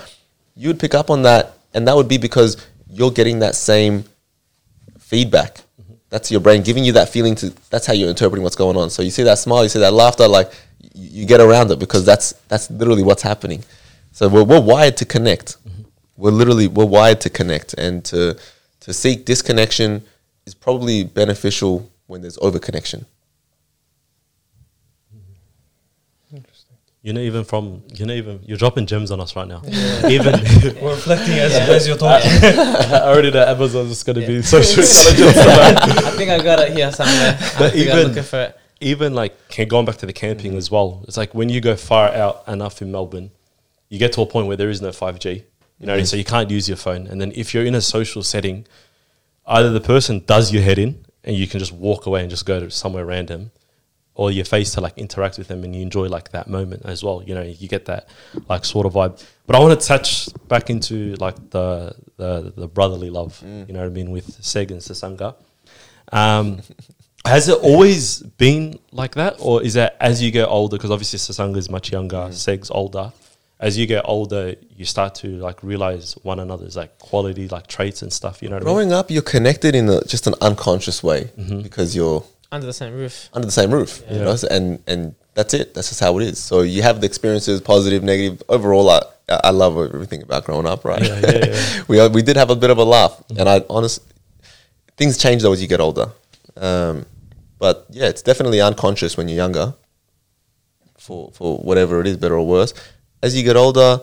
[0.56, 2.56] You would pick up on that, and that would be because
[2.88, 4.04] you're getting that same
[4.98, 5.60] feedback.
[6.08, 7.54] That's your brain giving you that feeling to.
[7.70, 8.90] That's how you're interpreting what's going on.
[8.90, 10.50] So you see that smile, you see that laughter, like
[10.94, 13.62] you, you get around it because that's that's literally what's happening.
[14.10, 15.56] So we're, we're wired to connect.
[16.16, 18.36] We're literally we're wired to connect, and to
[18.80, 20.02] to seek disconnection
[20.44, 23.06] is probably beneficial when there's overconnection.
[27.02, 29.62] You know, even from you know, even you're dropping gems on us right now.
[30.06, 30.34] Even
[30.82, 32.30] We're reflecting as, as you're talking.
[32.42, 36.04] I already know Amazon's just going to be social intelligence.
[36.04, 37.38] I think I got it here somewhere.
[37.58, 38.58] But I'm even- looking for it.
[38.82, 39.34] even like
[39.68, 41.02] going back to the camping as well.
[41.08, 43.30] It's like when you go far out enough in Melbourne,
[43.88, 45.44] you get to a point where there is no five G.
[45.78, 46.04] You know, mm-hmm.
[46.04, 47.06] so you can't use your phone.
[47.06, 48.66] And then if you're in a social setting,
[49.46, 52.46] either the person does your head in, and you can just walk away and just
[52.46, 53.50] go to somewhere random,
[54.14, 57.02] or your face to like interact with them and you enjoy like that moment as
[57.02, 57.22] well.
[57.22, 58.08] You know, you get that
[58.48, 59.24] like sort of vibe.
[59.46, 63.40] But I want to touch back into like the the, the brotherly love.
[63.68, 65.36] You know what I mean with Seg and Sasanga.
[66.12, 66.60] Um,
[67.24, 70.76] has it always been like that, or is that as you get older?
[70.76, 73.12] Because obviously Sasanga is much younger, Seg's older.
[73.60, 78.00] As you get older, you start to like realize one another's like quality, like traits
[78.02, 78.42] and stuff.
[78.42, 78.74] You know what I mean?
[78.74, 81.60] Growing up, you're connected in a, just an unconscious way Mm-hmm.
[81.60, 83.28] because you're Under the same roof.
[83.34, 85.74] under the same roof, you know, and and that's it.
[85.74, 86.38] That's just how it is.
[86.38, 88.42] So you have the experiences, positive, negative.
[88.48, 90.84] Overall, I I love everything about growing up.
[90.84, 91.02] Right?
[91.06, 91.82] Yeah, yeah, yeah.
[91.88, 94.00] we we did have a bit of a laugh, and I honest
[94.96, 96.06] things change though as you get older.
[96.56, 97.04] Um,
[97.58, 99.74] but yeah, it's definitely unconscious when you're younger.
[100.98, 102.74] For for whatever it is, better or worse,
[103.22, 104.00] as you get older.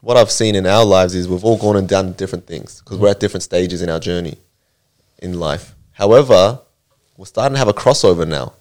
[0.00, 2.98] What I've seen in our lives is we've all gone and done different things because
[2.98, 4.36] we're at different stages in our journey
[5.18, 5.74] in life.
[5.92, 6.60] However,
[7.16, 8.52] we're starting to have a crossover now.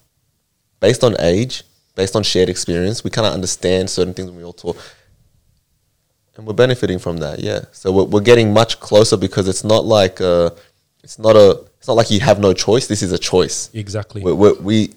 [0.79, 1.63] Based on age,
[1.95, 4.77] based on shared experience, we kind of understand certain things when we all talk.
[6.35, 7.65] And we're benefiting from that, yeah.
[7.73, 10.51] So we're, we're getting much closer because it's not like uh
[11.03, 12.87] it's not a it's not like you have no choice.
[12.87, 13.69] This is a choice.
[13.73, 14.23] Exactly.
[14.23, 14.93] We, we, we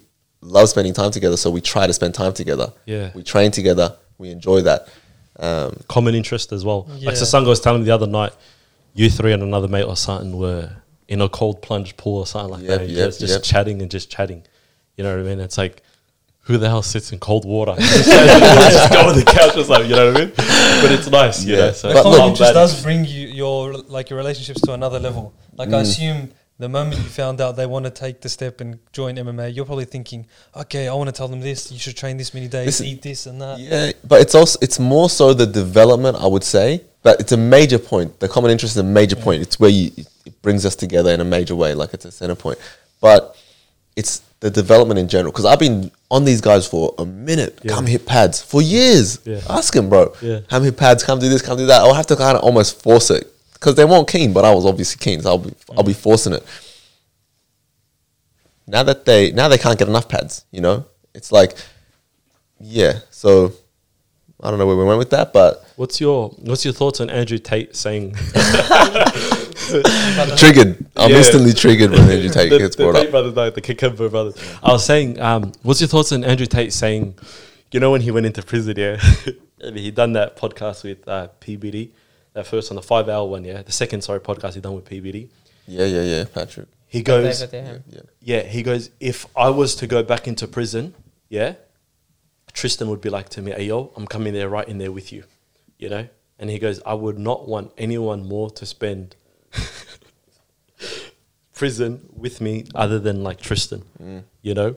[0.47, 2.71] love spending time together, so we try to spend time together.
[2.85, 3.11] Yeah.
[3.13, 3.95] We train together.
[4.17, 4.87] We enjoy that.
[5.39, 6.87] Um, Common interest as well.
[6.97, 7.07] Yeah.
[7.09, 8.33] Like Sasanga was telling me the other night,
[8.93, 10.71] you three and another mate or something were
[11.07, 12.89] in a cold plunge pool or something like Yep, that.
[12.89, 13.43] yep, just just yep.
[13.43, 14.43] chatting and just chatting.
[14.95, 15.39] You know what I mean?
[15.39, 15.83] It's like,
[16.41, 17.75] who the hell sits in cold water?
[17.77, 19.89] just just go on the couch or something.
[19.89, 20.33] You know what I mean?
[20.35, 21.43] But it's nice.
[21.45, 21.65] You Yeah.
[21.67, 21.71] know?
[21.73, 24.99] So But Common look- I'm interest does bring you your like your relationships to another
[24.99, 25.33] level.
[25.55, 25.75] Like Mm.
[25.75, 29.15] I assume the moment you found out they want to take the step and join
[29.15, 31.71] MMA, you're probably thinking, okay, I want to tell them this.
[31.71, 33.59] You should train this many days, This eat this and that.
[33.59, 36.83] Yeah, but it's also it's more so the development, I would say.
[37.03, 38.19] But it's a major point.
[38.19, 39.41] The common interest is a major point.
[39.41, 39.91] It's where you
[40.25, 42.57] it brings us together in a major way, like it's a center point.
[42.99, 43.37] But
[43.95, 45.31] it's the development in general.
[45.31, 47.59] Because I've been on these guys for a minute.
[47.63, 47.73] Yeah.
[47.73, 49.19] Come hit pads for years.
[49.25, 49.41] Yeah.
[49.49, 50.13] Ask him, bro.
[50.21, 50.39] Yeah.
[50.49, 51.03] Come hit pads.
[51.03, 51.41] Come do this.
[51.41, 51.81] Come do that.
[51.81, 54.65] I'll have to kind of almost force it because they weren't keen, but I was
[54.65, 55.21] obviously keen.
[55.21, 56.43] So I'll be I'll be forcing it.
[58.67, 61.53] Now that they now they can't get enough pads, you know, it's like,
[62.59, 62.99] yeah.
[63.11, 63.53] So
[64.41, 67.09] I don't know where we went with that, but What's your What's your thoughts on
[67.09, 68.11] Andrew Tate saying
[70.37, 70.85] triggered.
[70.95, 71.17] I'm Yeah.
[71.17, 73.11] instantly triggered when Andrew Tate the, gets the brought Tate up.
[73.11, 74.35] brothers, no, the Kakembo brothers?
[74.63, 77.15] I was saying, um, what's your thoughts on Andrew Tate saying,
[77.71, 78.97] you know, when he went into prison, yeah,
[79.73, 81.89] he done that podcast with uh, PBD,
[82.37, 84.85] that first on the five hour one, yeah, the second sorry podcast he done with
[84.85, 85.29] PBD.
[85.67, 86.67] Yeah, yeah, yeah, Patrick.
[86.87, 87.79] He goes, yeah.
[87.89, 88.01] Yeah.
[88.21, 90.93] yeah, he goes, if I was to go back into prison,
[91.29, 91.55] yeah,
[92.53, 95.11] Tristan would be like to me, hey, yo, I'm coming there right in there with
[95.11, 95.23] you,
[95.79, 96.07] you know?
[96.39, 99.15] And he goes, I would not want anyone more to spend
[101.53, 104.23] prison with me other than like Tristan, Mm.
[104.43, 104.75] you know?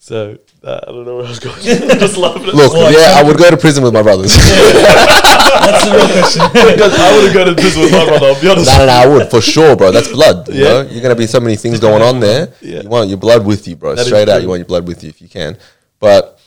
[0.00, 1.56] So uh, I don't know where I was going.
[1.60, 4.32] I'm just laughing at Look, Well, yeah, I would go to prison with my brothers.
[4.36, 6.42] That's the real question.
[6.52, 8.66] because I wouldn't go to prison with my brother, I'll be honest.
[8.70, 9.90] no, no, no, I would for sure, bro.
[9.90, 10.48] That's blood.
[10.48, 10.64] You Yeah.
[10.68, 12.52] know, you're gonna be so many things going on there.
[12.60, 12.82] Yeah.
[12.82, 13.94] You want your blood with you, bro.
[13.94, 14.42] That is Straight out, true.
[14.42, 15.58] you want your blood with you if you can.
[15.98, 16.40] But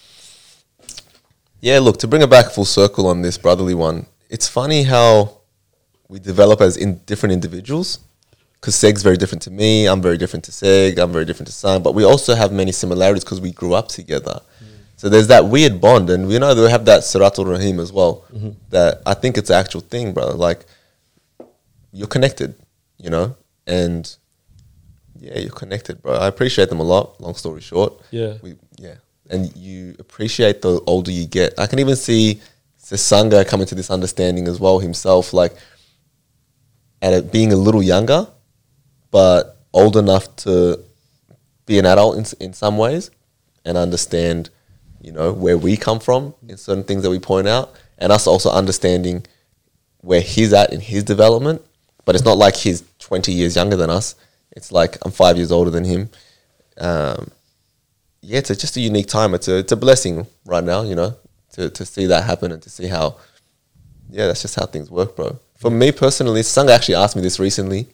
[1.59, 4.05] yeah, look to bring it back full circle on this brotherly one.
[4.29, 5.37] It's funny how
[6.07, 7.99] we develop as in different individuals.
[8.61, 9.87] Because Seg's very different to me.
[9.87, 10.99] I'm very different to Seg.
[10.99, 11.81] I'm very different to Sang.
[11.81, 14.39] But we also have many similarities because we grew up together.
[14.39, 14.65] Mm-hmm.
[14.97, 18.23] So there's that weird bond, and we know we have that Siratul Rahim as well.
[18.31, 18.51] Mm-hmm.
[18.69, 20.33] That I think it's an actual thing, brother.
[20.33, 20.65] Like
[21.91, 22.53] you're connected,
[22.99, 23.35] you know,
[23.65, 24.15] and
[25.19, 26.13] yeah, you're connected, bro.
[26.13, 27.19] I appreciate them a lot.
[27.19, 28.35] Long story short, Yeah.
[28.43, 28.95] we yeah,
[29.29, 31.59] and you appreciate the older you get.
[31.59, 32.41] I can even see
[32.79, 35.55] Sasanga coming to this understanding as well himself, like
[37.01, 38.27] at it being a little younger,
[39.11, 40.83] but old enough to
[41.65, 43.11] be an adult in, in some ways
[43.63, 44.49] and understand,
[45.01, 48.25] you know, where we come from in certain things that we point out, and us
[48.25, 49.25] also understanding
[49.99, 51.61] where he's at in his development.
[52.03, 54.15] But it's not like he's 20 years younger than us.
[54.53, 56.09] It's like I'm five years older than him.
[56.77, 57.29] Um,
[58.21, 59.33] yeah, it's a, just a unique time.
[59.33, 61.15] It's a it's a blessing right now, you know,
[61.53, 63.17] to to see that happen and to see how.
[64.09, 65.39] Yeah, that's just how things work, bro.
[65.55, 67.87] For me personally, Sanga actually asked me this recently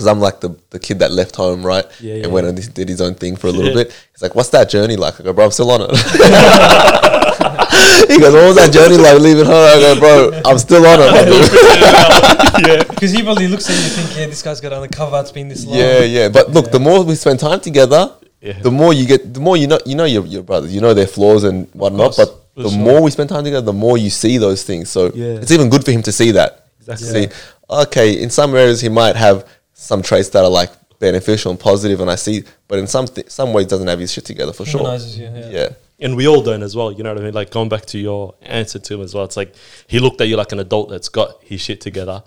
[0.00, 1.84] because I'm like the, the kid that left home, right?
[2.00, 3.84] Yeah, yeah, and went and did his own thing for a little Yeah.
[3.84, 3.92] bit.
[4.12, 5.90] He's like, "What's that journey like?" I go, "Bro, I'm still on it."
[8.08, 11.00] he goes, "What was that journey like leaving home?" I go, "Bro, I'm still on
[11.02, 11.12] it."
[12.66, 12.82] yeah.
[12.84, 15.20] Because he probably looks at you thinking, yeah, this guy's got undercover.
[15.20, 15.76] It's been this long.
[15.76, 16.28] yeah, yeah.
[16.30, 18.10] But look, the more we spend time together,
[18.40, 18.58] Yeah.
[18.60, 20.94] the more you get, the more you know, you know your your brothers, you know
[20.94, 22.16] their flaws and whatnot.
[22.16, 22.78] But for the sure.
[22.78, 24.88] more we spend time together, the more you see those things.
[24.88, 25.40] So Yeah.
[25.42, 26.64] it's even good for him to see that.
[26.80, 27.26] Exactly.
[27.26, 27.28] See,
[27.68, 29.44] okay, in some areas he might have
[29.80, 33.30] some traits that are like beneficial and positive, and I see, but in some th-
[33.30, 34.82] some ways doesn't have his shit together for sure.
[34.96, 35.48] You, yeah.
[35.50, 35.68] Yeah.
[36.02, 37.34] And we all don't as well, you know what I mean?
[37.34, 39.24] Like going back to your answer to him as well.
[39.24, 39.54] It's like
[39.86, 42.22] he looked at you like an adult that's got his shit together.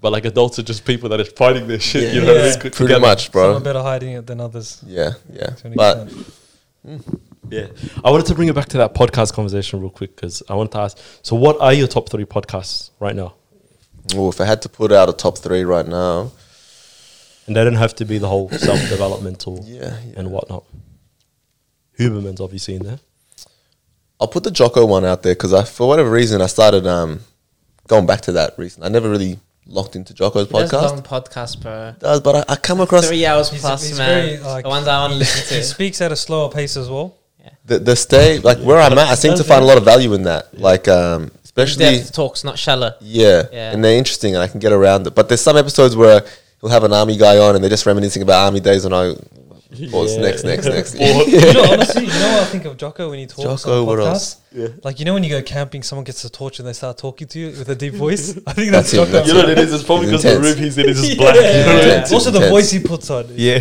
[0.00, 2.46] But like adults are just people that are fighting their shit, you know, Yeah.
[2.46, 3.00] it's good Pretty together.
[3.06, 3.56] much, Some bro.
[3.56, 4.82] are better hiding it than others.
[4.84, 5.46] Yeah, yeah.
[5.50, 6.26] to an But extent.
[6.84, 6.96] Hmm.
[7.50, 7.66] Yeah.
[8.04, 10.72] I wanted to bring it back to that podcast conversation real quick because I wanted
[10.72, 13.34] to ask so what are your top three podcasts right now?
[14.16, 16.32] oh, if I had to put out a top three right now,
[17.46, 20.12] And they don't have to be the whole self developmental yeah, yeah.
[20.16, 20.64] and whatnot.
[21.98, 22.98] Huberman's obviously in there.
[24.20, 27.20] I'll put the Jocko one out there because I, for whatever reason, I started um,
[27.88, 28.86] going back to that recently.
[28.86, 30.82] I never really locked into Jocko's That's podcast.
[30.90, 31.94] long podcast, bro.
[31.98, 34.26] Does, but I, I come across Three hours He's- plus, he's man.
[34.28, 35.54] very, like- the ones I want to listen to.
[35.56, 37.16] He speaks at a slower pace as well.
[37.64, 39.08] the the stay like where I'm at.
[39.08, 40.56] I seem to find a lot of value in that.
[40.58, 42.94] Like um, especially Depth talks, not shallow.
[43.00, 43.72] yeah, Yeah.
[43.72, 45.14] and they're interesting, and I can get around it.
[45.16, 46.24] But there's some episodes where
[46.62, 49.12] he'll have an army guy on, and they're just reminiscing about army days, and I
[49.90, 50.22] pause Yeah.
[50.22, 50.94] next, next, next.
[50.94, 53.86] You know, honestly, you know what I think of Jocko when he talks Jocko, on
[53.86, 54.06] what podcasts?
[54.06, 54.36] else?
[54.54, 54.68] Yeah.
[54.82, 57.26] Like you know when you go camping, someone gets a torch and they start talking
[57.28, 58.30] to you with a deep voice.
[58.46, 59.10] I think that's, That's Jocko.
[59.12, 59.72] that's You know what it is?
[59.74, 60.54] It's probably because the intense.
[60.54, 61.16] room he's in is just Yeah.
[61.16, 61.34] black.
[61.36, 61.78] You know what I?
[61.94, 62.50] Intense, Also, the intense.
[62.52, 63.26] voice he puts on.
[63.30, 63.60] Yeah.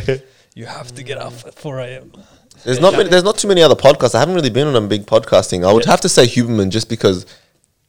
[0.54, 2.12] You have to get up at 4 a.m.
[2.66, 4.14] There's not many, there's not too many other podcasts.
[4.14, 5.66] I haven't really been on a big podcasting.
[5.68, 7.26] I would have to say Huberman just because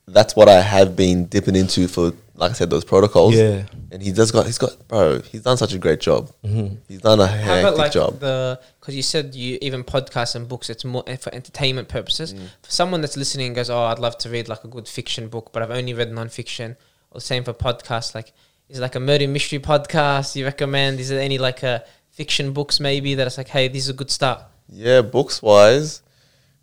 [0.07, 3.35] that's what I have been dipping into for, like I said, those protocols.
[3.35, 3.65] Yeah.
[3.91, 5.21] and he does got he's got bro.
[5.21, 6.31] He's done such a great job.
[6.45, 6.77] Mm-hmm.
[6.89, 8.21] He's done a How hectic about like job.
[8.21, 12.33] the because you said you even podcasts and books it's more for entertainment purposes.
[12.63, 15.29] For someone that's listening and goes, "Oh, I'd love to read like a good fiction
[15.29, 16.77] book, but I've only read non-fiction."
[17.11, 18.15] Or the same for podcasts.
[18.15, 18.33] Like,
[18.71, 20.99] is it like a murder mystery podcast you recommend?
[21.01, 23.93] Is there any like a fiction books maybe that it's like, hey, this is a
[23.95, 24.41] good start.
[24.69, 26.01] Yeah, books wise,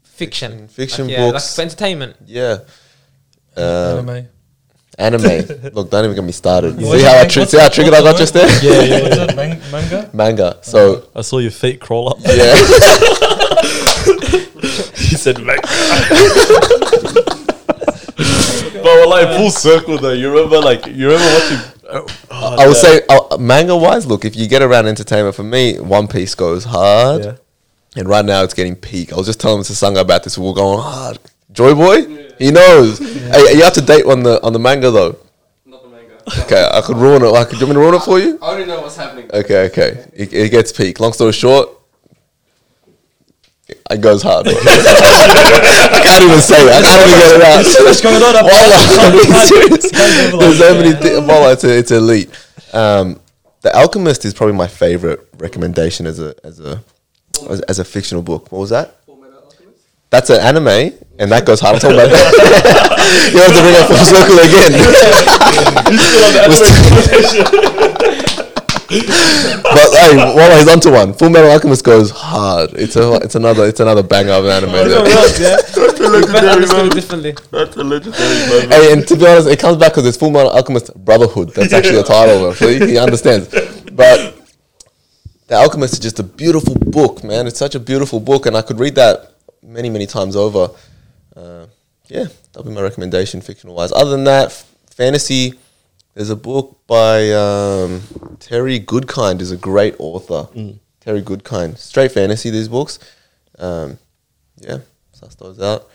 [0.03, 1.55] Fiction, Fiction Like, yeah, like books.
[1.55, 2.15] for entertainment.
[2.25, 2.59] yeah.
[3.55, 4.27] Uh, Anime.
[4.99, 5.23] Anime.
[5.73, 6.75] Look, don't even get me started.
[6.75, 8.39] What's See that- how I tri- what's see how that- triggered I got just the
[8.39, 8.47] there?
[8.47, 8.63] word?
[8.63, 9.01] Yeah, yeah.
[9.03, 9.35] What's that?
[9.35, 10.09] Man- manga?
[10.13, 10.57] Manga.
[10.61, 12.17] So I saw your feet crawl up.
[12.19, 12.55] yeah,
[14.95, 15.59] he said, "Mate."
[18.17, 20.13] but we're like full circle though.
[20.13, 21.57] You remember, like, you remember watching?
[21.91, 24.05] Oh, I would say uh, manga wise.
[24.05, 27.23] Look, if you get around entertainment, for me, One Piece goes hard.
[27.25, 27.35] Yeah.
[27.95, 29.11] And right now it's getting peak.
[29.11, 29.71] I was just telling Mr.
[29.71, 30.37] Sangha about this.
[30.37, 31.17] We're going hard.
[31.59, 32.05] Joy Boy,
[32.37, 32.99] he knows.
[32.99, 35.17] Hey, you have to date on the on the manga though?
[35.65, 36.15] Not the manga.
[36.45, 37.25] Okay, I could ruin it.
[37.25, 38.39] Like, do you want me to ruin it for you?
[38.41, 39.29] I already know what's happening.
[39.33, 40.05] Okay, okay.
[40.13, 41.01] It, it gets peak.
[41.01, 41.67] Long story short,
[43.67, 44.47] it goes hard.
[44.49, 46.71] I can't even say it.
[46.71, 47.65] I can't even get it out.
[47.65, 49.91] So much going on up Wallah, I'm being serious.
[49.99, 51.01] Can't go There's so many that.
[51.01, 51.27] things.
[51.27, 52.29] Wallah, it's, it's elite.
[52.71, 53.19] Um,
[53.63, 56.81] the Alchemist is probably my favorite recommendation as a as a
[57.49, 58.49] as, as a fictional book.
[58.49, 58.95] What was that?
[60.11, 60.29] Full Metal Alchemist.
[60.29, 61.75] That's an anime, and that goes hard.
[61.75, 63.29] I'm talking about that.
[63.33, 64.73] you have to bring it full circle again.
[69.63, 72.71] but hey, while he's onto one, Full Metal Alchemist goes hard.
[72.73, 74.71] It's a, it's another, it's another banger of an anime.
[74.71, 75.59] there.
[76.31, 77.35] But understood it differently.
[77.51, 78.73] That's a legendary moment.
[78.73, 81.53] Hey, and to be honest, it comes back because it's Full Metal Alchemist Brotherhood.
[81.53, 82.57] That's actually the title of it.
[82.57, 83.47] So he, he understands.
[83.91, 84.35] But
[85.47, 87.45] The Alchemist is just a beautiful book, man.
[87.47, 90.69] It's such a beautiful book, and I could read that many, many times over.
[91.35, 91.65] Uh,
[92.07, 93.91] yeah, that'll be my recommendation, fictional wise.
[93.91, 95.53] Other than that, f- fantasy.
[96.15, 98.01] There's a book by um,
[98.39, 99.39] Terry Goodkind.
[99.41, 100.47] is a great author.
[100.99, 102.49] Terry Goodkind, straight fantasy.
[102.49, 102.99] These books.
[103.57, 103.97] Um,
[104.57, 104.79] yeah,
[105.13, 105.87] suss those out.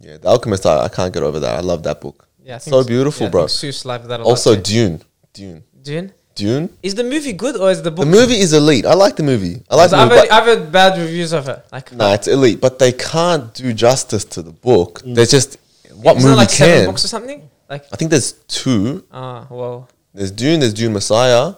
[0.00, 0.64] Yeah, The Alchemist.
[0.66, 1.56] I, I can't get over that.
[1.56, 2.26] I love that book.
[2.42, 3.46] Yeah, I think So s- beautiful, yeah, I bro.
[3.46, 4.22] think Seuss liked that a.
[4.24, 4.62] Also, too.
[4.62, 5.02] Dune.
[5.32, 5.64] Dune.
[5.82, 6.12] Dune.
[6.38, 6.70] Dune.
[6.82, 8.04] Is the movie good or is the book?
[8.06, 8.86] The movie is elite.
[8.86, 9.62] I like the movie.
[9.70, 10.20] I like the I've, movie.
[10.20, 11.64] heard, I've heard bad reviews of it.
[11.72, 15.02] Like, Nah, it's elite, but they can't do justice to the book.
[15.04, 15.58] There's just
[15.94, 16.86] what isn't it movie like seven can?
[16.86, 17.50] books or something?
[17.68, 19.04] Like, I think there's two.
[19.12, 20.60] ah, well, There's Dune.
[20.60, 21.54] There's Dune Messiah.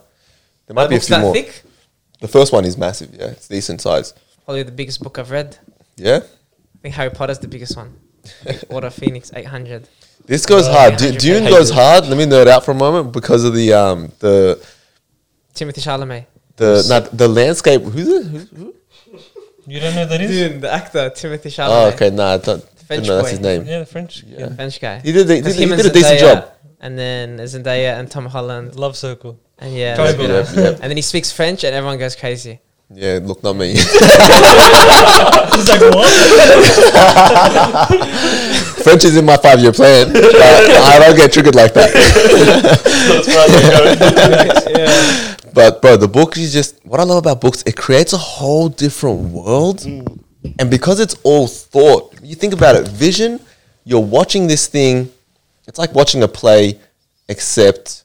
[0.67, 1.35] There might that be a few that more.
[1.35, 1.63] thick.
[2.21, 3.15] The first one is massive.
[3.15, 4.13] Yeah, it's decent size.
[4.45, 5.57] Probably the biggest book I've read.
[5.97, 7.97] Yeah, I think Harry Potter's the biggest one.
[8.71, 9.89] Order Phoenix, eight hundred.
[10.33, 10.93] This goes Uh, hard.
[10.93, 11.57] yeah, Du- 100 Dune pages.
[11.59, 12.03] goes hard.
[12.11, 14.35] Let me nerd out for a moment because of the um the
[15.57, 16.25] Timothée Chalamet.
[16.61, 17.83] The not the landscape.
[17.95, 18.25] Who's it?
[18.33, 18.67] Who's, who?
[19.73, 20.31] You don't know that is?
[20.31, 21.77] Dude, the actor Timothée Chalamet.
[21.77, 22.11] Oh, okay.
[22.11, 23.37] Nah, I don't, French didn't know that's boy.
[23.37, 23.61] his name.
[23.73, 24.13] Yeah, the French.
[24.25, 24.55] Yeah.
[24.55, 24.97] French guy.
[25.07, 25.29] He did.
[25.29, 26.39] He did, he did and a decent job.
[26.85, 28.69] And then Zendaya and Tom Holland.
[28.85, 29.35] Love Circle.
[29.59, 29.97] And yeah.
[29.97, 30.27] Triangle.
[30.29, 30.75] Yep, yep.
[30.81, 32.61] And then he speaks French and everyone goes crazy.
[32.93, 33.69] Yeah, look, not me.
[33.75, 33.85] He's
[35.73, 36.11] like, what?
[38.83, 40.13] French is in my five-year plan.
[40.13, 41.95] but uh, I don't get triggered like that.
[44.77, 45.37] yeah.
[45.53, 47.63] But bro, the book is just what I love about books.
[47.67, 52.89] It creates a whole different world, and because it's all thought, you think about it.
[52.89, 53.41] Vision,
[53.85, 55.11] you're watching this thing.
[55.67, 56.79] It's like watching a play,
[57.29, 58.05] except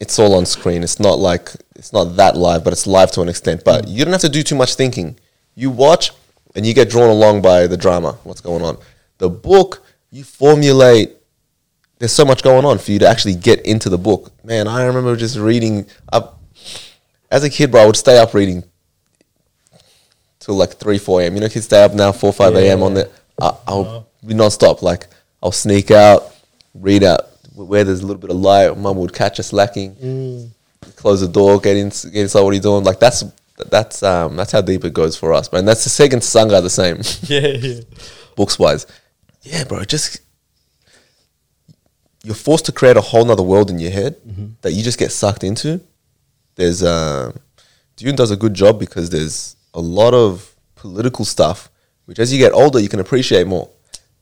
[0.00, 0.82] it's all on screen.
[0.82, 3.64] It's not like it's not that live, but it's live to an extent.
[3.64, 5.18] But you don't have to do too much thinking.
[5.54, 6.12] You watch,
[6.54, 8.18] and you get drawn along by the drama.
[8.24, 8.78] What's going on?
[9.18, 11.14] The book, you formulate
[11.98, 14.30] there's so much going on for you to actually get into the book.
[14.44, 16.40] Man, I remember just reading up
[17.30, 17.82] as a kid, bro.
[17.82, 18.62] I would stay up reading
[20.38, 21.34] till like three, four a.m.
[21.34, 22.82] You know, kids stay up now four, five a.m.
[22.82, 23.10] on the.
[23.40, 24.82] I, I'll be nonstop.
[24.82, 25.08] Like
[25.42, 26.34] I'll sneak out,
[26.74, 27.22] read out
[27.54, 28.76] where there's a little bit of light.
[28.78, 30.52] Mum would catch us lacking.
[30.96, 32.40] Close the door, get in, get inside.
[32.42, 32.84] What are you doing?
[32.84, 33.24] Like that's
[33.70, 35.64] that's um that's how deep it goes for us, man.
[35.64, 37.80] That's the second Sangha the same Yeah, yeah.
[38.36, 38.86] books wise.
[39.50, 40.20] Yeah, bro, just
[42.24, 44.16] you're forced to create a whole nother world in your head
[44.62, 45.80] that you just get sucked into.
[46.56, 47.38] There's um
[47.96, 51.70] Dune does a good job because there's a lot of political stuff,
[52.06, 53.68] which as you get older you can appreciate more.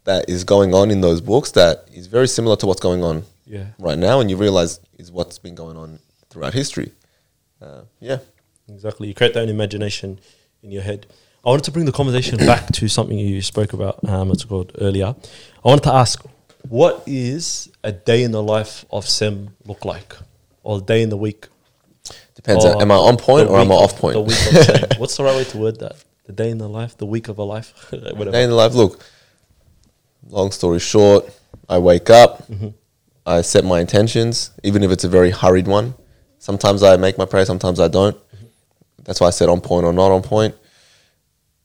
[0.05, 3.25] That is going on in those books that is very similar to what's going on
[3.45, 3.67] Yeah.
[3.79, 5.99] right now, and you realize is what's been going on
[6.31, 6.93] throughout history.
[7.61, 8.19] Uh, yeah,
[8.69, 9.09] Exactly.
[9.09, 10.21] You create that own imagination
[10.63, 11.07] in your head.
[11.47, 14.73] I wanted to bring the conversation back to something you spoke about, um, it's called
[14.81, 15.15] earlier.
[15.65, 16.21] I wanted to ask,
[16.69, 20.17] what is a day in the life of Sem look like?
[20.65, 21.47] Or a day in the week?
[22.35, 22.65] depends.
[22.65, 24.15] Or am I on point or am I off point?
[24.15, 24.99] The week.
[24.99, 25.95] What's the right way to word that?
[26.25, 28.33] The day in the life, the week of a life, whatever.
[28.33, 28.75] Day in the life.
[28.75, 29.05] Look,
[30.29, 31.33] long story short,
[31.69, 32.69] I wake up, Mm-hmm.
[33.25, 35.95] I set my intentions, even if it's a very hurried one.
[36.39, 38.17] Sometimes I make my prayer, sometimes I don't.
[38.17, 38.47] Mm-hmm.
[39.05, 40.55] That's why I said on point or not on point.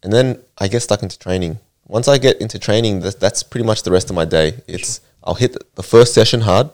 [0.04, 1.60] And then I get stuck into training.
[1.88, 4.62] Once I get into training, that's, that's pretty much the rest of my day.
[4.68, 6.70] It's I'll hit the first session hard,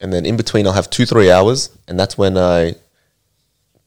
[0.00, 2.74] and then in between I'll have two three hours, and that's when I,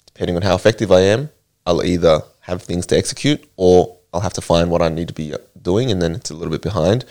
[0.05, 1.29] depending on how effective I am,
[1.65, 5.13] I'll either have things to execute or I'll have to find what I need to
[5.13, 7.05] be uh, doing, and then it's a little bit behind.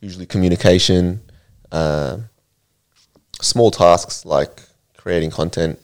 [0.00, 1.20] Usually communication,
[1.70, 2.18] uh,
[3.40, 4.62] small tasks like
[4.96, 5.78] creating content.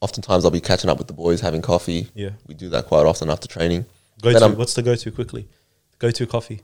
[0.00, 2.08] Oftentimes I'll be catching up with the boys, having coffee.
[2.14, 2.30] Yeah.
[2.46, 3.84] we do that quite often after training.
[4.22, 5.46] Go to, what's the go to quickly?
[5.98, 6.60] Go to coffee.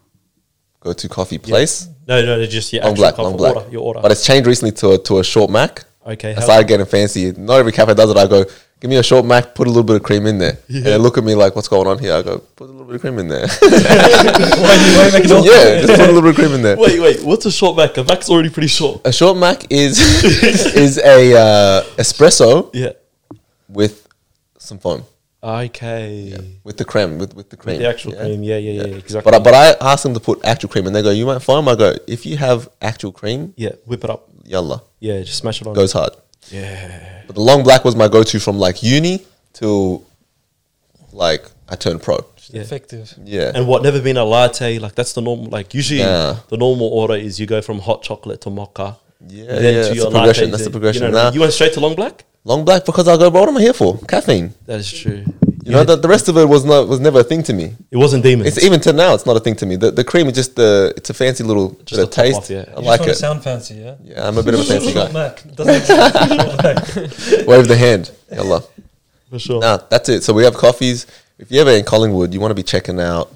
[0.80, 1.88] Go to coffee place.
[2.06, 3.56] No, no, no, just your Long black, coffee long black.
[3.56, 3.68] order.
[3.70, 4.00] Your order.
[4.00, 5.84] But it's changed recently to a, to a short Mac.
[6.06, 6.34] okay.
[6.34, 7.32] I started getting fancy.
[7.32, 8.16] Not every cafe does it.
[8.16, 8.44] I go,
[8.80, 10.58] give me a short Mac, put a little bit of cream in there.
[10.68, 12.14] And they look at me like, what's going on here?
[12.14, 13.46] I go, put a little bit of cream in there.
[13.60, 16.62] why, why you make it all yeah, just put a little bit of cream in
[16.62, 16.76] there.
[16.78, 17.22] Wait, wait.
[17.22, 17.96] What's a short Mac?
[17.98, 19.00] A Mac's already pretty short.
[19.04, 19.98] A short Mac is
[20.74, 22.92] is a uh, espresso Yeah.
[23.81, 23.94] With
[24.59, 25.01] some foam,
[25.43, 26.35] Okay.
[26.65, 27.74] with the creme, with, with the cream.
[27.74, 28.20] With the actual yeah.
[28.23, 28.43] cream.
[28.51, 29.31] Yeah, yeah, yeah, exactly.
[29.31, 31.43] But I, but I ask them to put actual cream, and they go, "You want
[31.43, 32.61] foam?" I go, "If you have
[32.93, 34.23] actual cream, yeah, whip it up.
[34.44, 35.74] yalla, Yeah, just smash it on.
[35.74, 36.12] goes hard."
[36.51, 37.23] Yeah.
[37.27, 39.16] But the long black was my go-to from like uni
[39.53, 40.05] till
[41.12, 42.16] like I turned pro.
[42.51, 42.61] Yeah.
[42.62, 43.12] effective.
[43.24, 43.82] Yeah, And what?
[43.82, 44.78] Never been a latte?
[44.78, 45.47] Like that's the normal.
[45.59, 46.35] Like usually, Nah.
[46.48, 48.89] the normal order is you go from hot chocolate to mocha.
[49.28, 49.73] yeah, and yeah.
[49.73, 50.51] That's the progression.
[50.53, 51.03] That's the progression.
[51.07, 52.24] You, know, Nah, you went straight to long black.
[52.47, 53.98] Long black because I go, "What am I here for?
[54.09, 55.24] Caffeine." That is true.
[55.66, 57.74] You know, the, the rest of it was not was never a thing to me.
[57.90, 58.47] it wasn't demons.
[58.48, 59.74] It's even to now, it's not a thing to me.
[59.74, 62.36] The, the cream is just the it's a fancy little Just a taste.
[62.39, 62.64] off, yeah.
[62.77, 63.14] I You like just want to it.
[63.16, 63.94] sound fancy, yeah?
[64.05, 65.10] Yeah, I'm a bit of a fancy guy.
[65.10, 65.43] Mac.
[65.56, 66.16] Doesn't exist.
[66.39, 67.47] Short Mac.
[67.48, 68.12] Wave the hand.
[68.32, 68.62] Yalla.
[69.28, 69.60] for sure.
[69.60, 70.23] Nah, that's it.
[70.23, 71.06] So we have coffees.
[71.39, 73.32] If you're ever in Collingwood, you want to be checking out.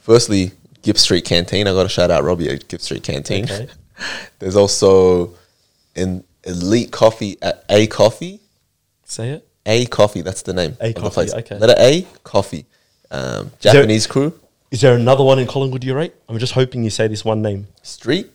[0.00, 0.52] Firstly,
[0.82, 1.68] Gibbs Street Canteen.
[1.68, 3.44] I got to shout out Robbie at Gibbs Street Canteen.
[3.44, 3.68] Okay.
[4.38, 5.34] There's also
[5.94, 8.40] an elite coffee at A Coffee.
[9.04, 9.48] Say it.
[9.66, 10.22] A Coffee.
[10.22, 11.34] That's the name A of the Coffee, place.
[11.34, 11.58] okay.
[11.58, 12.66] Letter A Coffee.
[13.10, 14.38] Um, there- Japanese crew.
[14.70, 16.14] Is there another one in Collingwood you rate?
[16.28, 17.66] I'm just hoping you say this one name.
[17.82, 18.30] Street.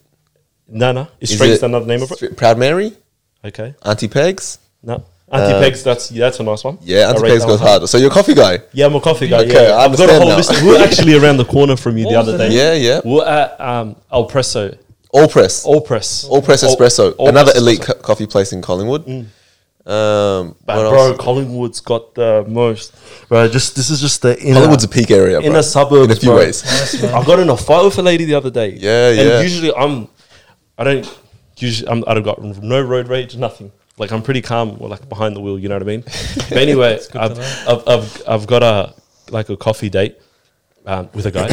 [0.67, 1.07] No, no.
[1.21, 2.35] Is, Is Street's another name of it?
[2.35, 2.91] Proud Mary.
[3.43, 3.73] Okay.
[3.83, 4.59] Auntie Pegs.
[4.83, 4.95] No.
[5.31, 6.77] Auntie Uh, Pegs, that's that's a nice one.
[6.81, 7.89] Yeah, Auntie Pegs goes one hard.
[7.89, 8.59] So you're a coffee guy.
[8.73, 9.39] Yeah, I'm a coffee guy.
[9.45, 9.75] Okay, yeah.
[9.75, 10.35] I I've got a whole now.
[10.37, 10.61] list.
[10.61, 12.51] We We're actually around the corner from you the other day.
[12.51, 12.99] Yeah, yeah.
[13.05, 14.55] We're at um, Allpress.
[15.15, 15.65] All press.
[15.65, 16.25] All Press.
[16.25, 17.15] All press espresso.
[17.17, 17.85] All Another Press elite Espresso.
[17.85, 19.07] co- coffee place in Collingwood.
[19.07, 21.17] Um, But bro, else?
[21.17, 22.93] Collingwood's got the most.
[23.29, 25.47] Bro, just this is just the inner, Collingwood's a peak area, bro.
[25.49, 26.05] inner suburbs.
[26.05, 26.37] in a few bro.
[26.39, 26.63] ways.
[26.65, 27.13] Nice, man.
[27.13, 28.69] I got in a fight with a lady the other day.
[28.69, 29.21] Yeah, yeah.
[29.21, 29.41] and yeah.
[29.41, 30.07] usually I'm,
[30.77, 31.19] I don't
[31.57, 33.71] usually I'm, I've got no road rage, nothing.
[33.97, 35.57] Like I'm pretty calm, or like behind the wheel.
[35.59, 36.03] You know what I mean?
[36.49, 37.39] But anyway, I've.
[37.69, 38.93] I've, I've I've got a
[39.29, 40.17] like a coffee date
[40.85, 41.47] um, with a guy.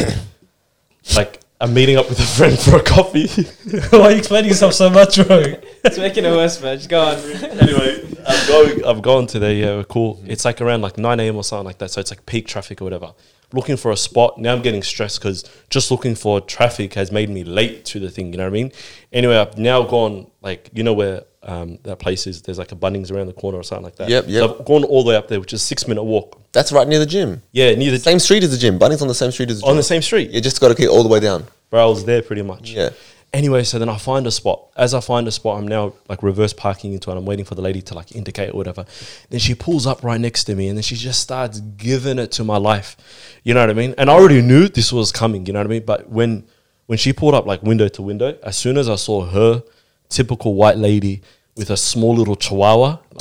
[1.15, 3.25] like I'm meeting up with a friend for a coffee.
[3.97, 5.43] Why are you explaining yourself so much, bro?
[5.85, 6.75] It's making it worse, man.
[6.75, 7.15] Just go on.
[7.57, 8.85] anyway, I'm going.
[8.85, 9.61] I've gone today.
[9.61, 10.21] Yeah, uh, we're cool.
[10.25, 11.37] It's like around like 9 a.m.
[11.37, 11.89] or something like that.
[11.91, 13.13] So it's like peak traffic or whatever.
[13.53, 14.37] Looking for a spot.
[14.37, 18.09] Now I'm getting stressed because just looking for traffic has made me late to the
[18.09, 18.31] thing.
[18.31, 18.71] You know what I mean?
[19.11, 22.41] Anyway, I've now gone like you know where um, that place is.
[22.41, 24.09] There's like a Bunnings around the corner or something like that.
[24.09, 24.43] Yep, yep.
[24.43, 26.41] So I've gone all the way up there, which is six minute walk.
[26.51, 27.41] That's right near the gym.
[27.51, 28.79] Yeah, near the Same street as the gym.
[28.79, 29.69] Bunnings on the same street as the gym.
[29.71, 30.31] on the same street.
[30.31, 31.45] You just got to get all the way down.
[31.69, 32.71] Bro, I was there pretty much.
[32.71, 32.89] Yeah.
[33.33, 34.67] Anyway, so then I find a spot.
[34.75, 37.17] As I find a spot, I'm now like reverse parking into it.
[37.17, 38.85] I'm waiting for the lady to like indicate or whatever.
[39.31, 42.31] Then she pulls up right next to me and then she just starts giving it
[42.33, 42.95] to my life.
[43.43, 43.95] You know what I mean?
[43.97, 45.83] And I already knew this was coming, you know what I mean?
[45.83, 46.45] But when
[46.85, 49.63] when she pulled up like window to window, as soon as I saw her,
[50.09, 51.23] typical white lady
[51.55, 52.99] with a small little chihuahua,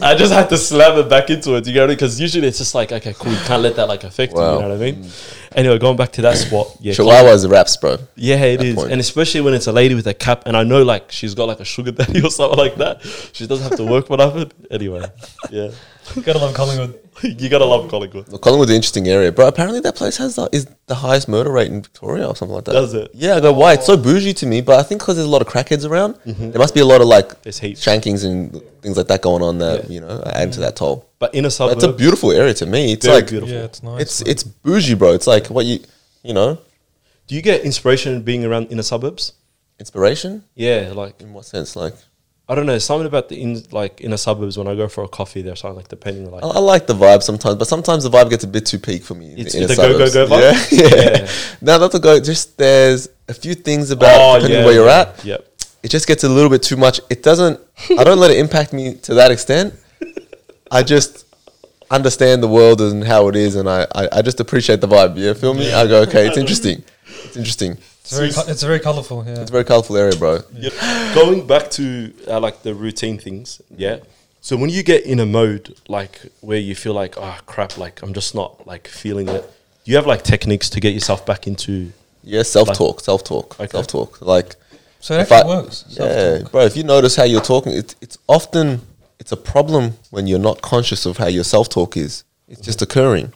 [0.00, 1.66] I just had to slam it back into it.
[1.66, 4.32] You know, because usually it's just like, okay, cool, you can't let that like affect
[4.32, 4.38] you.
[4.38, 4.54] Wow.
[4.54, 5.04] You know what I mean?
[5.04, 5.37] Mm.
[5.52, 7.96] Anyway, going back to that spot, yeah, Chihuahua is the raps, bro.
[8.16, 8.92] yeah, it is, point.
[8.92, 11.48] and especially when it's a lady with a cap, and I know like she's got
[11.48, 13.02] like a sugar daddy or something like that.
[13.32, 14.50] She doesn't have to work for nothing.
[14.70, 15.04] Anyway,
[15.50, 15.70] yeah,
[16.22, 16.98] Gotta love Collingwood.
[17.22, 18.28] you gotta love Collingwood.
[18.28, 19.48] Well, Collingwood's an interesting area, bro.
[19.48, 22.64] Apparently, that place has the, is the highest murder rate in Victoria or something like
[22.66, 22.72] that.
[22.72, 23.10] Does it?
[23.14, 23.74] Yeah, I go, why?
[23.74, 26.14] It's so bougie to me, but I think because there's a lot of crackheads around,
[26.26, 26.50] Mm-hmm.
[26.50, 27.84] there must be a lot of like There's heaps.
[27.84, 29.90] shankings and things like that going on that Yeah.
[29.94, 31.06] you know add to that toll.
[31.18, 32.92] But in a But suburb, it's a beautiful area to me.
[32.92, 33.54] It's Very like beautiful.
[33.54, 34.00] Yeah, it's nice.
[34.02, 35.12] it's it's bougie, bro.
[35.12, 35.80] It's like what you
[36.22, 36.58] you know
[37.26, 39.32] do you get inspiration being around inner suburbs?
[39.80, 40.42] inspiration.
[40.54, 41.76] Yeah, like In what sense?
[41.76, 41.94] Like
[42.50, 45.08] I don't know, something about the in like inner suburbs when I go for a
[45.08, 48.10] coffee there, something like depending like I, I like the vibe sometimes, but sometimes the
[48.10, 49.34] vibe gets a bit too peak for me.
[49.36, 50.70] It's inner the go, go, go vibe?
[50.72, 51.18] Yeah, yeah.
[51.24, 51.30] Yeah.
[51.60, 52.18] No, not to go.
[52.20, 55.00] Just there's a few things about Oh, depending yeah, where you're yeah.
[55.00, 55.24] at.
[55.24, 55.48] Yep.
[55.82, 57.00] it just gets a little bit too much.
[57.10, 57.60] It doesn't.
[57.98, 59.74] I don't let it impact me to that extent.
[60.70, 61.26] I just
[61.90, 65.16] understand the world and how it is, and I, I, I just appreciate the vibe.
[65.18, 65.72] You feel me?
[65.72, 66.82] I go, okay, it's interesting.
[67.24, 67.76] It's interesting.
[68.10, 69.24] It's very, co- it's very colourful.
[69.26, 69.40] Yeah.
[69.40, 70.40] It's a very colorful area, bro.
[70.54, 70.72] Yep.
[71.14, 73.98] Going back to uh, like the routine things, yeah.
[74.40, 78.00] So when you get in a mode like where you feel like, oh crap, like
[78.02, 79.42] I'm just not like feeling it.
[79.84, 81.92] Do you have like techniques to get yourself back into?
[82.22, 83.68] Yeah, self talk, self talk, Okay.
[83.70, 84.20] self talk.
[84.22, 84.56] Like,
[85.00, 85.84] So it actually I- works.
[85.88, 86.62] yeah, bro.
[86.62, 88.80] If you notice how you're talking, it's it's often
[89.20, 92.24] it's a problem when you're not conscious of how your self talk is.
[92.48, 93.32] It's just occurring.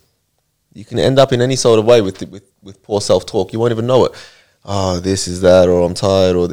[0.73, 3.53] You can end up in any sort of way with with with poor self talk.
[3.53, 4.13] You won't even know it.
[4.65, 6.49] Oh, this is that, or I'm tired, or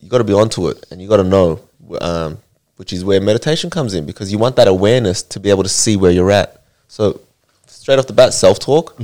[0.00, 1.60] you got to be onto it, and you got to know,
[2.00, 2.38] um,
[2.76, 5.68] which is where meditation comes in because you want that awareness to be able to
[5.68, 6.62] see where you're at.
[6.88, 7.20] So,
[7.66, 8.96] straight off the bat, self talk.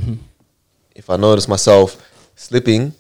[0.94, 2.04] If I notice myself
[2.34, 2.92] slipping,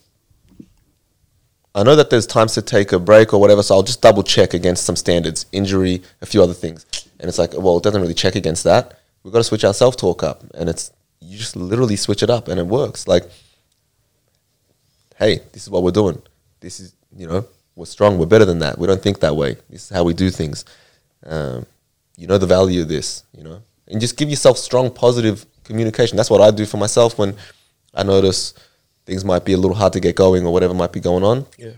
[1.74, 4.22] I know that there's times to take a break or whatever, so I'll just double
[4.22, 6.86] check against some standards, injury, a few other things.
[7.20, 9.00] And it's like, well, it doesn't really check against that.
[9.22, 10.44] We've got to switch our self talk up.
[10.54, 13.06] And it's, you just literally switch it up and it works.
[13.06, 13.24] Like,
[15.18, 16.20] hey, this is what we're doing.
[16.60, 18.18] This is, you know, we're strong.
[18.18, 18.78] We're better than that.
[18.78, 19.56] We don't think that way.
[19.70, 20.64] This is how we do things.
[21.26, 21.66] Um,
[22.16, 26.16] you know the value of this, you know, and just give yourself strong, positive communication.
[26.16, 27.36] That's what I do for myself when
[27.94, 28.54] I notice
[29.06, 31.46] things might be a little hard to get going or whatever might be going on.
[31.56, 31.70] Yeah.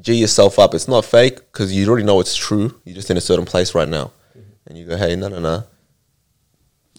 [0.00, 0.74] G yourself up.
[0.74, 2.80] It's not fake because you already know it's true.
[2.84, 4.12] You're just in a certain place right now,
[4.66, 5.64] and you go, "Hey, no, no, no.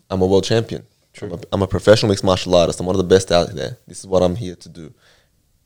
[0.10, 0.84] I'm a world champion.
[1.14, 1.30] True.
[1.30, 2.80] I'm a, I'm a professional mixed martial artist.
[2.80, 3.78] I'm one of the best out there.
[3.88, 4.94] This is what I'm here to do."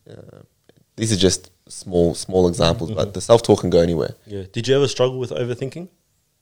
[0.10, 0.42] Uh,
[0.96, 4.16] these are just small, small examples, but the self talk can go anywhere.
[4.26, 4.44] Yeah.
[4.52, 5.90] Did you ever struggle with overthinking?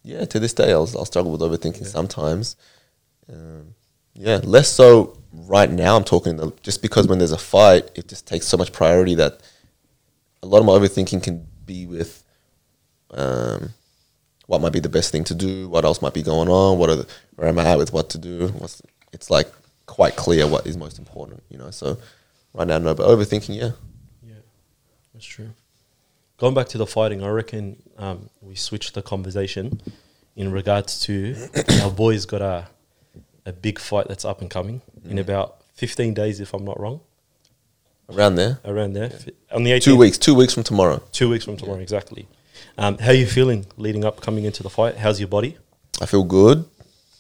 [0.04, 2.56] Yeah, to this day, I'll, I'll struggle with overthinking sometimes.
[3.32, 3.76] Um,
[4.14, 5.96] yeah, less so right now.
[5.96, 9.16] I'm talking the, just because when there's a fight, it just takes so much priority
[9.16, 9.42] that
[10.42, 12.24] a lot of my overthinking can be with
[13.12, 13.70] um,
[14.48, 16.90] what might be the best thing to do, what else might be going on, what
[16.90, 18.48] are the, where am I at with what to do.
[18.58, 18.82] What's,
[19.14, 19.52] it's like
[19.86, 21.72] quite clear what is most important, you know.
[21.72, 21.98] So
[22.54, 23.72] right now, no, but overthinking, yeah.
[24.26, 24.36] Yeah,
[25.14, 25.50] that's true.
[26.38, 29.82] Going back to the fighting, I reckon um, we switched the conversation
[30.36, 31.36] in regards to
[31.84, 32.68] our boys got a
[33.46, 37.00] a big fight that's up and coming in about 15 days, if I'm not wrong,
[38.10, 39.10] Around there, around there.
[39.10, 41.02] Fi- On the 18th, two weeks, two weeks from tomorrow.
[41.12, 42.28] Two weeks from tomorrow, exactly.
[42.78, 44.98] Um, how are you feeling leading up, coming into the fight?
[44.98, 45.58] How's your body?
[46.02, 46.66] I feel good.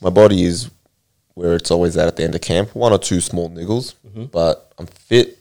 [0.01, 0.69] My body is
[1.39, 2.75] where it's always at at the end of camp.
[2.75, 4.25] One or two small niggles, mm-hmm.
[4.25, 5.37] but I'm fit,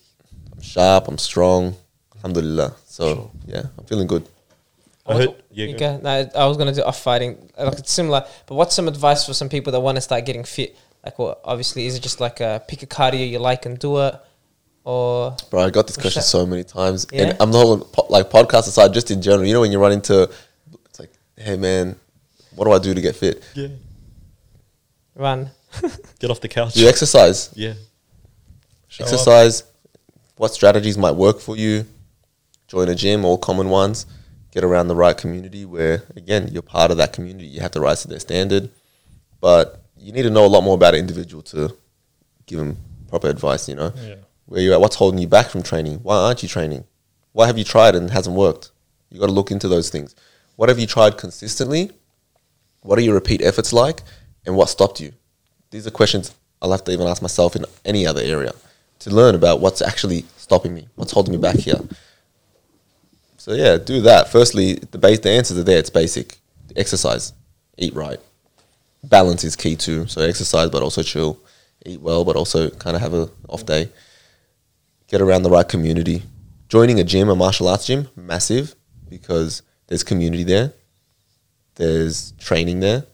[0.55, 1.75] I'm sharp, I'm strong.
[2.16, 2.75] Alhamdulillah.
[2.87, 3.31] So Sure.
[3.47, 4.25] yeah, I'm feeling good.
[5.07, 5.43] I What's- heard.
[5.51, 5.75] Yeah, go.
[5.75, 6.11] Okay, no,
[6.43, 7.33] I was gonna do off fighting.
[7.59, 10.45] Like it's similar, but what's some advice for some people that want to start getting
[10.45, 10.77] fit?
[11.05, 13.99] Like, well, obviously, is it just like a pick a cardio you like and do
[14.07, 14.15] it,
[14.85, 16.27] or Bro, I got this question that?
[16.37, 17.23] so many times, Yeah?
[17.23, 19.45] and I'm not po- like podcast aside, just in general.
[19.47, 20.31] You know when you run into
[20.89, 21.97] it's like, hey man,
[22.55, 23.43] what do I do to get fit?
[23.55, 23.69] Yeah.
[25.16, 25.51] Run.
[26.19, 26.74] Get off the couch.
[26.74, 27.51] Do you exercise?
[27.55, 27.74] Yeah.
[28.89, 29.12] Show up.
[29.12, 29.65] exercise.
[30.36, 31.85] What strategies might work for you?
[32.69, 34.07] Join a gym, all common ones.
[34.51, 37.47] Get around the right community where, again, you're part of that community.
[37.47, 38.70] You have to rise to their standard.
[39.40, 41.74] But you need to know a lot more about an individual to
[42.47, 42.77] give them
[43.09, 43.93] proper advice, you know?
[43.97, 44.16] Yeah.
[44.47, 45.99] Where you're at, what's holding you back from training?
[46.03, 46.85] Why aren't you training?
[47.32, 48.70] Why have you tried and it hasn't worked?
[49.11, 50.15] You got to look into those things.
[50.57, 51.93] What have you tried consistently?
[52.81, 54.03] What are your repeat efforts like?
[54.47, 55.12] And what stopped you?
[55.70, 58.53] These are questions I'll have to even ask myself in any other area
[59.01, 61.81] to learn about what's actually stopping me, what's holding me back here.
[63.36, 64.28] So yeah, do that.
[64.28, 65.78] Firstly, the base, the answers are there.
[65.78, 66.36] It's basic.
[66.77, 67.32] Exercise,
[67.77, 68.19] eat right.
[69.05, 70.07] Balance is key too.
[70.07, 71.39] So exercise, but also chill.
[71.86, 73.89] Eat well, but also kind of have a off day.
[75.07, 76.23] Get around the right community.
[76.69, 78.74] Joining a gym, a martial arts gym, massive
[79.09, 80.73] because there's community there.
[81.77, 83.05] There's training there.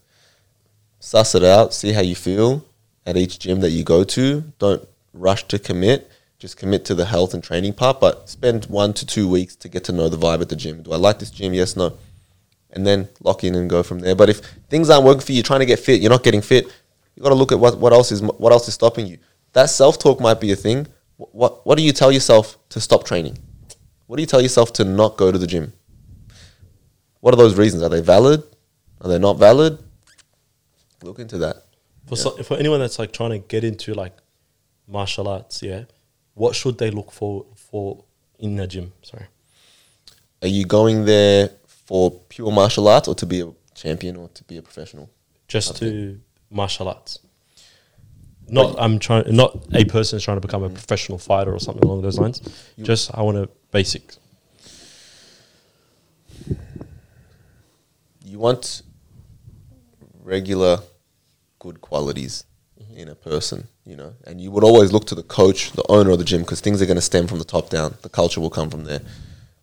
[1.05, 1.74] Suss it out.
[1.74, 2.64] See how you feel
[3.05, 4.40] at each gym that you go to.
[4.59, 6.10] Don't rush to commit.
[6.39, 9.68] Just commit to the health and training part, but spend one to two weeks to
[9.68, 10.82] get to know the vibe at the gym.
[10.82, 11.52] Do I like this gym?
[11.52, 11.98] Yes, no.
[12.70, 14.14] And then lock in and go from there.
[14.14, 14.39] But if
[14.70, 16.72] things aren't working for you, you're trying to get fit, you're not getting fit,
[17.14, 19.18] you got to look at what, what else is what else is stopping you.
[19.52, 20.86] That self talk might be a thing.
[21.18, 23.36] What, what what do you tell yourself to stop training?
[24.06, 25.74] What do you tell yourself to not go to the gym?
[27.20, 27.82] What are those reasons?
[27.82, 28.43] Are they valid?
[29.02, 29.78] Are they not valid?
[31.05, 31.56] Look into that.
[32.06, 34.14] For so, for anyone that's like trying to get into like
[34.86, 35.85] martial arts, yeah,
[36.35, 38.05] what should they look for for
[38.39, 38.93] in a gym?
[39.02, 39.26] Sorry.
[40.43, 44.44] Are you going there for pure martial arts or to be a champion or to
[44.44, 45.09] be a professional?
[45.48, 46.20] just to
[46.51, 47.18] martial arts.
[48.48, 49.35] Not I'm trying.
[49.35, 50.74] Not a person is trying to become a mm-hmm.
[50.74, 52.43] professional fighter or something along those lines.
[52.76, 54.18] You- just I want to basics.
[58.24, 58.82] You want
[60.22, 60.81] regular
[61.64, 62.44] good qualities
[62.94, 66.10] in a person, you know, and you would always look to the coach, the owner
[66.10, 67.96] of the gym, because things are going to stem from the top down.
[68.02, 69.00] The culture will come from there.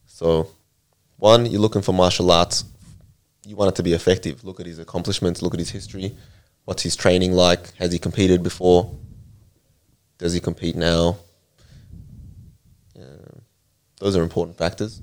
[0.08, 0.50] So,
[1.18, 2.66] one, you're looking for martial arts.
[3.46, 4.44] You want it to be effective.
[4.44, 5.44] Look at his accomplishments.
[5.44, 6.16] Look at his history.
[6.66, 7.76] What's his training like?
[7.76, 8.92] Has he competed before?
[10.18, 11.18] Does he compete now?
[13.00, 13.42] Um,
[14.00, 15.02] those are important factors.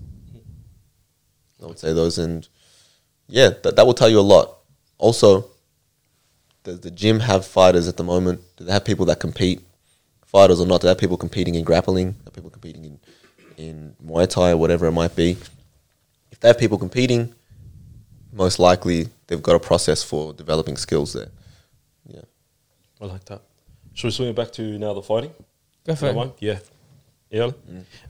[1.63, 2.49] I would say those, and
[3.29, 4.59] yeah, that, that will tell you a lot.
[4.99, 5.51] Also,
[6.65, 8.41] does the gym have fighters at the moment?
[8.57, 9.61] Do they have people that compete,
[10.27, 10.81] fighters or not?
[10.81, 12.17] Do they have people competing in grappling?
[12.27, 12.99] Are people competing in,
[13.57, 15.37] in Muay Thai or whatever it might be?
[16.31, 17.35] If they have people competing,
[18.33, 21.29] most likely they've got a process for developing skills there.
[22.07, 22.23] Yeah.
[23.01, 23.43] I like that.
[23.95, 25.33] Should we swing it back to now the fighting?
[25.87, 26.17] Go for That it.
[26.17, 26.33] one?
[26.39, 26.59] Yeah.
[27.31, 27.51] Yeah.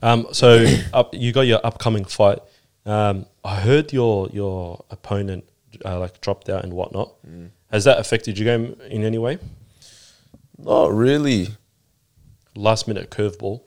[0.01, 2.39] Um, so up, you got your upcoming fight.
[2.85, 5.43] Um, I heard your your opponent
[5.83, 7.13] uh, like dropped out and whatnot.
[7.71, 9.37] Has that affected your game in any way?
[10.57, 11.49] Not really.
[12.55, 13.61] Last minute curveball.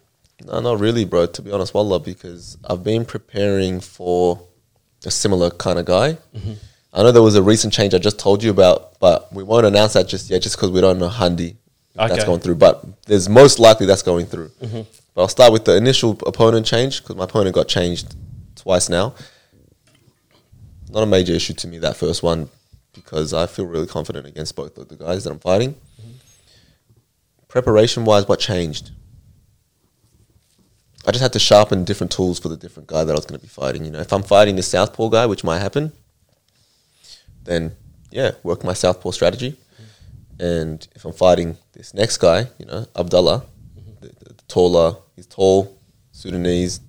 [0.44, 1.26] No, not really, bro.
[1.26, 4.40] To be honest, wallah, because I've been preparing for
[5.04, 6.18] a similar kind of guy.
[6.34, 6.52] Mm-hmm.
[6.92, 9.64] I know there was a recent change I just told you about, but we won't
[9.64, 11.56] announce that just yet, just because we don't know Handy
[11.94, 12.56] if that's going through.
[12.56, 14.48] But there's most likely that's going through.
[14.60, 14.82] Mm-hmm.
[15.14, 18.14] But I'll start with the initial opponent change because my opponent got changed
[18.56, 19.14] twice now.
[20.90, 22.50] Not a major issue to me that first one
[22.92, 25.74] because I feel really confident against both of the guys that I'm fighting.
[27.48, 28.90] Preparation wise, what changed?
[31.06, 33.38] I just had to sharpen different tools for the different guy that I was going
[33.38, 33.84] to be fighting.
[33.84, 35.92] You know, if I'm fighting the southpaw guy, which might happen,
[37.44, 37.74] then
[38.10, 39.56] yeah, work my southpaw strategy.
[40.38, 43.44] And if I'm fighting this next guy, you know, Abdullah,
[43.78, 43.92] mm-hmm.
[44.00, 45.78] the, the, the taller, he's tall,
[46.12, 46.80] Sudanese.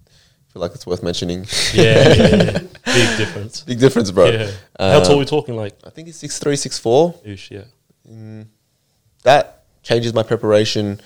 [0.54, 1.46] Feel like it's worth mentioning.
[1.74, 2.60] Yeah, yeah, yeah.
[2.86, 3.62] big difference.
[3.62, 4.26] Big difference, bro.
[4.30, 4.52] Yeah.
[4.80, 5.56] How tall Um, are we talking?
[5.56, 7.16] Like, I think he's six three, six four.
[7.26, 7.64] ish, yeah.
[9.24, 11.02] That changes my preparation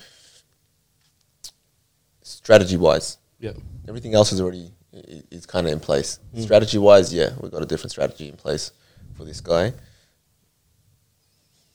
[2.22, 3.18] strategy wise.
[3.40, 3.52] Yeah.
[3.88, 6.18] Everything else is already is kind of in place.
[6.38, 8.72] Strategy wise, yeah, we've got a different strategy in place
[9.16, 9.72] for this guy.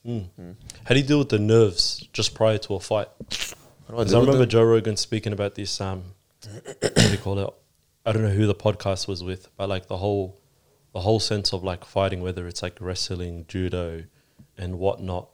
[0.05, 3.07] How do you deal with the nerves just prior to a fight?
[3.89, 4.45] I I remember?
[4.45, 5.79] Joe Rogan speaking about this.
[5.79, 6.03] Um,
[6.81, 7.49] what do you call it?
[8.05, 10.41] I don't know who the podcast was with, but like the whole,
[10.93, 14.03] the whole sense of like fighting, whether it's like wrestling, judo,
[14.57, 15.29] and whatnot.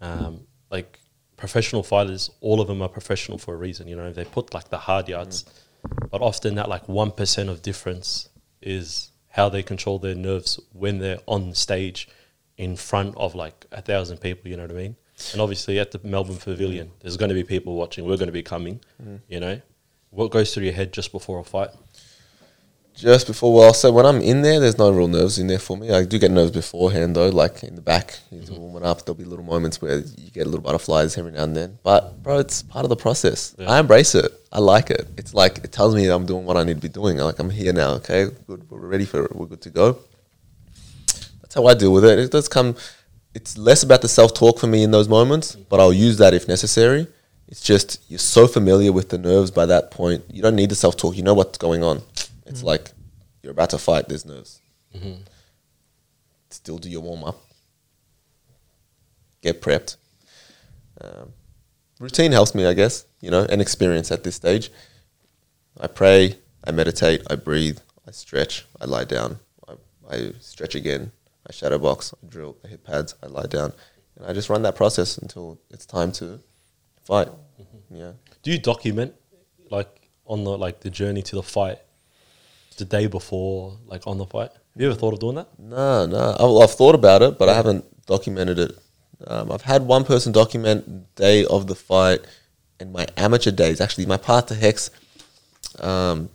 [0.00, 0.98] Um, like
[1.36, 3.88] professional fighters, all of them are professional for a reason.
[3.88, 6.10] You know, they put like the hard yards, mm.
[6.10, 8.28] but often that like one percent of difference
[8.60, 12.08] is how they control their nerves when they're on stage
[12.56, 14.50] in front of like a thousand people.
[14.50, 14.96] You know what I mean?
[15.32, 17.00] And obviously at the Melbourne Pavilion, mm.
[17.00, 18.04] there's going to be people watching.
[18.04, 18.80] We're going to be coming.
[19.02, 19.20] Mm.
[19.28, 19.60] You know,
[20.10, 21.70] what goes through your head just before a fight?
[23.00, 23.52] Just before.
[23.52, 25.90] Well, so when I'm in there, there's no real nerves in there for me.
[25.90, 28.56] I do get nerves beforehand though, like in the back, Mm-hmm.
[28.56, 29.04] warming up.
[29.04, 31.78] There'll be little moments where you get a little butterflies every now and then.
[31.82, 33.54] But bro, it's part of the process.
[33.58, 33.70] Yeah.
[33.70, 34.30] I embrace it.
[34.52, 35.06] I like it.
[35.16, 37.16] It's like it tells me I'm doing what I need to be doing.
[37.18, 37.90] Like I'm here now.
[37.94, 38.68] Okay, good.
[38.70, 39.34] We're ready for it.
[39.34, 39.98] We're good to go.
[41.42, 42.18] That's how I deal with it.
[42.18, 42.76] It does come.
[43.34, 46.34] It's less about the self talk for me in those moments, but I'll use that
[46.34, 47.06] if necessary.
[47.48, 50.24] It's just you're so familiar with the nerves by that point.
[50.30, 51.16] You don't need the self talk.
[51.16, 52.02] You know what's going on.
[52.50, 52.92] It's like
[53.42, 54.08] you're about to fight.
[54.08, 54.60] There's nerves.
[56.50, 57.40] Still do your warm up.
[59.40, 59.96] Get prepped.
[61.00, 61.32] Um,
[61.98, 63.06] routine helps me, I guess.
[63.20, 64.70] You know, and experience at this stage.
[65.80, 66.36] I pray.
[66.64, 67.22] I meditate.
[67.30, 67.78] I breathe.
[68.06, 68.66] I stretch.
[68.80, 69.38] I lie down.
[69.68, 69.74] I,
[70.10, 71.12] I stretch again.
[71.48, 72.12] I shadow box.
[72.22, 72.56] I drill.
[72.64, 73.14] I hit pads.
[73.22, 73.72] I lie down,
[74.16, 76.40] and I just run that process until it's time to
[77.04, 77.28] fight.
[77.90, 78.12] Yeah.
[78.42, 79.14] Do you document
[79.70, 81.78] like on the like the journey to the fight,
[82.80, 84.50] the day before, like on the fight?
[84.52, 85.48] Have you ever thought of doing that?
[85.58, 86.36] No, no.
[86.38, 88.76] I've, I've thought about it, but I haven't documented it.
[89.26, 92.20] Um, I've had one person document day of the fight
[92.80, 93.80] and my amateur days.
[93.80, 94.90] Actually, my path to hex
[95.80, 96.28] um,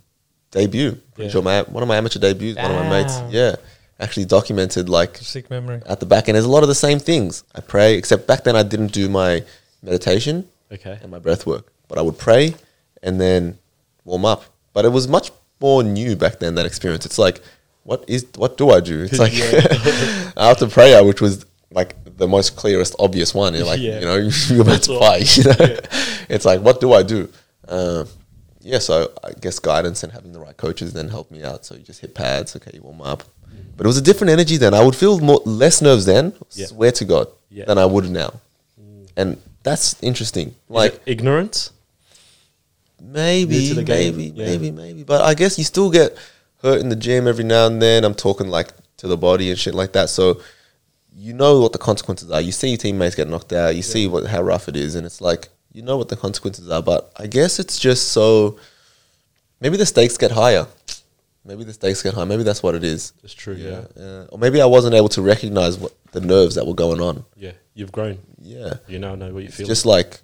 [0.50, 0.92] debut.
[1.14, 1.32] Pretty Yeah.
[1.32, 2.56] sure my one of my amateur debuts.
[2.56, 3.56] One of my mates, yeah,
[3.98, 5.82] actually documented like Sick memory.
[5.86, 6.36] at the back end.
[6.36, 7.42] There's a lot of the same things.
[7.54, 9.42] I pray, except back then I didn't do my
[9.82, 10.98] meditation Okay.
[11.02, 12.54] and my breath work, but I would pray
[13.02, 13.58] and then
[14.04, 14.44] warm up.
[14.72, 17.06] But it was much more new back then that experience.
[17.06, 17.40] It's like,
[17.84, 19.02] what is what do I do?
[19.10, 19.32] It's like
[20.36, 23.54] after prayer, which was like the most clearest, obvious one.
[23.54, 24.00] You're like, Yeah.
[24.00, 24.16] you know,
[24.48, 25.36] you're about That's to fight.
[25.36, 25.76] You know,
[26.28, 27.28] it's like, what do I do?
[27.68, 28.06] Um,
[28.60, 31.64] yeah, so I guess guidance and having the right coaches then helped me out.
[31.64, 33.22] So you just hit pads, okay, you warm up.
[33.76, 34.72] But it was a different energy then.
[34.74, 36.32] I would feel more less nerves then.
[36.52, 36.66] Yeah.
[36.66, 37.66] Swear to God, Yeah.
[37.66, 38.40] than I would now.
[39.16, 40.54] And that's interesting.
[40.68, 41.70] Like ignorance.
[43.00, 44.46] Maybe, New to the game, maybe, yeah.
[44.46, 45.02] maybe, maybe.
[45.02, 46.16] But I guess you still get
[46.62, 48.04] hurt in the gym every now and then.
[48.04, 48.68] I'm talking like
[48.98, 50.08] to the body and shit like that.
[50.08, 50.40] So
[51.14, 52.40] you know what the consequences are.
[52.40, 53.74] You see your teammates get knocked out.
[53.74, 56.70] You see what how rough it is, and it's like you know what the consequences
[56.70, 56.82] are.
[56.82, 58.58] But I guess it's just so.
[59.60, 60.66] Maybe the stakes get higher.
[61.46, 62.26] Maybe the stakes get higher.
[62.26, 63.12] Maybe that's what it is.
[63.22, 63.54] It's true.
[63.54, 63.84] Yeah.
[63.98, 67.24] Uh, or maybe I wasn't able to recognize what the nerves that were going on.
[67.36, 67.52] Yeah.
[67.72, 68.18] You've grown.
[68.42, 68.74] Yeah.
[68.88, 69.66] You now know what you feel.
[69.66, 70.20] just like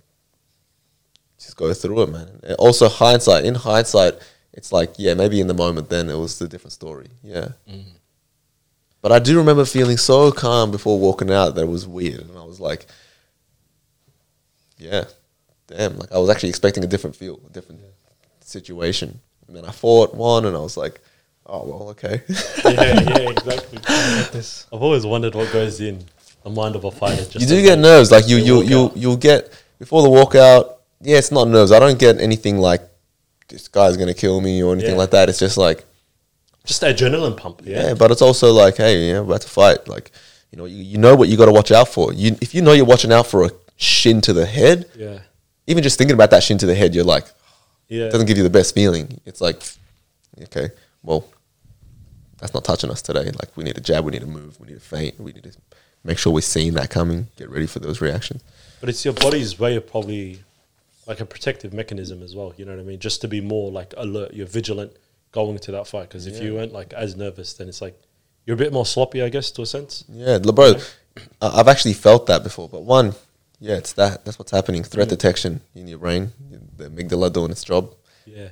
[1.42, 2.28] just go through it, man.
[2.42, 3.44] And also hindsight.
[3.44, 4.14] In hindsight,
[4.52, 7.08] it's like, yeah, maybe in the moment then it was a different story.
[7.22, 7.48] Yeah.
[7.68, 7.96] Mm-hmm.
[9.00, 12.20] But I do remember feeling so calm before walking out that it was weird.
[12.20, 12.86] And I was like,
[14.78, 15.04] yeah,
[15.66, 15.98] damn.
[15.98, 17.80] Like I was actually expecting a different feel, a different
[18.40, 19.20] situation.
[19.48, 21.00] And then I fought one and I was like,
[21.46, 22.22] oh, well, okay.
[22.64, 23.78] yeah, yeah, exactly.
[24.32, 24.68] This.
[24.72, 26.04] I've always wondered what goes in
[26.44, 27.24] the mind of a fighter.
[27.24, 28.12] Just you do get nerves.
[28.12, 28.96] Like you, they you, walk you, out.
[28.96, 30.76] you'll get before the walkout.
[31.02, 31.72] Yeah, it's not nerves.
[31.72, 32.82] I don't get anything like
[33.48, 34.96] this guy's gonna kill me or anything Yeah.
[34.98, 35.28] like that.
[35.28, 35.84] It's just like
[36.64, 37.62] Just adrenaline pump.
[37.64, 37.88] yeah.
[37.88, 37.94] Yeah.
[37.94, 39.88] but it's also like hey, yeah, we're about to fight.
[39.88, 40.10] Like
[40.50, 42.12] you know, you, you know what you got to watch out for.
[42.12, 45.18] You if you know you're watching out for a shin to the head, Yeah.
[45.66, 47.26] even just thinking about that shin to the head, you're like
[47.88, 48.04] Yeah.
[48.06, 49.20] it doesn't give you the best feeling.
[49.26, 49.62] It's like
[50.44, 50.70] okay,
[51.02, 51.26] well,
[52.38, 53.24] that's not touching us today.
[53.24, 55.42] Like we need a jab, we need to move, we need to feint, we need
[55.44, 55.52] to
[56.04, 57.28] make sure we're seeing that coming.
[57.36, 58.42] Get ready for those reactions.
[58.80, 60.42] But it's your body's way of probably
[61.06, 62.52] like a protective mechanism as well.
[62.56, 62.98] You know what I mean?
[62.98, 64.92] Just to be more like alert, you're vigilant
[65.32, 66.08] going to that fight.
[66.08, 68.00] Because if you weren't like as nervous, then it's like
[68.46, 70.04] you're a bit more sloppy, I guess, to a sense.
[70.08, 70.74] Yeah, bro,
[71.40, 72.68] I've actually felt that before.
[72.68, 73.14] But one,
[73.58, 74.24] yeah, it's that.
[74.24, 74.84] That's what's happening.
[74.84, 75.10] Threat mm.
[75.10, 76.32] detection in your brain,
[76.76, 77.94] the amygdala doing its job
[78.26, 78.48] Yeah.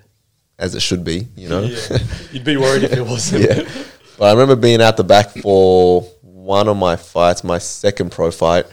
[0.58, 1.28] as it should be.
[1.36, 1.62] You know.
[1.62, 1.98] Yeah.
[2.32, 3.44] You'd be worried if it wasn't.
[3.50, 3.84] yeah.
[4.18, 8.30] But I remember being out the back for one of my fights, my second pro
[8.30, 8.66] fight,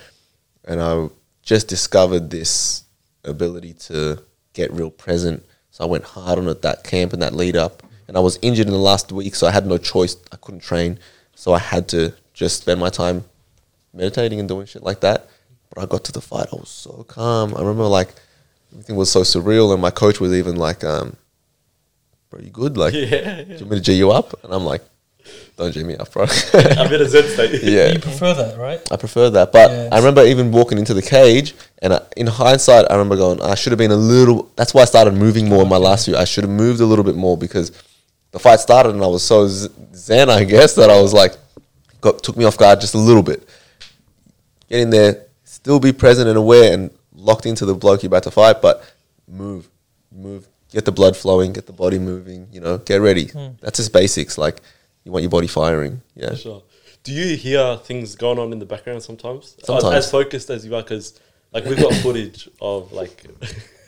[0.65, 1.07] and I
[1.41, 2.83] just discovered this
[3.29, 4.23] ability to
[4.53, 5.43] get real present.
[5.71, 7.83] So I went hard on it that camp and that lead up.
[8.07, 10.15] And I was injured in the last week, so I had no choice.
[10.31, 10.97] I couldn't train,
[11.35, 13.25] so I had to just spend my time
[13.93, 15.27] meditating and doing shit like that.
[15.69, 17.53] But I got to the fight, I was so calm.
[17.53, 18.13] I remember like
[18.71, 21.17] everything was so surreal, and my coach was even like, um,
[22.29, 22.77] "Bro, you good?
[22.77, 23.43] Like, Yeah.
[23.43, 24.41] do you want me to G you up?
[24.43, 24.83] And I'm like,
[25.57, 26.25] don't G me up, bro.
[26.53, 27.63] I'm in a zen state.
[27.63, 27.93] yeah.
[27.93, 28.79] You prefer that, right?
[28.91, 29.51] I prefer that.
[29.51, 33.15] But Yeah, I remember even walking into the cage, and I, in hindsight, I remember
[33.15, 34.51] going, I should have been a little.
[34.55, 36.15] That's why I started moving more in my last few.
[36.15, 37.71] I should have moved a little bit more because
[38.31, 41.33] the fight started, and I was so zen, I guess, that I was like,
[42.01, 43.47] got took me off guard just a little bit.
[44.69, 48.23] Get in there, still be present and aware, and locked into the bloke you're about
[48.23, 48.83] to fight, but
[49.27, 49.67] move,
[50.11, 52.47] move, get the blood flowing, get the body moving.
[52.51, 53.27] You know, get ready.
[53.27, 53.49] Hmm.
[53.61, 54.37] That's just basics.
[54.37, 54.61] Like
[55.07, 56.01] you want your body firing.
[56.15, 56.35] Yeah.
[56.35, 56.61] Sure.
[57.03, 59.55] Do you hear things going on in the background sometimes?
[59.63, 59.95] Sometimes.
[59.95, 61.17] As focused as you are, because
[61.53, 63.23] like we've got footage of like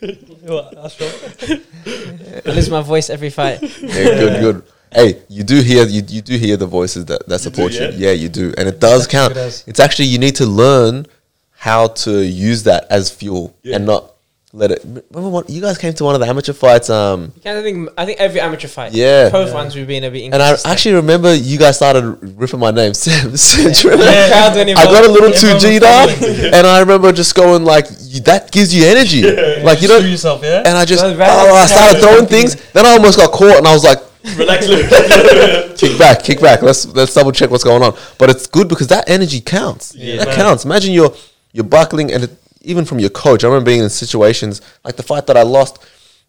[0.42, 1.62] Well, that's right.
[2.46, 3.60] I lose my voice every fight.
[3.60, 3.92] Yeah,
[4.22, 4.62] good, good.
[4.94, 7.80] hey, you do hear you, you do hear the voices that, that support you.
[7.82, 7.90] yeah?
[7.94, 9.34] Yeah, you do, and it does count.
[9.34, 11.04] good as- It's actually you need to learn
[11.52, 13.76] how to use that as fuel Yeah.
[13.76, 14.09] and not
[14.52, 14.82] let it.
[14.84, 16.90] Remember what you guys came to one of the amateur fights?
[16.90, 17.88] Um, You can't think.
[17.96, 18.92] I think every amateur fight.
[18.92, 19.30] Yeah.
[19.30, 20.32] Pro ones we've been a bit.
[20.32, 22.02] and I actually remember you guys started
[22.38, 23.36] ripping my name, Sem.
[23.36, 24.12] Sem, do you remember?
[24.12, 27.12] The crowd went I got a little too Everyone was G'd up, and I remember
[27.12, 27.88] just going like,
[28.24, 29.22] "That gives you energy."
[29.62, 30.62] Like you Screw know, yourself, yeah.
[30.66, 31.54] and I just Well, oh.
[31.54, 32.56] I started throwing things.
[32.72, 33.98] Then I almost got caught, and I was like,
[34.36, 34.86] Relax, Luke.
[35.78, 36.60] "Kick back, kick back.
[36.62, 39.94] Let's let's double check what's going on." But it's good because that energy counts.
[39.94, 40.24] Yeah.
[40.24, 40.64] that counts.
[40.64, 41.14] Imagine you're
[41.52, 42.30] you're buckling, and it,
[42.62, 45.78] even from your coach, I remember being in situations like the fight that I lost.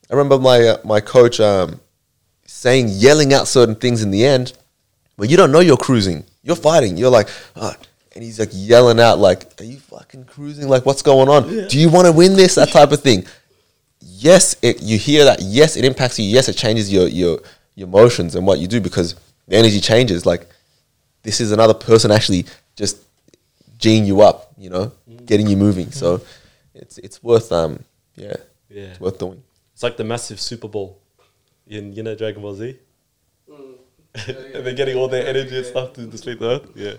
[0.09, 1.79] I remember my uh, my coach um,
[2.45, 4.53] saying, yelling out certain things in the end,
[5.17, 6.25] but you don't know you're cruising.
[6.43, 6.97] You're fighting.
[6.97, 7.75] You're like, ah,
[8.13, 10.67] and he's like yelling out, like, "Are you fucking cruising?
[10.67, 11.67] Like, what's going on?
[11.67, 12.55] Do you want to win this?
[12.55, 13.25] That type of thing."
[13.99, 15.41] Yes, it, you hear that.
[15.41, 16.25] Yes, it impacts you.
[16.25, 17.39] Yes, it changes your your
[17.75, 19.15] your emotions and what you do because
[19.47, 20.25] the energy changes.
[20.25, 20.47] Like,
[21.23, 22.45] this is another person actually
[22.75, 22.97] just
[23.77, 24.53] geeing you up.
[24.57, 24.91] You know,
[25.31, 25.89] getting you moving.
[26.01, 26.09] So,
[26.81, 27.73] it's it's worth um
[28.25, 28.35] yeah,
[28.77, 28.91] Yeah.
[28.91, 29.39] it's worth doing.
[29.73, 30.91] It's like the massive Spirit Bomb
[31.75, 32.63] in you know Dragon Ball Z.
[34.27, 36.67] and they're getting all their energy and stuff to display the earth.
[36.75, 36.95] Yeah.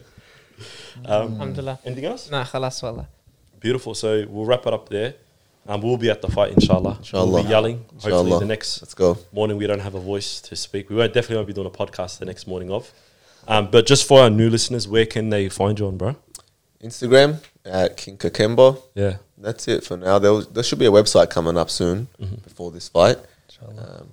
[1.05, 1.79] Um, Alhamdulillah.
[1.85, 2.31] anything else?
[2.31, 3.07] Nah, khalas wallah.
[3.61, 3.95] Beautiful.
[3.95, 5.15] So we'll wrap it up there.
[5.69, 6.97] Um, we'll be at the fight, inshallah.
[6.99, 7.31] Inshallah.
[7.31, 7.77] We'll be yelling.
[7.79, 8.41] Hopefully, Inshallah.
[8.41, 9.17] the next Let's go.
[9.31, 10.91] morning we don't have a voice to speak.
[10.91, 12.91] We won't definitely won't be doing a podcast the next morning of.
[13.47, 16.17] Um, but just for our new listeners, where can they find you on, bro?
[16.83, 18.83] Instagram at King Kakembo.
[18.95, 19.17] Yeah.
[19.39, 20.19] That's it for now.
[20.19, 22.09] There, was, there should be a website coming up soon
[22.45, 23.19] before this fight.
[23.79, 24.13] Um,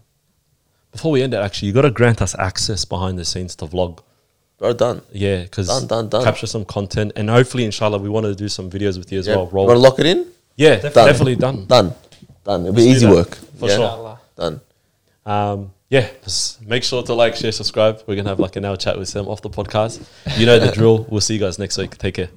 [0.92, 3.66] Before we end it, actually, you got to grant us access behind the scenes to
[3.66, 4.00] vlog.
[4.58, 5.02] bro, done.
[5.12, 6.24] Yeah, because Done, done, done.
[6.24, 9.28] capture some content, and hopefully, inshallah, we want to do some videos with you as
[9.28, 9.36] Yeah.
[9.38, 9.46] well.
[9.46, 9.66] You Roll.
[9.68, 10.28] want to lock it in?
[10.56, 10.92] yeah, Done.
[11.08, 11.66] definitely done.
[11.66, 11.94] Done.
[12.44, 12.62] Done.
[12.62, 13.36] It'll be Let's do easy work.
[13.60, 13.76] For yeah.
[13.76, 13.86] sure.
[13.86, 14.20] Inshallah.
[14.36, 14.62] Done.
[15.26, 18.02] Um, yeah, just make sure to like, share, subscribe.
[18.08, 20.02] We're gonna have like an hour chat with Sem off the podcast.
[20.38, 21.06] You know the drill.
[21.10, 21.98] We'll see you guys next week.
[21.98, 22.30] Take care.